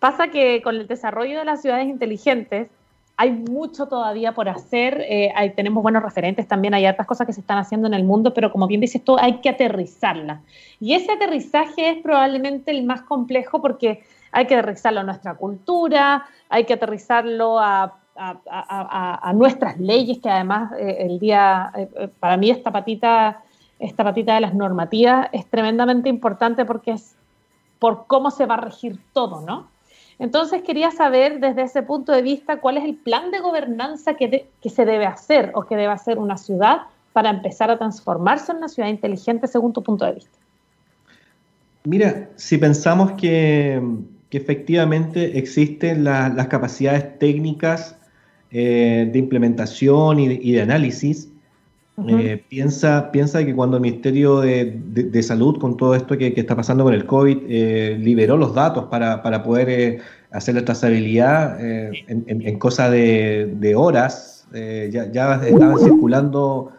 pasa 0.00 0.28
que 0.28 0.62
con 0.62 0.74
el 0.74 0.88
desarrollo 0.88 1.38
de 1.38 1.44
las 1.44 1.62
ciudades 1.62 1.86
inteligentes 1.86 2.68
hay 3.18 3.30
mucho 3.30 3.86
todavía 3.86 4.32
por 4.32 4.48
hacer, 4.48 5.02
eh, 5.08 5.32
tenemos 5.56 5.82
buenos 5.82 6.02
referentes 6.02 6.46
también, 6.46 6.74
hay 6.74 6.86
otras 6.86 7.06
cosas 7.06 7.26
que 7.26 7.32
se 7.32 7.40
están 7.40 7.56
haciendo 7.56 7.86
en 7.86 7.94
el 7.94 8.04
mundo, 8.04 8.34
pero 8.34 8.52
como 8.52 8.66
bien 8.66 8.80
dices 8.80 9.02
tú, 9.02 9.16
hay 9.18 9.40
que 9.40 9.48
aterrizarla. 9.48 10.42
Y 10.80 10.92
ese 10.92 11.12
aterrizaje 11.12 11.90
es 11.90 12.02
probablemente 12.02 12.70
el 12.72 12.84
más 12.84 13.02
complejo 13.02 13.62
porque 13.62 14.02
hay 14.32 14.46
que 14.46 14.54
aterrizarlo 14.54 15.00
a 15.00 15.04
nuestra 15.04 15.34
cultura, 15.34 16.26
hay 16.50 16.64
que 16.64 16.74
aterrizarlo 16.74 17.58
a, 17.58 18.00
nuestras 19.34 19.78
leyes, 19.78 20.18
que 20.18 20.30
además 20.30 20.72
eh, 20.78 20.98
el 21.00 21.18
día, 21.18 21.70
eh, 21.74 22.08
para 22.18 22.36
mí 22.36 22.50
esta 22.50 22.70
patita, 22.70 23.42
esta 23.78 24.04
patita 24.04 24.34
de 24.34 24.40
las 24.40 24.54
normativas 24.54 25.28
es 25.32 25.46
tremendamente 25.46 26.08
importante 26.08 26.64
porque 26.64 26.92
es 26.92 27.14
por 27.78 28.06
cómo 28.06 28.30
se 28.30 28.46
va 28.46 28.54
a 28.54 28.60
regir 28.60 28.98
todo, 29.12 29.42
¿no? 29.42 29.68
Entonces 30.18 30.62
quería 30.62 30.90
saber 30.90 31.40
desde 31.40 31.62
ese 31.62 31.82
punto 31.82 32.12
de 32.12 32.22
vista 32.22 32.58
cuál 32.60 32.78
es 32.78 32.84
el 32.84 32.94
plan 32.94 33.30
de 33.30 33.40
gobernanza 33.40 34.14
que, 34.14 34.48
se 34.68 34.84
debe 34.84 35.06
hacer 35.06 35.52
o 35.54 35.64
que 35.64 35.76
debe 35.76 35.92
hacer 35.92 36.18
una 36.18 36.38
ciudad 36.38 36.82
para 37.12 37.30
empezar 37.30 37.70
a 37.70 37.78
transformarse 37.78 38.52
en 38.52 38.58
una 38.58 38.68
ciudad 38.68 38.88
inteligente 38.88 39.46
según 39.46 39.72
tu 39.72 39.82
punto 39.82 40.04
de 40.04 40.12
vista. 40.12 40.38
Mira, 41.84 42.28
si 42.36 42.58
pensamos 42.58 43.12
que, 43.12 43.80
efectivamente 44.30 45.38
existen 45.38 46.04
las 46.04 46.46
capacidades 46.48 47.18
técnicas 47.18 47.96
eh, 48.50 49.08
de 49.10 49.18
implementación 49.18 50.20
y 50.20 50.52
de 50.52 50.60
análisis, 50.60 51.30
eh, 52.04 52.44
piensa, 52.50 53.10
piensa 53.10 53.42
que 53.44 53.54
cuando 53.54 53.78
el 53.78 53.82
Ministerio 53.82 54.40
de, 54.40 55.22
Salud, 55.22 55.58
con 55.58 55.78
todo 55.78 55.94
esto 55.94 56.16
que, 56.18 56.34
está 56.36 56.54
pasando 56.54 56.84
con 56.84 56.92
el 56.92 57.06
COVID, 57.06 57.38
eh, 57.48 57.96
liberó 57.98 58.36
los 58.36 58.54
datos 58.54 58.84
para, 58.84 59.42
poder 59.42 59.70
eh, 59.70 59.98
hacer 60.30 60.56
la 60.56 60.64
trazabilidad 60.64 61.58
en, 61.58 62.24
en, 62.26 62.58
cosa 62.58 62.90
de, 62.90 63.74
horas, 63.74 64.46
ya, 64.52 65.10
ya, 65.10 65.40
estaban 65.46 65.78
circulando 65.78 66.72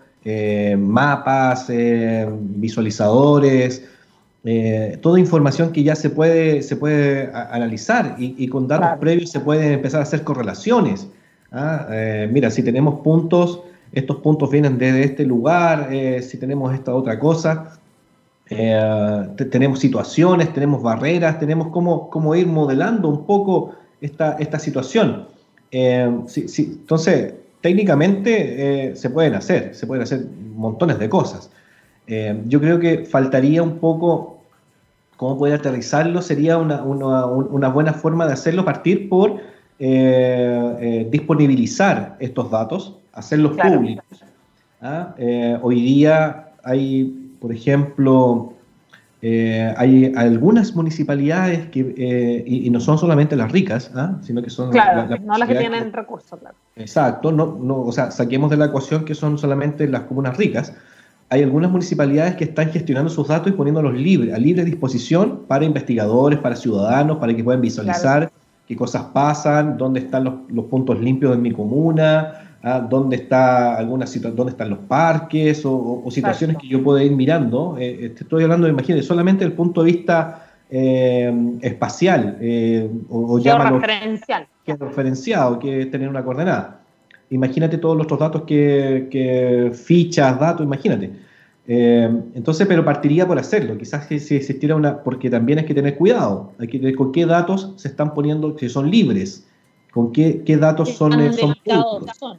mapas, 0.77 1.71
visualizadores, 2.39 3.84
toda 5.01 5.19
información 5.19 5.71
que 5.71 5.82
ya 5.82 5.95
se 5.95 6.12
puede, 6.12 6.62
se 6.62 6.75
puede 6.75 7.32
analizar 7.34 8.15
y, 8.19 8.47
con 8.49 8.67
datos 8.67 8.99
previos 8.99 9.32
se 9.32 9.39
pueden 9.39 9.73
empezar 9.73 10.01
a 10.01 10.03
hacer 10.03 10.23
correlaciones. 10.23 11.08
¿ah? 11.51 11.88
mira, 12.30 12.51
si 12.51 12.62
tenemos 12.62 12.99
puntos 12.99 13.62
estos 13.97 14.17
puntos 14.17 14.51
vienen 14.51 14.77
desde 14.77 15.03
este 15.03 15.25
lugar, 15.25 15.89
eh, 15.91 16.21
si 16.21 16.38
tenemos 16.38 16.71
esta 16.73 16.93
otra 16.93 17.19
cosa. 17.19 17.79
Eh, 18.49 19.27
tenemos 19.51 19.79
situaciones, 19.79 20.53
tenemos 20.53 20.83
barreras, 20.83 21.39
tenemos 21.39 21.69
cómo, 21.69 22.10
cómo 22.10 22.36
ir 22.36 22.45
modelando 22.47 23.10
un 23.10 23.25
poco 23.25 23.73
esta, 23.99 24.33
esta 24.33 24.60
situación. 24.60 25.27
Eh, 25.71 26.10
entonces, 26.57 27.33
técnicamente 27.62 28.95
se 28.95 29.10
pueden 29.10 29.33
hacer, 29.33 29.73
se 29.73 29.88
pueden 29.88 30.03
hacer 30.03 30.25
montones 30.55 30.99
de 30.99 31.10
cosas. 31.10 31.49
yo 32.47 32.62
creo 32.62 32.79
que 32.79 33.03
faltaría 33.03 33.63
un 33.63 33.79
poco 33.79 34.38
cómo 35.17 35.38
poder 35.39 35.55
aterrizarlo, 35.55 36.21
sería 36.21 36.57
una, 36.57 36.83
una, 36.83 37.25
una 37.25 37.67
buena 37.67 37.93
forma 37.93 38.27
de 38.27 38.33
hacerlo, 38.33 38.63
partir 38.63 39.10
por 39.10 39.41
disponibilizar 41.10 42.15
estos 42.19 42.49
datos, 42.49 42.95
hacerlos 43.17 43.58
públicos. 43.58 44.06
¿ah? 44.82 45.15
Eh, 45.17 45.58
hoy 45.62 45.82
día 45.82 46.51
hay, 46.63 47.34
por 47.41 47.51
ejemplo, 47.51 48.53
eh, 49.21 49.73
hay 49.75 50.13
algunas 50.15 50.75
municipalidades 50.75 51.67
que, 51.69 51.95
eh, 51.97 52.43
y, 52.45 52.69
no 52.69 52.80
son 52.80 52.99
solamente 52.99 53.36
las 53.36 53.51
ricas, 53.51 53.91
¿ah? 53.95 54.17
sino 54.21 54.43
que 54.43 54.51
son... 54.51 54.69
Claro, 54.69 55.17
no 55.23 55.38
las 55.38 55.49
que 55.49 55.56
tienen 55.56 55.91
recursos, 55.91 56.39
claro. 56.39 56.56
Exacto, 56.75 57.32
no, 57.32 57.58
no, 57.60 57.82
o 57.82 57.91
sea, 57.91 58.12
saquemos 58.12 58.51
de 58.51 58.58
la 58.58 58.65
ecuación 58.65 59.03
que 59.03 59.15
son 59.15 59.39
solamente 59.39 59.88
las 59.88 60.01
comunas 60.03 60.38
ricas. 60.38 60.73
Hay 61.30 61.41
algunas 61.41 61.71
municipalidades 61.71 62.36
que 62.36 62.45
están 62.45 62.69
gestionando 62.69 63.10
sus 63.10 63.27
datos 63.27 63.51
y 63.51 63.56
poniéndolos 63.56 63.95
libres, 63.95 64.34
a 64.34 64.38
libre 64.38 64.63
disposición 64.63 65.41
para 65.47 65.65
investigadores, 65.65 66.39
para 66.39 66.56
ciudadanos, 66.56 67.17
para 67.17 67.36
que 67.36 67.43
puedan 67.43 67.62
visualizar 67.62 68.32
qué 68.67 68.75
cosas 68.77 69.03
pasan, 69.13 69.77
dónde 69.77 70.01
están 70.01 70.25
los, 70.25 70.34
los 70.49 70.65
puntos 70.65 70.99
limpios 70.99 71.32
de 71.32 71.38
mi 71.41 71.51
comuna, 71.51 72.46
¿ah? 72.63 72.80
dónde, 72.80 73.17
está 73.17 73.76
alguna 73.76 74.06
dónde 74.34 74.52
están 74.52 74.70
los 74.70 74.80
parques 74.80 75.62
o, 75.65 76.04
situaciones 76.10 76.58
que 76.58 76.67
yo 76.67 76.84
puedo 76.84 77.00
ir 77.00 77.12
mirando. 77.12 77.78
Eh, 77.80 78.06
eh, 78.06 78.15
estoy 78.17 78.43
hablando, 78.43 78.67
imagínate, 78.67 79.04
solamente 79.04 79.39
desde 79.43 79.52
el 79.52 79.58
punto 79.58 79.84
de 79.84 79.91
vista 79.91 80.48
eh, 80.70 81.58
espacial 81.62 82.38
o, 83.10 83.36
o 83.36 83.39
referencial. 83.39 84.48
Que 84.65 84.74
es 84.74 84.80
referenciado, 84.80 85.60
que 85.60 85.82
es 85.82 85.91
tener 85.91 86.10
una 86.10 86.24
coordenada. 86.24 86.82
Imagínate 87.30 87.78
todos 87.78 87.98
los 87.98 88.06
otros 88.06 88.20
datos 88.20 88.43
que, 88.43 89.72
fichas, 89.74 90.39
datos, 90.39 90.65
imagínate. 90.65 91.12
entonces, 91.67 92.65
pero 92.67 92.84
partiría 92.86 93.28
por 93.28 93.38
hacerlo. 93.38 93.78
Quizás 93.78 94.08
si 94.08 94.36
existiera 94.36 94.76
una, 94.76 95.04
porque 95.04 95.30
también 95.30 95.60
hay 95.60 95.65
que 95.65 95.74
tener 95.74 95.98
cuidado. 95.98 96.52
Hay 96.60 96.67
que 96.67 96.80
ver 96.80 96.96
con 96.96 97.12
qué 97.12 97.26
datos 97.26 97.74
se 97.76 97.89
están 97.89 98.13
poniendo, 98.13 98.56
que 98.56 98.70
son 98.70 98.89
libres, 98.89 99.46
con 99.91 100.12
qué, 100.12 100.41
datos 100.60 100.89
son, 100.96 101.12
son 101.34 101.54
públicos. 101.65 102.38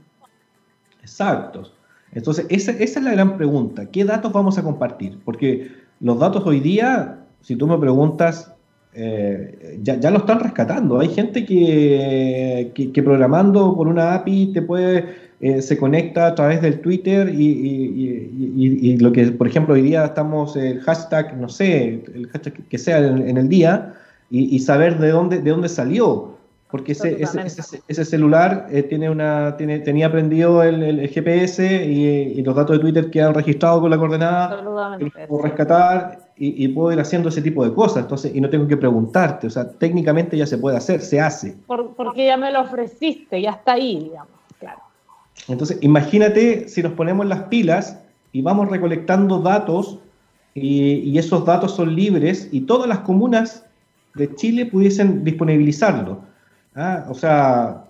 Exactos. 1.08 1.72
Entonces, 2.12 2.46
esa, 2.48 2.72
es 2.72 3.02
la 3.02 3.12
gran 3.12 3.36
pregunta. 3.36 3.86
¿Qué 3.90 4.04
datos 4.04 4.32
vamos 4.32 4.58
a 4.58 4.62
compartir? 4.62 5.18
Porque 5.24 5.70
los 6.00 6.18
datos 6.18 6.44
hoy 6.46 6.60
día, 6.60 7.18
si 7.42 7.56
tú 7.56 7.66
me 7.66 7.78
preguntas, 7.78 8.52
eh, 8.94 9.78
ya, 9.82 10.10
lo 10.10 10.18
están 10.18 10.40
rescatando. 10.40 11.00
Hay 11.00 11.08
gente 11.08 11.44
que, 11.44 12.72
que, 12.74 13.02
programando 13.02 13.76
por 13.76 13.88
una 13.88 14.14
API 14.14 14.52
te 14.52 14.62
puede, 14.62 15.04
eh, 15.40 15.60
se 15.60 15.76
conecta 15.76 16.28
a 16.28 16.34
través 16.34 16.62
del 16.62 16.80
Twitter 16.80 17.28
y, 17.28 18.96
lo 18.98 19.12
que, 19.12 19.26
por 19.32 19.46
ejemplo, 19.46 19.74
hoy 19.74 19.82
día 19.82 20.04
estamos 20.04 20.56
el 20.56 20.80
hashtag, 20.80 21.36
no 21.36 21.48
sé, 21.48 22.02
el 22.14 22.28
hashtag 22.28 22.54
que 22.68 22.78
sea 22.78 22.98
en, 22.98 23.36
el 23.36 23.48
día 23.48 23.94
y, 24.30 24.58
saber 24.60 24.98
de 24.98 25.10
dónde, 25.10 25.40
de 25.40 25.50
dónde 25.50 25.68
salió 25.68 26.37
porque 26.70 26.92
ese, 26.92 27.18
ese, 27.88 28.04
celular 28.04 28.66
eh, 28.70 28.82
tiene 28.82 29.08
una, 29.08 29.56
tiene, 29.56 29.78
tenía 29.78 30.12
prendido 30.12 30.62
el, 30.62 31.08
GPS 31.08 31.86
y, 31.86 32.42
los 32.42 32.54
datos 32.54 32.76
de 32.76 32.80
Twitter 32.80 33.10
quedan 33.10 33.32
registrados 33.32 33.80
con 33.80 33.90
la 33.90 33.96
coordenada, 33.96 34.62
puedo 35.26 35.42
rescatar 35.42 36.28
y, 36.36 36.68
puedo 36.68 36.92
ir 36.92 37.00
haciendo 37.00 37.30
ese 37.30 37.40
tipo 37.40 37.64
de 37.64 37.72
cosas, 37.72 38.02
entonces, 38.02 38.34
y 38.34 38.40
no 38.40 38.50
tengo 38.50 38.68
que 38.68 38.76
preguntarte, 38.76 39.46
o 39.46 39.50
sea, 39.50 39.70
técnicamente 39.70 40.36
ya 40.36 40.46
se 40.46 40.58
puede 40.58 40.76
hacer, 40.76 41.00
se 41.00 41.20
hace. 41.20 41.56
porque 41.66 42.26
ya 42.26 42.36
me 42.36 42.52
lo 42.52 42.60
ofreciste, 42.60 43.40
ya 43.40 43.50
está 43.50 43.72
ahí, 43.72 44.00
digamos, 44.04 44.28
claro. 44.58 44.80
Entonces, 45.48 45.78
imagínate 45.80 46.68
si 46.68 46.82
nos 46.82 46.92
ponemos 46.92 47.24
las 47.24 47.44
pilas 47.44 47.98
y 48.32 48.42
vamos 48.42 48.68
recolectando 48.68 49.38
datos 49.40 50.00
y 50.54 51.16
esos 51.16 51.46
datos 51.46 51.76
son 51.76 51.94
libres 51.94 52.48
y 52.52 52.62
todas 52.62 52.88
las 52.88 52.98
comunas 52.98 53.64
de 54.14 54.34
Chile 54.34 54.66
pudiesen 54.66 55.24
disponibilizarlo 55.24 56.27
Ah, 56.80 57.06
o 57.08 57.14
sea, 57.14 57.86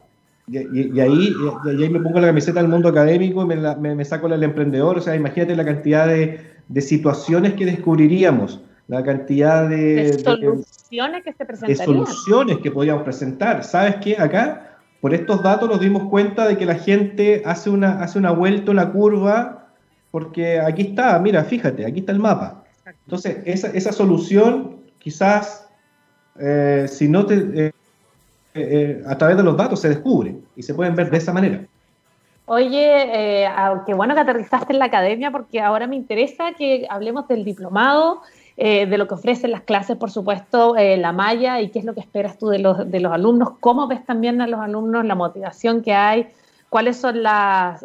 y, 0.46 0.57
ahí, 0.98 1.35
y, 1.68 1.83
ahí 1.83 1.90
me 1.90 2.01
pongo 2.01 2.20
la 2.20 2.29
camiseta 2.29 2.62
del 2.62 2.70
mundo 2.70 2.88
académico 2.88 3.42
y 3.42 3.46
me, 3.46 4.05
saco 4.07 4.29
la 4.29 4.37
del 4.37 4.44
emprendedor. 4.44 4.96
O 4.96 5.01
sea, 5.03 5.14
imagínate 5.14 5.55
la 5.55 5.64
cantidad 5.66 6.07
de, 6.07 6.40
situaciones 6.81 7.53
que 7.53 7.66
descubriríamos, 7.66 8.62
la 8.87 9.03
cantidad 9.03 9.68
de, 9.68 10.18
soluciones 10.18 11.22
que 11.22 11.34
se 11.34 11.45
presentarían. 11.45 11.78
De 11.78 11.84
soluciones 11.84 12.59
que 12.59 12.70
podríamos 12.70 13.03
presentar. 13.03 13.62
¿Sabes 13.62 13.97
qué? 13.97 14.16
Acá, 14.18 14.78
por 15.03 15.12
estos 15.12 15.43
datos, 15.43 15.68
nos 15.68 15.80
dimos 15.80 16.05
cuenta 16.05 16.49
de 16.49 16.57
que 16.57 16.64
la 16.64 16.76
gente 16.76 17.43
hace 17.45 17.68
una, 17.68 18.03
hace 18.03 18.18
una 18.18 18.30
vuelta, 18.30 18.70
una 18.70 18.91
curva, 18.91 19.68
porque 20.11 20.61
aquí 20.61 20.80
está, 20.80 21.18
mira, 21.18 21.45
fíjate, 21.45 21.84
aquí 21.84 22.01
está 22.01 22.12
el 22.12 22.20
mapa. 22.20 22.64
Entonces, 23.05 23.36
esa, 23.45 23.68
esa 23.68 23.93
solución, 23.93 24.78
quizás, 24.99 25.68
eh, 26.41 26.86
si 26.89 27.07
no 27.07 27.26
te. 27.26 27.34
Eh, 27.55 27.72
eh, 28.61 29.02
a 29.06 29.16
través 29.16 29.36
de 29.36 29.42
los 29.42 29.56
datos 29.56 29.80
se 29.80 29.88
descubre 29.88 30.36
y 30.56 30.62
se 30.62 30.74
pueden 30.74 30.94
ver 30.94 31.11
de 31.11 31.18
esa 31.18 31.32
manera. 31.32 31.61
Oye, 32.46 33.44
eh, 33.44 33.48
qué 33.86 33.94
bueno 33.94 34.14
que 34.14 34.20
aterrizaste 34.20 34.72
en 34.72 34.78
la 34.78 34.86
academia 34.86 35.30
porque 35.30 35.61
ahora 35.61 35.86
me 35.86 35.96
interesa 35.96 36.52
que 36.56 36.86
hablemos 36.88 37.28
del 37.28 37.44
diplomado 37.44 38.22
de 38.56 38.98
lo 38.98 39.06
que 39.06 39.14
ofrecen 39.14 39.52
las 39.52 39.61
clases, 39.61 39.96
por 39.96 40.11
supuesto, 40.11 40.74
la 40.76 41.12
malla 41.12 41.61
y 41.61 41.68
qué 41.68 41.78
es 41.78 41.84
lo 41.84 41.94
que 41.94 42.00
esperas 42.00 42.38
tú 42.38 42.48
de 42.48 42.59
los, 42.59 42.90
de 42.90 42.98
los 42.98 43.12
alumnos, 43.12 43.50
cómo 43.61 43.86
ves 43.86 44.04
también 44.04 44.40
a 44.40 44.48
los 44.48 44.59
alumnos 44.59 45.04
la 45.04 45.14
motivación 45.14 45.80
que 45.80 45.94
hay, 45.94 46.26
cuáles 46.68 46.96
son 46.96 47.22
las, 47.22 47.84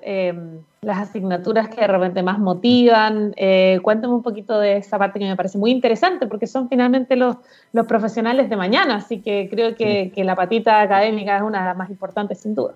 las 0.84 0.98
asignaturas 0.98 1.70
que 1.70 1.82
de 1.82 1.88
repente 1.88 2.24
más 2.24 2.40
motivan. 2.40 3.34
cuéntame 3.82 4.14
un 4.14 4.24
poquito 4.24 4.60
de 4.60 4.78
esa 4.78 4.98
parte 4.98 5.20
que 5.20 5.26
me 5.26 5.36
parece 5.36 5.58
muy 5.58 5.72
interesante 5.72 6.28
porque 6.28 6.48
son 6.48 6.70
finalmente 6.70 7.16
los, 7.16 7.38
los 7.72 7.86
profesionales 7.88 8.50
de 8.50 8.56
mañana, 8.56 8.96
así 8.96 9.22
que 9.22 9.48
creo 9.50 9.76
que, 9.76 10.12
que 10.14 10.24
la 10.24 10.36
patita 10.36 10.82
académica 10.82 11.38
es 11.38 11.44
una 11.44 11.60
de 11.60 11.66
las 11.66 11.78
más 11.78 11.90
importantes 11.90 12.40
sin 12.40 12.56
duda. 12.56 12.74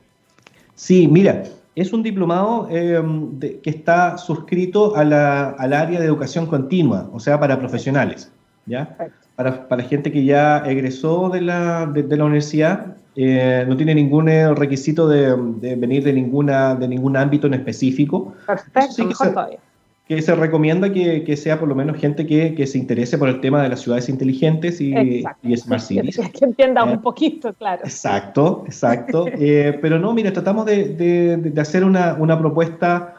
Sí, 0.75 1.07
mira, 1.07 1.43
es 1.77 1.93
un 1.93 2.01
diplomado 2.01 2.67
em, 2.71 3.39
que 3.39 3.69
está 3.69 4.17
suscrito 4.17 4.95
a 4.95 5.03
la, 5.03 5.49
al 5.49 5.73
área 5.73 5.99
de 5.99 6.07
educación 6.07 6.47
continua, 6.47 7.07
o 7.13 7.19
sea, 7.19 7.39
para 7.39 7.59
profesionales, 7.59 8.31
¿ya? 8.65 8.97
Para, 9.35 9.67
para, 9.67 9.83
gente 9.83 10.11
que 10.11 10.25
ya 10.25 10.57
egresó 10.65 11.29
de 11.29 11.41
la, 11.41 11.85
de, 11.85 12.17
la 12.17 12.25
universidad, 12.25 12.95
eh, 13.17 13.65
no 13.67 13.75
tiene 13.75 13.95
ningún 13.95 14.29
eh, 14.29 14.53
requisito 14.53 15.07
de, 15.07 15.35
de, 15.59 15.75
venir 15.75 16.03
de, 16.03 16.13
ninguna, 16.13 16.75
de 16.75 16.87
ningún 16.87 17.17
ámbito 17.17 17.47
en 17.47 17.55
específico. 17.55 18.35
Perfecto, 18.45 19.05
mejor 19.05 19.29
todavía 19.29 19.59
que 20.07 20.21
se 20.21 20.33
recomienda 20.35 20.91
que, 20.91 21.23
que, 21.23 21.35
sea 21.35 21.59
por 21.59 21.67
lo 21.67 21.75
menos 21.75 21.97
gente 21.97 22.25
que, 22.25 22.55
que, 22.55 22.65
se 22.65 22.77
interese 22.77 23.17
por 23.17 23.27
el 23.27 23.41
tema 23.41 23.61
de 23.61 23.69
las 23.69 23.81
ciudades 23.81 24.07
inteligentes 24.07 24.79
y, 24.79 25.23
y 25.43 25.57
Smart 25.57 25.81
Cities. 25.81 26.17
Que 26.17 26.45
entienda 26.45 26.83
un 26.85 26.91
eh, 26.91 26.99
poquito, 27.03 27.53
claro. 27.53 27.81
Exacto, 27.83 28.63
exacto. 28.65 29.25
eh, 29.37 29.77
pero 29.81 29.99
no, 29.99 30.13
mira, 30.13 30.31
tratamos 30.31 30.65
de, 30.65 30.95
de, 30.95 31.37
de 31.37 31.61
hacer 31.61 31.83
una, 31.83 32.13
una, 32.13 32.39
propuesta 32.39 33.15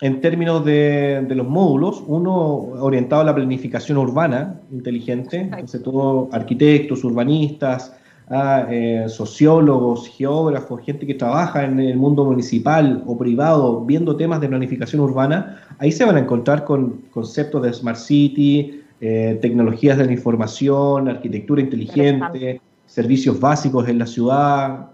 en 0.00 0.20
términos 0.20 0.64
de, 0.64 1.26
los 1.30 1.46
módulos, 1.46 2.02
uno 2.06 2.34
orientado 2.80 3.22
a 3.22 3.24
la 3.24 3.34
planificación 3.34 3.98
urbana 3.98 4.60
inteligente, 4.70 5.40
entonces 5.40 5.82
todo 5.82 6.28
arquitectos, 6.32 7.02
urbanistas, 7.02 7.92
a 8.30 8.66
eh, 8.70 9.08
sociólogos, 9.08 10.08
geógrafos, 10.08 10.80
gente 10.82 11.04
que 11.04 11.14
trabaja 11.14 11.64
en 11.64 11.80
el 11.80 11.96
mundo 11.96 12.24
municipal 12.24 13.02
o 13.04 13.18
privado 13.18 13.84
viendo 13.84 14.16
temas 14.16 14.40
de 14.40 14.48
planificación 14.48 15.02
urbana, 15.02 15.60
ahí 15.78 15.90
se 15.90 16.04
van 16.04 16.16
a 16.16 16.20
encontrar 16.20 16.64
con 16.64 17.02
conceptos 17.10 17.62
de 17.62 17.72
Smart 17.72 17.98
City, 17.98 18.82
eh, 19.00 19.38
tecnologías 19.42 19.98
de 19.98 20.06
la 20.06 20.12
información, 20.12 21.08
arquitectura 21.08 21.60
inteligente, 21.60 22.60
servicios 22.86 23.40
básicos 23.40 23.88
en 23.88 23.98
la 23.98 24.06
ciudad, 24.06 24.90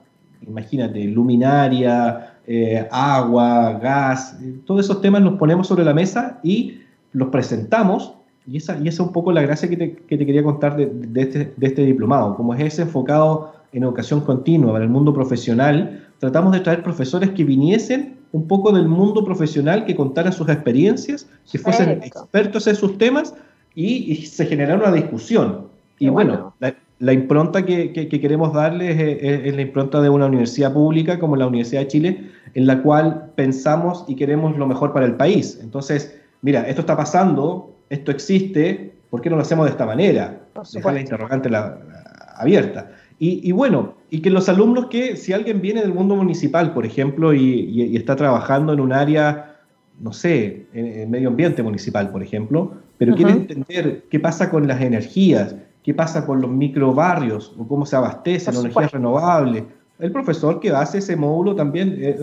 imagínate, 0.46 1.04
luminaria, 1.04 2.38
eh, 2.46 2.88
agua, 2.90 3.78
gas, 3.82 4.38
todos 4.64 4.86
esos 4.86 5.02
temas 5.02 5.20
los 5.20 5.34
ponemos 5.34 5.66
sobre 5.66 5.84
la 5.84 5.92
mesa 5.92 6.40
y 6.42 6.80
los 7.12 7.28
presentamos 7.28 8.14
y 8.46 8.58
esa, 8.58 8.78
y 8.78 8.88
esa 8.88 9.02
es 9.02 9.08
un 9.08 9.12
poco 9.12 9.32
la 9.32 9.42
gracia 9.42 9.68
que 9.68 9.76
te, 9.76 9.92
que 9.94 10.16
te 10.16 10.24
quería 10.24 10.42
contar 10.42 10.76
de, 10.76 10.86
de, 10.86 11.20
este, 11.20 11.52
de, 11.56 11.66
este, 11.66 11.84
diplomado. 11.84 12.36
Como 12.36 12.54
es 12.54 12.60
ese 12.60 12.82
enfocado 12.82 13.54
en 13.72 13.82
educación 13.82 14.20
continua 14.20 14.72
para 14.72 14.84
el 14.84 14.90
mundo 14.90 15.12
profesional, 15.12 16.06
tratamos 16.18 16.52
de 16.52 16.60
traer 16.60 16.82
profesores 16.82 17.30
que 17.30 17.44
viniesen 17.44 18.16
un 18.32 18.46
poco 18.46 18.72
del 18.72 18.86
mundo 18.86 19.24
profesional, 19.24 19.84
que 19.84 19.96
contaran 19.96 20.32
sus 20.32 20.48
experiencias, 20.48 21.28
que 21.50 21.58
fuesen 21.58 22.02
expertos 22.02 22.66
en 22.66 22.76
sus 22.76 22.98
temas 22.98 23.34
y, 23.74 24.12
y 24.12 24.26
se 24.26 24.46
generara 24.46 24.78
una 24.78 24.92
discusión. 24.92 25.68
y 25.98 26.08
bueno, 26.08 26.32
bueno. 26.32 26.54
La, 26.60 26.74
la, 26.98 27.12
impronta 27.12 27.64
que, 27.64 27.92
que, 27.92 28.08
que 28.08 28.20
queremos 28.20 28.52
darles 28.52 28.98
es, 28.98 29.46
es, 29.46 29.54
la 29.56 29.62
impronta 29.62 30.00
de 30.00 30.08
una 30.08 30.26
universidad 30.26 30.72
pública 30.72 31.18
como 31.18 31.36
la 31.36 31.46
Universidad 31.46 31.82
de 31.82 31.88
Chile, 31.88 32.30
en 32.54 32.66
la 32.66 32.82
cual 32.82 33.32
pensamos 33.34 34.04
y 34.08 34.14
queremos 34.16 34.56
lo 34.56 34.66
mejor 34.66 34.92
para 34.92 35.06
el 35.06 35.16
país. 35.16 35.58
Entonces, 35.62 36.16
mira, 36.42 36.66
esto 36.68 36.82
está 36.82 36.96
pasando, 36.96 37.75
esto 37.90 38.10
existe, 38.10 38.94
¿por 39.10 39.20
qué 39.20 39.30
no 39.30 39.36
lo 39.36 39.42
hacemos 39.42 39.66
de 39.66 39.70
esta 39.70 39.86
manera? 39.86 40.40
Dejar 40.72 40.94
la 40.94 41.00
interrogante 41.00 41.48
la, 41.48 41.60
la, 41.60 42.34
abierta. 42.36 42.90
Y, 43.18 43.48
y, 43.48 43.52
bueno, 43.52 43.94
y 44.10 44.20
que 44.20 44.30
los 44.30 44.48
alumnos 44.48 44.86
que, 44.86 45.16
si 45.16 45.32
alguien 45.32 45.60
viene 45.60 45.80
del 45.80 45.94
mundo 45.94 46.16
municipal, 46.16 46.74
por 46.74 46.84
ejemplo, 46.84 47.32
y, 47.32 47.40
y, 47.40 47.82
y 47.84 47.96
está 47.96 48.14
trabajando 48.16 48.72
en 48.72 48.80
un 48.80 48.92
área, 48.92 49.56
no 50.00 50.12
sé, 50.12 50.66
en, 50.74 50.86
en, 50.86 51.10
medio 51.10 51.28
ambiente 51.28 51.62
municipal, 51.62 52.10
por 52.10 52.22
ejemplo, 52.22 52.74
pero 52.98 53.12
uh 53.12 53.14
-huh. 53.14 53.18
quiere 53.18 53.32
entender 53.32 54.04
qué 54.10 54.20
pasa 54.20 54.50
con 54.50 54.66
las 54.66 54.80
energías, 54.82 55.54
qué 55.82 55.94
pasa 55.94 56.26
con 56.26 56.40
los 56.40 56.50
microbarrios, 56.50 57.54
o 57.58 57.66
cómo 57.66 57.86
se 57.86 57.96
abastecen, 57.96 58.54
las 58.54 58.64
energías 58.64 58.92
renovables. 58.92 59.64
El 59.98 60.12
profesor 60.12 60.60
que 60.60 60.70
hace 60.70 60.98
ese 60.98 61.16
módulo 61.16 61.54
también 61.54 61.96
eh, 61.98 62.18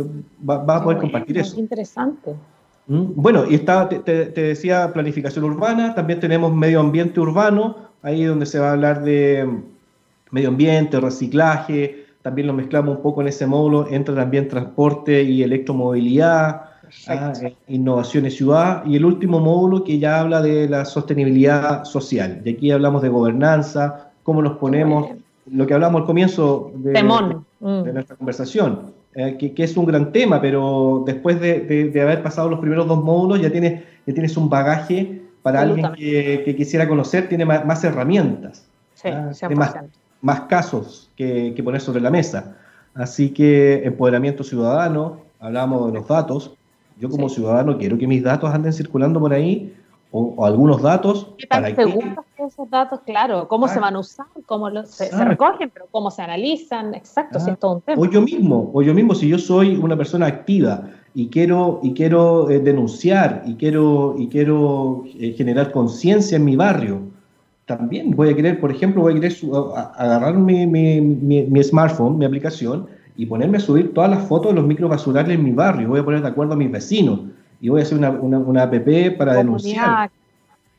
va, 0.48 0.64
va, 0.64 0.78
a 0.78 0.84
poder 0.84 1.00
compartir 1.00 1.40
eso. 1.40 1.60
Interesante. 1.60 2.36
Mm, 2.88 3.14
bueno, 3.16 3.46
y 3.50 3.56
está, 3.56 3.88
te, 3.88 4.00
te, 4.00 4.42
decía 4.42 4.92
planificación 4.92 5.46
urbana, 5.46 5.96
también 5.96 6.20
tenemos 6.20 6.54
medio 6.54 6.80
ambiente 6.80 7.20
urbano, 7.20 7.78
ahí 8.02 8.24
donde 8.24 8.46
se 8.46 8.60
va 8.60 8.70
a 8.70 8.72
hablar 8.74 9.04
de 9.04 9.48
medio 10.32 10.50
ambiente, 10.50 11.00
reciclaje, 11.00 12.06
también 12.22 12.48
lo 12.48 12.54
mezclamos 12.54 12.98
un 12.98 13.04
poco 13.04 13.22
en 13.22 13.28
ese 13.28 13.46
módulo, 13.46 13.88
entra 13.90 14.16
también 14.16 14.48
transporte 14.48 15.24
y 15.24 15.44
electromovilidad, 15.44 16.64
ah, 17.08 17.34
innovación 17.68 18.26
y 18.26 18.32
ciudad, 18.32 18.86
y 18.86 18.98
el 18.98 19.06
último 19.06 19.40
módulo 19.40 19.84
que 19.84 20.00
ya 20.00 20.20
habla 20.20 20.42
de 20.42 20.68
la 20.68 20.84
sostenibilidad 20.84 21.86
social, 21.86 22.42
y 22.44 22.50
aquí 22.50 22.72
hablamos 22.72 23.02
de 23.02 23.10
gobernanza, 23.10 24.12
cómo 24.24 24.42
nos 24.42 24.58
ponemos, 24.58 25.10
lo 25.52 25.68
que 25.68 25.74
hablamos 25.74 26.02
al 26.02 26.08
comienzo 26.08 26.72
de, 26.76 26.92
de, 26.92 27.84
de 27.84 27.94
nuestra 27.94 28.16
conversación, 28.16 28.94
eh, 29.16 29.38
que, 29.38 29.54
que, 29.54 29.64
es 29.64 29.78
un 29.78 29.86
gran 29.86 30.12
tema, 30.12 30.42
pero 30.42 31.04
después 31.06 31.40
de, 31.40 31.60
de, 31.62 31.90
de, 31.90 32.02
haber 32.02 32.24
pasado 32.24 32.50
los 32.50 32.60
primeros 32.60 32.88
dos 32.88 33.04
módulos 33.04 33.42
ya 33.42 33.52
tienes, 33.52 33.84
ya 34.08 34.14
tienes 34.14 34.36
un 34.38 34.50
bagaje 34.50 35.22
para 35.44 35.62
alguien 35.62 35.94
que, 35.94 36.42
que, 36.44 36.56
quisiera 36.56 36.88
conocer, 36.88 37.30
tiene 37.30 37.46
más, 37.46 37.64
más 37.66 37.84
herramientas, 37.84 38.66
sí, 38.96 39.10
tiene 39.40 39.56
más, 39.56 39.76
más, 40.22 40.42
casos 40.42 41.12
que, 41.16 41.54
poner 41.64 41.82
sobre 41.82 42.02
la 42.02 42.10
mesa. 42.10 42.56
Así 42.96 43.30
que 43.30 43.84
empoderamiento 43.86 44.44
ciudadano, 44.44 45.22
hablamos 45.40 45.92
de 45.92 46.00
los 46.00 46.08
datos. 46.08 46.56
Yo 47.00 47.10
como 47.10 47.28
sí. 47.30 47.36
ciudadano 47.36 47.78
quiero 47.78 47.98
que 47.98 48.08
mis 48.08 48.24
datos 48.24 48.52
anden 48.52 48.72
circulando 48.72 49.20
por 49.20 49.34
ahí 49.34 49.76
o, 50.12 50.34
o 50.38 50.46
algunos 50.46 50.82
datos. 50.82 51.34
¿Qué 51.38 51.46
tan 51.48 51.76
seguros 51.76 52.26
esos 52.44 52.70
datos? 52.70 53.02
Claro, 53.06 53.48
cómo 53.48 53.66
ah. 53.66 53.70
se 53.70 53.80
van 53.80 53.96
a 53.96 54.00
usar, 54.00 54.26
cómo 54.46 54.70
los, 54.70 54.90
se, 54.90 55.08
se, 55.08 55.26
recogen, 55.26 55.70
pero 55.74 55.88
cómo 55.92 56.12
se 56.12 56.22
analizan, 56.22 56.94
exacto, 56.94 57.38
ah. 57.40 57.42
si 57.42 57.52
es 57.52 57.60
todo 57.60 57.76
un 57.76 57.82
tema. 57.82 58.02
O 58.02 58.06
yo 58.06 58.22
mismo, 58.22 58.72
o 58.74 58.82
yo 58.82 58.94
mismo, 58.94 59.16
si 59.16 59.28
yo 59.28 59.38
soy 59.38 59.76
una 59.76 59.98
persona 59.98 60.28
activa 60.28 60.84
y 61.14 61.30
quiero, 61.30 61.80
y 61.84 61.94
quiero 61.94 62.50
eh, 62.50 62.60
denunciar 62.60 63.44
y 63.46 63.56
quiero, 63.56 64.16
y 64.18 64.28
quiero 64.28 65.04
eh, 65.20 65.34
generar 65.34 65.72
conciencia 65.72 66.36
en 66.36 66.46
mi 66.46 66.56
barrio, 66.56 67.02
también 67.66 68.12
voy 68.12 68.30
a 68.30 68.36
querer, 68.36 68.60
por 68.60 68.72
ejemplo, 68.72 69.02
voy 69.02 69.14
a 69.14 69.16
querer 69.16 69.34
agarrar 69.96 70.36
mi, 70.36 70.68
mi, 70.68 71.00
mi, 71.00 71.44
mi 71.44 71.64
smartphone, 71.64 72.18
mi 72.18 72.26
aplicación, 72.26 72.88
y 73.16 73.26
ponerme 73.26 73.58
a 73.58 73.62
subir 73.62 73.94
todas 73.94 74.10
las 74.10 74.28
fotos 74.28 74.52
de 74.52 74.56
los 74.56 74.66
microbasurales 74.66 75.38
en 75.38 75.44
mi 75.44 75.52
barrio. 75.52 75.90
Voy 75.90 76.00
a 76.00 76.06
poner 76.06 76.22
de 76.22 76.28
acuerdo 76.28 76.54
a 76.54 76.56
mis 76.56 76.72
vecinos 76.72 77.22
y 77.62 77.70
voy 77.70 77.82
a 77.82 77.84
hacer 77.84 77.98
una, 77.98 78.10
una, 78.10 78.40
una 78.40 78.64
app 78.64 78.72
para 78.72 79.36
Comunidad. 79.36 79.38
denunciar. 79.38 80.12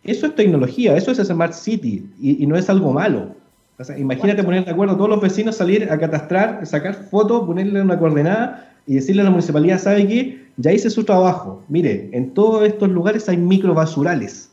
Eso 0.05 0.27
es 0.27 0.35
tecnología, 0.35 0.97
eso 0.97 1.11
es 1.11 1.19
Smart 1.19 1.53
City 1.53 2.07
y, 2.21 2.43
y 2.43 2.47
no 2.47 2.57
es 2.57 2.69
algo 2.69 2.93
malo. 2.93 3.35
O 3.79 3.83
sea, 3.83 3.99
imagínate 3.99 4.45
poner 4.45 4.65
de 4.65 4.71
acuerdo 4.71 4.95
a 4.95 4.97
todos 4.97 5.11
los 5.11 5.21
vecinos, 5.21 5.57
salir 5.57 5.91
a 5.91 5.99
catastrar, 5.99 6.65
sacar 6.65 6.95
fotos, 6.95 7.45
ponerle 7.45 7.81
una 7.81 7.99
coordenada 7.99 8.71
y 8.87 8.95
decirle 8.95 9.23
a 9.23 9.25
la 9.25 9.31
municipalidad, 9.31 9.79
¿sabe 9.79 10.07
qué? 10.07 10.47
Ya 10.57 10.71
hice 10.73 10.91
su 10.91 11.05
trabajo. 11.05 11.63
Mire, 11.69 12.11
en 12.13 12.35
todos 12.35 12.65
estos 12.65 12.89
lugares 12.89 13.29
hay 13.29 13.37
microbasurales. 13.37 14.53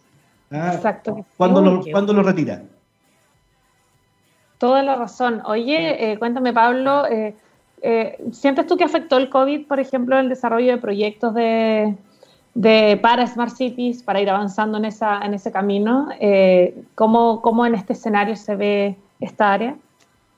¿ah? 0.50 0.72
Exacto. 0.74 1.24
¿Cuándo 1.38 1.62
lo, 1.62 1.84
¿Cuándo 1.92 2.14
lo 2.14 2.24
retiran? 2.24 2.64
Toda 4.58 4.82
la 4.82 4.96
razón. 4.96 5.42
Oye, 5.46 6.12
eh, 6.12 6.18
cuéntame, 6.18 6.54
Pablo, 6.54 7.06
eh, 7.08 7.36
eh, 7.82 8.18
¿sientes 8.32 8.66
tú 8.66 8.78
que 8.78 8.84
afectó 8.84 9.18
el 9.18 9.30
COVID, 9.30 9.68
por 9.68 9.80
ejemplo, 9.80 10.18
el 10.20 10.30
desarrollo 10.30 10.72
de 10.72 10.78
proyectos 10.78 11.34
de, 11.36 11.96
de, 12.54 13.00
para 13.02 13.26
Smart 13.28 13.56
Cities, 13.56 14.04
para 14.04 14.22
ir 14.22 14.30
avanzando 14.30 14.78
en, 14.78 14.86
esa, 14.86 15.20
en 15.20 15.34
ese 15.34 15.52
camino. 15.52 16.10
Eh, 16.20 16.84
¿cómo, 16.96 17.42
¿Cómo 17.42 17.66
en 17.66 17.76
este 17.76 17.94
escenario 17.94 18.36
se 18.36 18.56
ve 18.56 18.98
esta 19.20 19.54
área? 19.54 19.76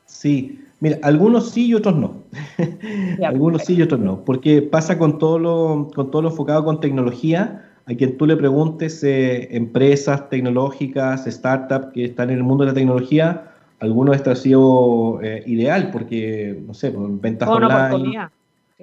Sí, 0.06 0.60
mira, 0.80 1.00
algunos 1.02 1.50
sí 1.50 1.68
y 1.68 1.74
otros 1.74 1.96
no. 1.96 2.24
Ya, 3.20 3.30
algunos 3.30 3.62
perfecto. 3.62 3.74
sí 3.74 3.80
y 3.80 3.82
otros 3.84 4.00
no, 4.00 4.24
porque 4.24 4.62
pasa 4.62 4.98
con 4.98 5.18
todo 5.18 5.40
lo, 5.40 5.92
con 5.96 6.12
todo 6.12 6.24
lo 6.24 6.30
enfocado 6.30 6.64
con 6.64 6.80
tecnología. 6.80 7.70
A 7.86 7.94
quien 7.96 8.18
tú 8.18 8.26
le 8.26 8.38
preguntes, 8.38 9.04
eh, 9.04 9.50
empresas 9.56 10.30
tecnológicas, 10.30 11.26
startups 11.26 11.88
que 11.94 12.06
están 12.06 12.30
en 12.30 12.38
el 12.38 12.44
mundo 12.44 12.64
de 12.64 12.72
la 12.72 12.74
tecnología, 12.76 13.54
algunos 13.84 14.16
esto 14.16 14.32
ha 14.32 14.36
sido 14.38 15.20
eh, 15.22 15.44
ideal 15.46 15.92
porque, 15.92 16.64
no 16.66 16.74
sé, 16.74 16.92
por 16.92 17.20
ventas 17.20 17.50
una 17.50 17.68
online. 17.68 17.88
Oportunidad. 17.88 18.30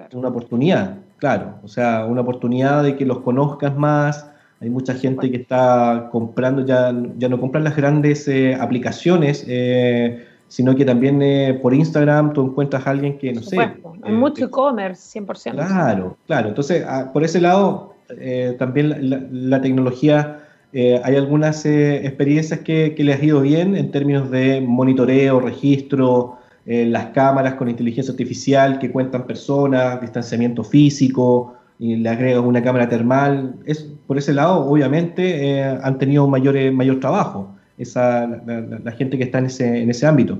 Claro. 0.01 0.19
Una 0.19 0.27
oportunidad. 0.29 0.97
Claro, 1.17 1.55
o 1.63 1.67
sea, 1.67 2.05
una 2.05 2.21
oportunidad 2.21 2.83
de 2.83 2.95
que 2.95 3.05
los 3.05 3.19
conozcas 3.19 3.75
más. 3.75 4.27
Hay 4.59 4.69
mucha 4.69 4.93
gente 4.93 5.15
bueno. 5.15 5.31
que 5.31 5.37
está 5.37 6.09
comprando, 6.11 6.63
ya, 6.65 6.93
ya 7.17 7.29
no 7.29 7.39
compran 7.39 7.63
las 7.63 7.75
grandes 7.75 8.27
eh, 8.27 8.53
aplicaciones, 8.53 9.43
eh, 9.47 10.23
sino 10.47 10.75
que 10.75 10.85
también 10.85 11.19
eh, 11.21 11.57
por 11.59 11.73
Instagram 11.73 12.33
tú 12.33 12.45
encuentras 12.45 12.85
a 12.85 12.91
alguien 12.91 13.17
que, 13.17 13.33
no 13.33 13.41
sé. 13.41 13.57
Hay 13.59 14.13
mucho 14.13 14.45
e-commerce, 14.45 15.19
100%. 15.19 15.53
Claro, 15.53 16.17
claro. 16.27 16.49
Entonces, 16.49 16.85
a, 16.85 17.11
por 17.11 17.23
ese 17.23 17.41
lado, 17.41 17.95
eh, 18.19 18.55
también 18.59 18.89
la, 18.89 18.97
la, 18.99 19.27
la 19.31 19.61
tecnología 19.61 20.41
eh, 20.73 21.01
hay 21.03 21.15
algunas 21.17 21.65
eh, 21.65 22.05
experiencias 22.05 22.61
que, 22.61 22.95
que, 22.95 23.03
les 23.03 23.19
ha 23.19 23.25
ido 23.25 23.41
bien 23.41 23.75
en 23.75 23.91
términos 23.91 24.31
de 24.31 24.61
monitoreo, 24.61 25.41
registro, 25.41 26.37
eh, 26.65 26.85
las 26.85 27.07
cámaras 27.07 27.55
con 27.55 27.69
inteligencia 27.69 28.11
artificial 28.11 28.79
que 28.79 28.91
cuentan 28.91 29.25
personas, 29.25 29.99
distanciamiento 30.01 30.63
físico, 30.63 31.55
y 31.79 31.95
le 31.95 32.09
agregan 32.09 32.45
una 32.45 32.61
cámara 32.61 32.87
termal. 32.87 33.55
Es, 33.65 33.87
por 34.05 34.17
ese 34.17 34.33
lado, 34.33 34.65
obviamente, 34.65 35.63
han 35.63 35.97
tenido 35.97 36.27
mayor, 36.27 36.55
mayor 36.71 36.99
trabajo 36.99 37.55
esa, 37.77 38.27
la, 38.27 38.91
gente 38.91 39.17
que 39.17 39.23
está 39.23 39.39
en 39.39 39.47
ese, 39.47 39.81
en 39.81 39.89
ese 39.89 40.05
ámbito. 40.05 40.37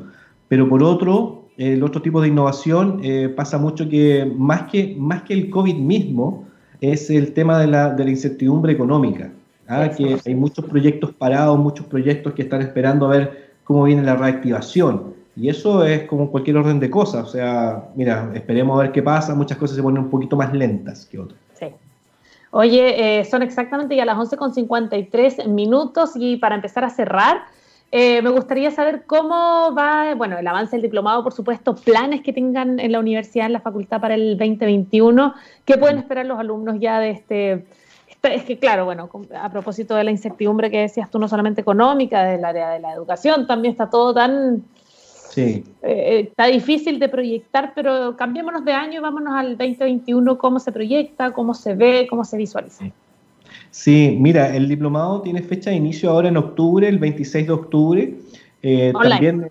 Pero 0.47 0.69
por 0.69 0.83
otro, 0.83 1.45
el 1.57 1.81
otro 1.81 2.01
tipo 2.01 2.21
de 2.21 2.27
innovación 2.27 3.01
pasa 3.35 3.57
mucho 3.57 3.89
que 3.89 4.31
más, 4.37 4.63
que 4.63 4.95
más 4.99 5.23
que 5.23 5.33
el 5.33 5.49
COVID 5.49 5.75
mismo, 5.77 6.45
es 6.79 7.09
el 7.09 7.33
tema 7.33 7.57
de 7.59 7.67
la, 7.67 7.89
de 7.89 8.03
la 8.03 8.11
incertidumbre 8.11 8.73
económica. 8.73 9.31
¿ah? 9.71 9.89
que 9.89 10.17
hay 10.25 10.35
muchos 10.35 10.65
proyectos 10.65 11.13
parados, 11.13 11.57
muchos 11.57 11.85
proyectos 11.85 12.33
que 12.33 12.43
están 12.43 12.61
esperando 12.61 13.05
a 13.05 13.09
ver 13.09 13.51
cómo 13.63 13.83
viene 13.83 14.03
la 14.03 14.15
reactivación. 14.15 15.13
Y 15.35 15.49
eso 15.49 15.85
es 15.85 16.03
como 16.03 16.29
cualquier 16.29 16.57
orden 16.57 16.79
de 16.79 16.89
cosas. 16.89 17.25
O 17.25 17.31
sea, 17.31 17.89
mira, 17.95 18.31
esperemos 18.33 18.77
a 18.77 18.83
ver 18.83 18.91
qué 18.91 19.01
pasa. 19.01 19.33
Muchas 19.33 19.57
cosas 19.57 19.77
se 19.77 19.83
ponen 19.83 20.03
un 20.03 20.09
poquito 20.09 20.35
más 20.35 20.53
lentas 20.53 21.05
que 21.05 21.19
otras. 21.19 21.39
Sí. 21.53 21.67
Oye, 22.51 23.19
eh, 23.19 23.25
son 23.25 23.41
exactamente 23.41 23.95
ya 23.95 24.05
las 24.05 24.17
11.53 24.17 25.47
minutos 25.47 26.11
y 26.15 26.37
para 26.37 26.55
empezar 26.55 26.83
a 26.83 26.89
cerrar, 26.89 27.43
eh, 27.93 28.21
me 28.21 28.29
gustaría 28.29 28.71
saber 28.71 29.03
cómo 29.05 29.73
va, 29.73 30.15
bueno, 30.15 30.37
el 30.37 30.47
avance 30.47 30.75
del 30.75 30.81
diplomado, 30.83 31.23
por 31.23 31.33
supuesto, 31.33 31.75
planes 31.75 32.21
que 32.21 32.33
tengan 32.33 32.79
en 32.79 32.91
la 32.91 32.99
universidad, 32.99 33.45
en 33.45 33.53
la 33.53 33.61
facultad 33.61 34.01
para 34.01 34.15
el 34.15 34.37
2021, 34.37 35.33
qué 35.65 35.77
pueden 35.77 35.97
esperar 35.97 36.25
los 36.25 36.39
alumnos 36.39 36.77
ya 36.79 36.99
de 36.99 37.11
este 37.11 37.65
es 38.23 38.43
que 38.43 38.57
claro, 38.57 38.85
bueno, 38.85 39.09
a 39.35 39.49
propósito 39.49 39.95
de 39.95 40.03
la 40.03 40.11
incertidumbre 40.11 40.69
que 40.69 40.81
decías 40.81 41.09
tú, 41.09 41.19
no 41.19 41.27
solamente 41.27 41.61
económica, 41.61 42.23
del 42.23 42.45
área 42.45 42.69
de 42.69 42.79
la 42.79 42.93
educación, 42.93 43.47
también 43.47 43.71
está 43.71 43.89
todo 43.89 44.13
tan... 44.13 44.63
Sí. 45.33 45.41
Eh, 45.41 45.63
eh, 45.83 46.19
está 46.29 46.47
difícil 46.47 46.99
de 46.99 47.09
proyectar, 47.09 47.73
pero 47.73 48.15
cambiémonos 48.17 48.65
de 48.65 48.73
año 48.73 48.99
y 48.99 49.01
vámonos 49.01 49.33
al 49.33 49.57
2021, 49.57 50.37
cómo 50.37 50.59
se 50.59 50.71
proyecta, 50.71 51.31
cómo 51.31 51.53
se 51.53 51.73
ve, 51.73 52.07
cómo 52.09 52.23
se 52.23 52.37
visualiza. 52.37 52.85
Sí, 53.69 54.17
mira, 54.19 54.55
el 54.55 54.67
diplomado 54.67 55.21
tiene 55.21 55.41
fecha 55.41 55.69
de 55.69 55.77
inicio 55.77 56.11
ahora 56.11 56.27
en 56.27 56.37
octubre, 56.37 56.87
el 56.87 56.99
26 56.99 57.47
de 57.47 57.53
octubre. 57.53 58.13
Eh, 58.61 58.93
también 59.01 59.47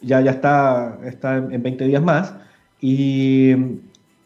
ya, 0.00 0.20
ya 0.20 0.30
está, 0.30 0.98
está 1.04 1.36
en 1.36 1.62
20 1.62 1.84
días 1.84 2.02
más. 2.02 2.34
Y 2.80 3.54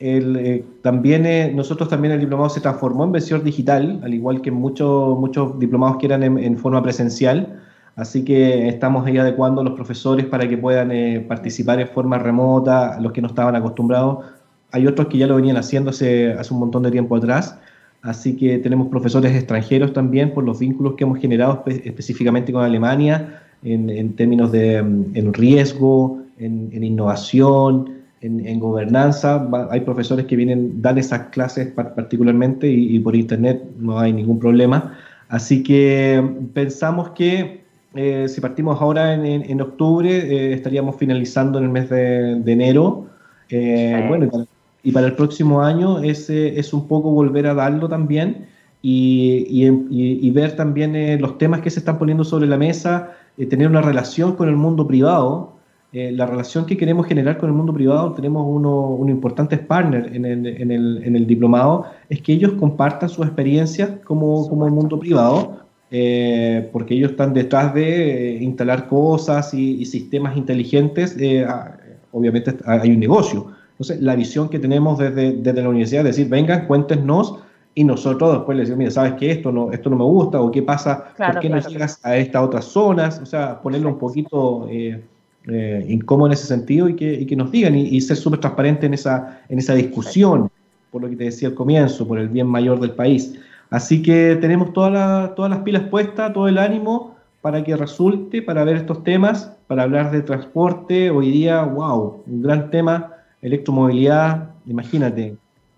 eh, 0.04 0.64
también 0.82 1.24
eh, 1.26 1.52
nosotros 1.54 1.88
también 1.88 2.12
el 2.12 2.18
diplomado 2.18 2.50
se 2.50 2.60
transformó 2.60 3.04
en 3.04 3.12
versión 3.12 3.44
digital, 3.44 4.00
al 4.02 4.12
igual 4.12 4.42
que 4.42 4.50
muchos 4.50 5.16
muchos 5.16 5.58
diplomados 5.60 5.98
que 5.98 6.06
eran 6.06 6.24
en, 6.24 6.58
forma 6.58 6.82
presencial. 6.82 7.62
Así 7.96 8.24
que 8.24 8.68
estamos 8.68 9.06
ahí 9.06 9.18
adecuando 9.18 9.60
a 9.60 9.64
los 9.64 9.74
profesores 9.74 10.26
para 10.26 10.48
que 10.48 10.56
puedan 10.56 10.90
eh, 10.92 11.24
participar 11.26 11.80
en 11.80 11.88
forma 11.88 12.18
remota, 12.18 12.98
los 13.00 13.12
que 13.12 13.20
no 13.20 13.28
estaban 13.28 13.54
acostumbrados. 13.54 14.24
Hay 14.70 14.86
otros 14.86 15.08
que 15.08 15.18
ya 15.18 15.26
lo 15.26 15.36
venían 15.36 15.56
haciendo 15.56 15.90
hace, 15.90 16.32
hace 16.32 16.54
un 16.54 16.60
montón 16.60 16.82
de 16.82 16.90
tiempo 16.90 17.16
atrás. 17.16 17.58
Así 18.00 18.36
que 18.36 18.58
tenemos 18.58 18.88
profesores 18.88 19.34
extranjeros 19.34 19.92
también 19.92 20.32
por 20.32 20.44
los 20.44 20.58
vínculos 20.58 20.94
que 20.94 21.04
hemos 21.04 21.18
generado 21.18 21.62
específicamente 21.66 22.52
con 22.52 22.64
Alemania 22.64 23.42
en, 23.62 24.16
términos 24.16 24.50
de 24.50 24.82
mm, 24.82 25.12
en 25.14 25.34
riesgo, 25.34 26.18
en, 26.38 26.70
en 26.72 26.82
innovación, 26.82 28.02
en, 28.22 28.60
gobernanza, 28.60 29.48
hay 29.70 29.80
profesores 29.80 30.26
que 30.26 30.36
vienen, 30.36 30.80
dan 30.80 30.96
esas 30.96 31.28
clases 31.30 31.72
particularmente 31.72 32.68
y, 32.68 32.98
por 33.00 33.16
internet 33.16 33.62
no 33.78 33.98
hay 33.98 34.12
ningún 34.12 34.38
problema. 34.38 34.96
Así 35.28 35.62
que 35.62 36.22
pensamos 36.54 37.10
que 37.10 37.61
eh, 37.94 38.26
si 38.28 38.40
partimos 38.40 38.80
ahora 38.80 39.14
en, 39.14 39.60
octubre, 39.60 40.10
eh, 40.10 40.52
estaríamos 40.52 40.96
finalizando 40.96 41.58
en 41.58 41.64
el 41.64 41.70
mes 41.70 41.90
de, 41.90 42.52
enero. 42.52 43.06
Eh, 43.50 44.04
bueno, 44.08 44.46
y 44.82 44.92
para, 44.92 45.06
el 45.06 45.14
próximo 45.14 45.62
año 45.62 46.02
es, 46.02 46.30
es 46.30 46.72
un 46.72 46.88
poco 46.88 47.10
volver 47.10 47.46
a 47.46 47.54
darlo 47.54 47.88
también 47.88 48.46
y, 48.80 49.46
y 49.50 50.30
ver 50.30 50.56
también 50.56 51.20
los 51.20 51.38
temas 51.38 51.60
que 51.60 51.70
se 51.70 51.80
están 51.80 51.98
poniendo 51.98 52.24
sobre 52.24 52.46
la 52.46 52.56
mesa, 52.56 53.12
tener 53.48 53.68
una 53.68 53.82
relación 53.82 54.36
con 54.36 54.48
el 54.48 54.56
mundo 54.56 54.86
privado. 54.86 55.52
Eh, 55.92 56.10
la 56.10 56.24
relación 56.24 56.64
que 56.64 56.78
queremos 56.78 57.06
generar 57.06 57.36
con 57.36 57.50
el 57.50 57.54
mundo 57.54 57.74
privado, 57.74 58.12
tenemos 58.12 58.46
uno, 58.48 58.86
un 58.86 59.10
importantes 59.10 59.58
partner 59.58 60.10
en 60.16 60.24
el, 60.24 60.46
en, 60.46 60.70
el, 60.70 61.02
en 61.04 61.16
el, 61.16 61.26
diplomado, 61.26 61.84
es 62.08 62.22
que 62.22 62.32
ellos 62.32 62.52
compartan 62.52 63.10
sus 63.10 63.26
experiencias 63.26 63.90
como, 64.04 64.48
como 64.48 64.64
el 64.64 64.72
mundo 64.72 64.98
privado, 64.98 65.61
eh, 65.94 66.70
porque 66.72 66.94
ellos 66.94 67.10
están 67.10 67.34
detrás 67.34 67.74
de 67.74 68.36
eh, 68.36 68.42
instalar 68.42 68.88
cosas 68.88 69.52
y, 69.52 69.84
sistemas 69.84 70.38
inteligentes, 70.38 71.14
ah, 71.46 71.76
obviamente 72.12 72.56
hay 72.64 72.92
un 72.92 73.00
negocio. 73.00 73.48
Entonces, 73.72 74.00
la 74.00 74.16
visión 74.16 74.48
que 74.48 74.58
tenemos 74.58 74.98
desde, 74.98 75.32
desde 75.32 75.62
la 75.62 75.68
universidad 75.68 76.06
es 76.06 76.16
decir, 76.16 76.30
vengan, 76.30 76.66
cuéntenos, 76.66 77.34
y 77.74 77.84
nosotros 77.84 78.32
después 78.32 78.56
les 78.56 78.68
decimos, 78.68 78.78
mira, 78.78 78.90
¿sabes 78.90 79.14
qué? 79.18 79.32
Esto 79.32 79.52
no, 79.52 79.70
esto 79.70 79.90
no 79.90 79.96
me 79.96 80.04
gusta, 80.04 80.40
o 80.40 80.50
qué 80.50 80.62
pasa, 80.62 81.12
¿por 81.14 81.40
qué 81.40 81.50
no 81.50 81.60
llegas 81.60 82.00
a 82.02 82.16
estas 82.16 82.42
otras 82.42 82.64
zonas? 82.64 83.20
O 83.22 83.26
sea, 83.26 83.60
ponerlo 83.60 83.90
un 83.90 83.98
poquito 83.98 84.66
eh, 84.70 85.84
incómodo 85.88 86.28
en 86.28 86.32
ese 86.32 86.46
sentido 86.46 86.88
y 86.88 86.96
que, 86.96 87.12
y 87.12 87.26
que 87.26 87.36
nos 87.36 87.50
digan 87.52 87.74
y, 87.74 88.00
ser 88.00 88.16
súper 88.16 88.40
transparente 88.40 88.86
en 88.86 88.94
esa, 88.94 89.42
en 89.50 89.58
esa 89.58 89.74
discusión, 89.74 90.50
por 90.90 91.02
lo 91.02 91.10
que 91.10 91.16
te 91.16 91.24
decía 91.24 91.48
al 91.48 91.54
comienzo, 91.54 92.08
por 92.08 92.18
el 92.18 92.28
bien 92.28 92.46
mayor 92.46 92.80
del 92.80 92.92
país. 92.92 93.34
Así 93.72 94.02
que 94.02 94.36
tenemos 94.40 94.72
todas 94.72 95.34
todas 95.34 95.50
las 95.50 95.60
pilas 95.60 95.84
puestas, 95.84 96.32
todo 96.32 96.46
el 96.46 96.58
ánimo 96.58 97.16
para 97.40 97.64
que 97.64 97.76
resulte, 97.76 98.42
para 98.42 98.64
ver 98.64 98.76
estos 98.76 99.02
temas, 99.02 99.56
para 99.66 99.82
hablar 99.82 100.10
de 100.10 100.22
transporte. 100.22 101.10
Hoy 101.10 101.30
día, 101.30 101.62
wow, 101.64 102.22
un 102.26 102.42
gran 102.42 102.70
tema, 102.70 103.14
electromovilidad, 103.40 104.50
imagínate. 104.66 105.36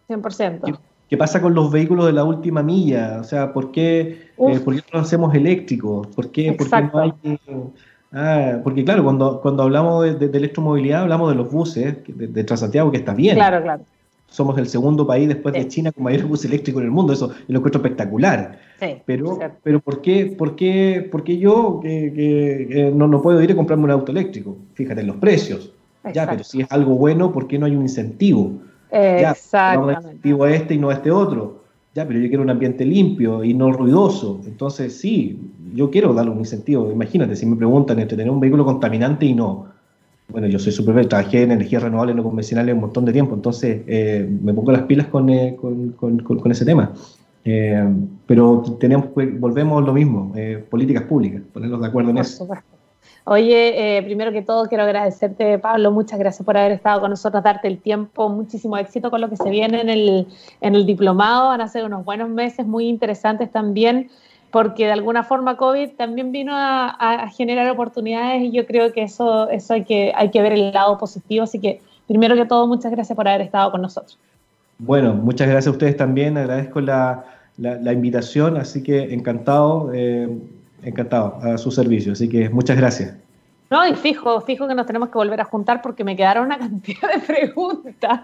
100%. 0.08 0.60
¿Qué, 0.64 0.74
qué 1.08 1.16
pasa 1.16 1.40
con 1.40 1.54
los 1.54 1.70
vehículos 1.70 2.06
de 2.06 2.12
la 2.12 2.24
última 2.24 2.62
milla? 2.62 3.18
O 3.20 3.24
sea, 3.24 3.52
¿por 3.52 3.70
qué, 3.70 4.28
eh, 4.36 4.60
¿por 4.60 4.74
qué 4.74 4.82
no 4.92 5.00
hacemos 5.00 5.34
eléctricos? 5.34 6.08
¿Por 6.08 6.30
qué, 6.30 6.52
¿por 6.52 6.68
qué 6.68 6.82
no 6.92 6.98
hay 6.98 7.12
Ah, 8.16 8.60
porque 8.62 8.84
claro, 8.84 9.02
cuando, 9.02 9.40
cuando 9.40 9.64
hablamos 9.64 10.18
de, 10.18 10.26
electromovilidad, 10.26 11.02
hablamos 11.02 11.30
de 11.30 11.34
los 11.34 11.50
buses 11.50 11.96
de, 12.06 12.44
Transantiago, 12.44 12.92
que 12.92 12.98
está 12.98 13.12
bien. 13.12 13.34
Claro, 13.34 13.60
claro. 13.60 13.82
Somos 14.34 14.58
el 14.58 14.66
segundo 14.66 15.06
país 15.06 15.28
después 15.28 15.54
de 15.54 15.68
China 15.68 15.92
con 15.92 16.02
mayor 16.02 16.26
bus 16.26 16.44
eléctrico 16.44 16.80
en 16.80 16.86
el 16.86 16.90
mundo, 16.90 17.12
eso 17.12 17.30
lo 17.46 17.58
encuentro 17.58 17.80
espectacular. 17.80 18.58
Sí, 18.80 18.96
pero, 19.06 19.38
pero 19.62 19.78
¿por 19.78 20.02
qué, 20.02 20.34
por 20.36 20.56
qué, 20.56 21.08
por 21.08 21.22
qué 21.22 21.38
yo 21.38 21.78
que, 21.80 22.90
no, 22.92 23.06
no, 23.06 23.22
puedo 23.22 23.40
ir 23.40 23.52
a 23.52 23.54
comprarme 23.54 23.84
un 23.84 23.92
auto 23.92 24.10
eléctrico? 24.10 24.56
Fíjate 24.72 25.02
en 25.02 25.06
los 25.06 25.16
precios. 25.18 25.72
Ya, 26.12 26.28
pero 26.28 26.42
si 26.42 26.62
es 26.62 26.72
algo 26.72 26.96
bueno, 26.96 27.30
¿por 27.30 27.46
qué 27.46 27.60
no 27.60 27.66
hay 27.66 27.76
un 27.76 27.82
incentivo? 27.82 28.54
Exactamente. 28.90 30.00
un 30.00 30.02
incentivo 30.02 30.44
a 30.44 30.50
este 30.52 30.74
y 30.74 30.78
no 30.78 30.90
a 30.90 30.94
este 30.94 31.12
otro. 31.12 31.62
Ya, 31.94 32.04
pero 32.04 32.18
yo 32.18 32.26
quiero 32.26 32.42
un 32.42 32.50
ambiente 32.50 32.84
limpio 32.84 33.44
y 33.44 33.54
no 33.54 33.70
ruidoso. 33.70 34.40
Entonces, 34.46 34.98
sí, 34.98 35.38
yo 35.74 35.92
quiero 35.92 36.12
darle 36.12 36.32
un 36.32 36.40
incentivo. 36.40 36.90
Imagínate, 36.90 37.36
si 37.36 37.46
me 37.46 37.54
preguntan 37.54 38.00
entre 38.00 38.16
tener 38.16 38.32
un 38.32 38.40
vehículo 38.40 38.64
contaminante 38.64 39.26
y 39.26 39.34
no. 39.34 39.73
Bueno, 40.28 40.46
yo 40.46 40.58
soy 40.58 40.72
súper 40.72 41.06
trabajé 41.06 41.42
en 41.42 41.52
energías 41.52 41.82
renovables 41.82 42.16
no 42.16 42.22
convencionales 42.22 42.74
un 42.74 42.80
montón 42.80 43.04
de 43.04 43.12
tiempo, 43.12 43.34
entonces 43.34 43.82
eh, 43.86 44.26
me 44.42 44.54
pongo 44.54 44.72
las 44.72 44.82
pilas 44.82 45.06
con, 45.08 45.28
eh, 45.28 45.56
con, 45.56 45.92
con, 45.92 46.50
ese 46.50 46.64
tema. 46.64 46.92
Eh, 47.44 47.84
pero 48.26 48.62
tenemos, 48.80 49.08
volvemos 49.14 49.82
a 49.82 49.86
lo 49.86 49.92
mismo, 49.92 50.32
políticas 50.70 51.02
públicas, 51.04 51.42
ponernos 51.52 51.80
de 51.80 51.86
acuerdo 51.86 52.10
en 52.10 52.18
eso. 52.18 52.48
Oye, 53.26 54.02
primero 54.04 54.32
que 54.32 54.42
todo 54.42 54.66
quiero 54.66 54.84
agradecerte, 54.84 55.58
Pablo, 55.58 55.90
muchas 55.92 56.18
gracias 56.18 56.44
por 56.44 56.56
haber 56.56 56.72
estado 56.72 57.02
con 57.02 57.10
nosotros, 57.10 57.42
darte 57.42 57.68
el 57.68 57.78
tiempo, 57.78 58.28
muchísimo 58.28 58.76
éxito 58.76 59.10
con 59.10 59.20
lo 59.20 59.30
que 59.30 59.36
se 59.36 59.50
viene 59.50 59.80
en 59.82 59.88
el, 59.88 60.26
en 60.60 60.74
el 60.74 60.84
diplomado, 60.84 61.48
van 61.48 61.60
a 61.60 61.68
ser 61.68 61.84
unos 61.84 62.04
buenos 62.04 62.28
meses 62.28 62.66
muy 62.66 62.86
interesantes 62.86 63.50
también 63.50 64.08
porque 64.54 64.86
de 64.86 64.92
alguna 64.92 65.24
forma 65.24 65.56
COVID 65.56 65.96
también 65.96 66.30
vino 66.30 66.52
a, 66.54 67.28
generar 67.36 67.68
oportunidades 67.68 68.40
y 68.40 68.52
yo 68.52 68.64
creo 68.66 68.92
que 68.92 69.02
eso, 69.02 69.50
eso 69.50 69.74
hay, 69.74 69.82
que, 69.82 70.12
hay 70.14 70.30
que 70.30 70.40
ver 70.42 70.52
el 70.52 70.70
lado 70.70 70.96
positivo. 70.96 71.42
Así 71.42 71.58
que, 71.58 71.80
primero 72.06 72.36
que 72.36 72.46
todo, 72.46 72.68
muchas 72.68 72.92
gracias 72.92 73.16
por 73.16 73.26
haber 73.26 73.40
estado 73.40 73.72
con 73.72 73.82
nosotros. 73.82 74.16
Bueno, 74.78 75.12
muchas 75.12 75.48
gracias 75.48 75.66
a 75.66 75.70
ustedes 75.72 75.96
también, 75.96 76.38
agradezco 76.38 76.80
la, 76.80 77.24
la, 77.58 77.92
invitación, 77.92 78.56
así 78.56 78.80
que 78.84 79.12
encantado, 79.12 79.90
eh, 79.92 80.28
encantado 80.84 81.36
a 81.42 81.58
su 81.58 81.72
servicio, 81.72 82.12
así 82.12 82.28
que 82.28 82.48
muchas 82.48 82.76
gracias. 82.76 83.12
No, 83.70 83.84
y 83.88 83.94
fijo, 83.94 84.40
fijo 84.42 84.68
que 84.68 84.76
nos 84.76 84.86
tenemos 84.86 85.08
que 85.08 85.18
volver 85.18 85.40
a 85.40 85.46
juntar 85.46 85.82
porque 85.82 86.04
me 86.04 86.14
quedaron 86.14 86.46
una 86.46 86.58
cantidad 86.60 87.12
de 87.12 87.18
preguntas. 87.18 88.20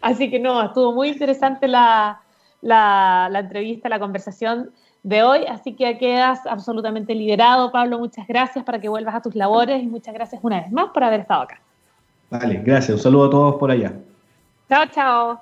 Así 0.00 0.28
que 0.28 0.40
no, 0.40 0.60
estuvo 0.60 0.92
muy 0.92 1.10
interesante 1.10 1.68
la, 1.68 2.20
la, 2.62 3.28
la 3.30 3.38
entrevista, 3.38 3.88
la 3.88 4.00
conversación 4.00 4.72
de 5.08 5.22
hoy, 5.22 5.46
así 5.48 5.72
que 5.72 5.96
quedas 5.96 6.46
absolutamente 6.46 7.14
liberado, 7.14 7.72
Pablo, 7.72 7.98
muchas 7.98 8.26
gracias 8.26 8.62
para 8.62 8.78
que 8.78 8.90
vuelvas 8.90 9.14
a 9.14 9.22
tus 9.22 9.34
labores 9.34 9.82
y 9.82 9.86
muchas 9.86 10.12
gracias 10.12 10.40
una 10.44 10.60
vez 10.60 10.70
más 10.70 10.90
por 10.92 11.02
haber 11.02 11.20
estado 11.20 11.42
acá. 11.42 11.60
Vale, 12.28 12.60
gracias, 12.62 12.90
un 12.90 13.02
saludo 13.02 13.24
a 13.24 13.30
todos 13.30 13.54
por 13.56 13.70
allá. 13.70 13.94
Chao, 14.68 14.84
chao. 14.92 15.40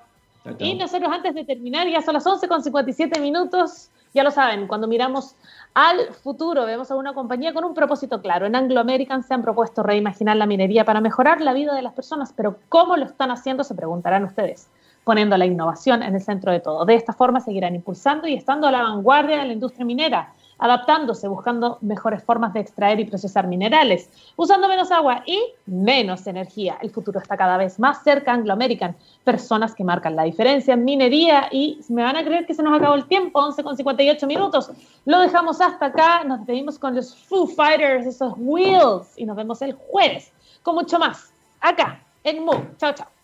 Y 0.58 0.76
nosotros 0.76 1.10
antes 1.12 1.34
de 1.34 1.44
terminar, 1.44 1.88
ya 1.88 2.00
son 2.00 2.14
las 2.14 2.24
11 2.24 2.46
con 2.46 2.62
57 2.62 3.20
minutos, 3.20 3.90
Ya 4.14 4.22
lo 4.22 4.30
saben, 4.30 4.68
cuando 4.68 4.86
miramos 4.86 5.34
al 5.74 6.14
futuro 6.14 6.64
vemos 6.64 6.90
a 6.90 6.94
una 6.94 7.12
compañía 7.12 7.52
con 7.52 7.64
un 7.64 7.74
propósito 7.74 8.22
claro. 8.22 8.46
En 8.46 8.54
Anglo 8.54 8.78
American 8.80 9.24
se 9.24 9.34
han 9.34 9.42
propuesto 9.42 9.82
reimaginar 9.82 10.36
la 10.36 10.46
minería 10.46 10.84
para 10.84 11.00
mejorar 11.00 11.40
la 11.40 11.52
vida 11.52 11.74
de 11.74 11.82
las 11.82 11.92
personas, 11.92 12.32
pero 12.34 12.56
¿cómo 12.68 12.96
lo 12.96 13.04
están 13.04 13.32
haciendo? 13.32 13.64
Se 13.64 13.74
preguntarán 13.74 14.24
ustedes 14.24 14.68
poniendo 15.06 15.36
la 15.36 15.46
innovación 15.46 16.02
en 16.02 16.16
el 16.16 16.20
centro 16.20 16.50
de 16.50 16.58
todo. 16.58 16.84
De 16.84 16.96
esta 16.96 17.12
forma 17.12 17.38
seguirán 17.38 17.76
impulsando 17.76 18.26
y 18.26 18.34
estando 18.34 18.66
a 18.66 18.72
la 18.72 18.82
vanguardia 18.82 19.38
de 19.38 19.46
la 19.46 19.52
industria 19.52 19.86
minera, 19.86 20.32
adaptándose, 20.58 21.28
buscando 21.28 21.78
mejores 21.80 22.24
formas 22.24 22.52
de 22.52 22.58
extraer 22.58 22.98
y 22.98 23.04
procesar 23.04 23.46
minerales, 23.46 24.10
usando 24.34 24.66
menos 24.66 24.90
agua 24.90 25.22
y 25.24 25.40
menos 25.66 26.26
energía. 26.26 26.78
El 26.82 26.90
futuro 26.90 27.20
está 27.20 27.36
cada 27.36 27.56
vez 27.56 27.78
más 27.78 28.02
cerca, 28.02 28.32
Anglo 28.32 28.52
American, 28.52 28.96
personas 29.22 29.76
que 29.76 29.84
marcan 29.84 30.16
la 30.16 30.24
diferencia 30.24 30.74
en 30.74 30.84
minería 30.84 31.50
y 31.52 31.78
me 31.88 32.02
van 32.02 32.16
a 32.16 32.24
creer 32.24 32.44
que 32.44 32.54
se 32.54 32.64
nos 32.64 32.76
acabó 32.76 32.96
el 32.96 33.06
tiempo, 33.06 33.38
11 33.38 33.62
con 33.62 33.76
58 33.76 34.26
minutos. 34.26 34.72
Lo 35.04 35.20
dejamos 35.20 35.60
hasta 35.60 35.86
acá, 35.86 36.24
nos 36.24 36.38
despedimos 36.38 36.80
con 36.80 36.96
los 36.96 37.14
Foo 37.14 37.46
Fighters, 37.46 38.06
esos 38.06 38.34
Wheels, 38.36 39.12
y 39.16 39.24
nos 39.24 39.36
vemos 39.36 39.62
el 39.62 39.72
jueves 39.74 40.32
con 40.64 40.74
mucho 40.74 40.98
más 40.98 41.32
acá 41.60 42.00
en 42.24 42.44
Move. 42.44 42.72
Chao, 42.78 42.92
chao. 42.92 43.15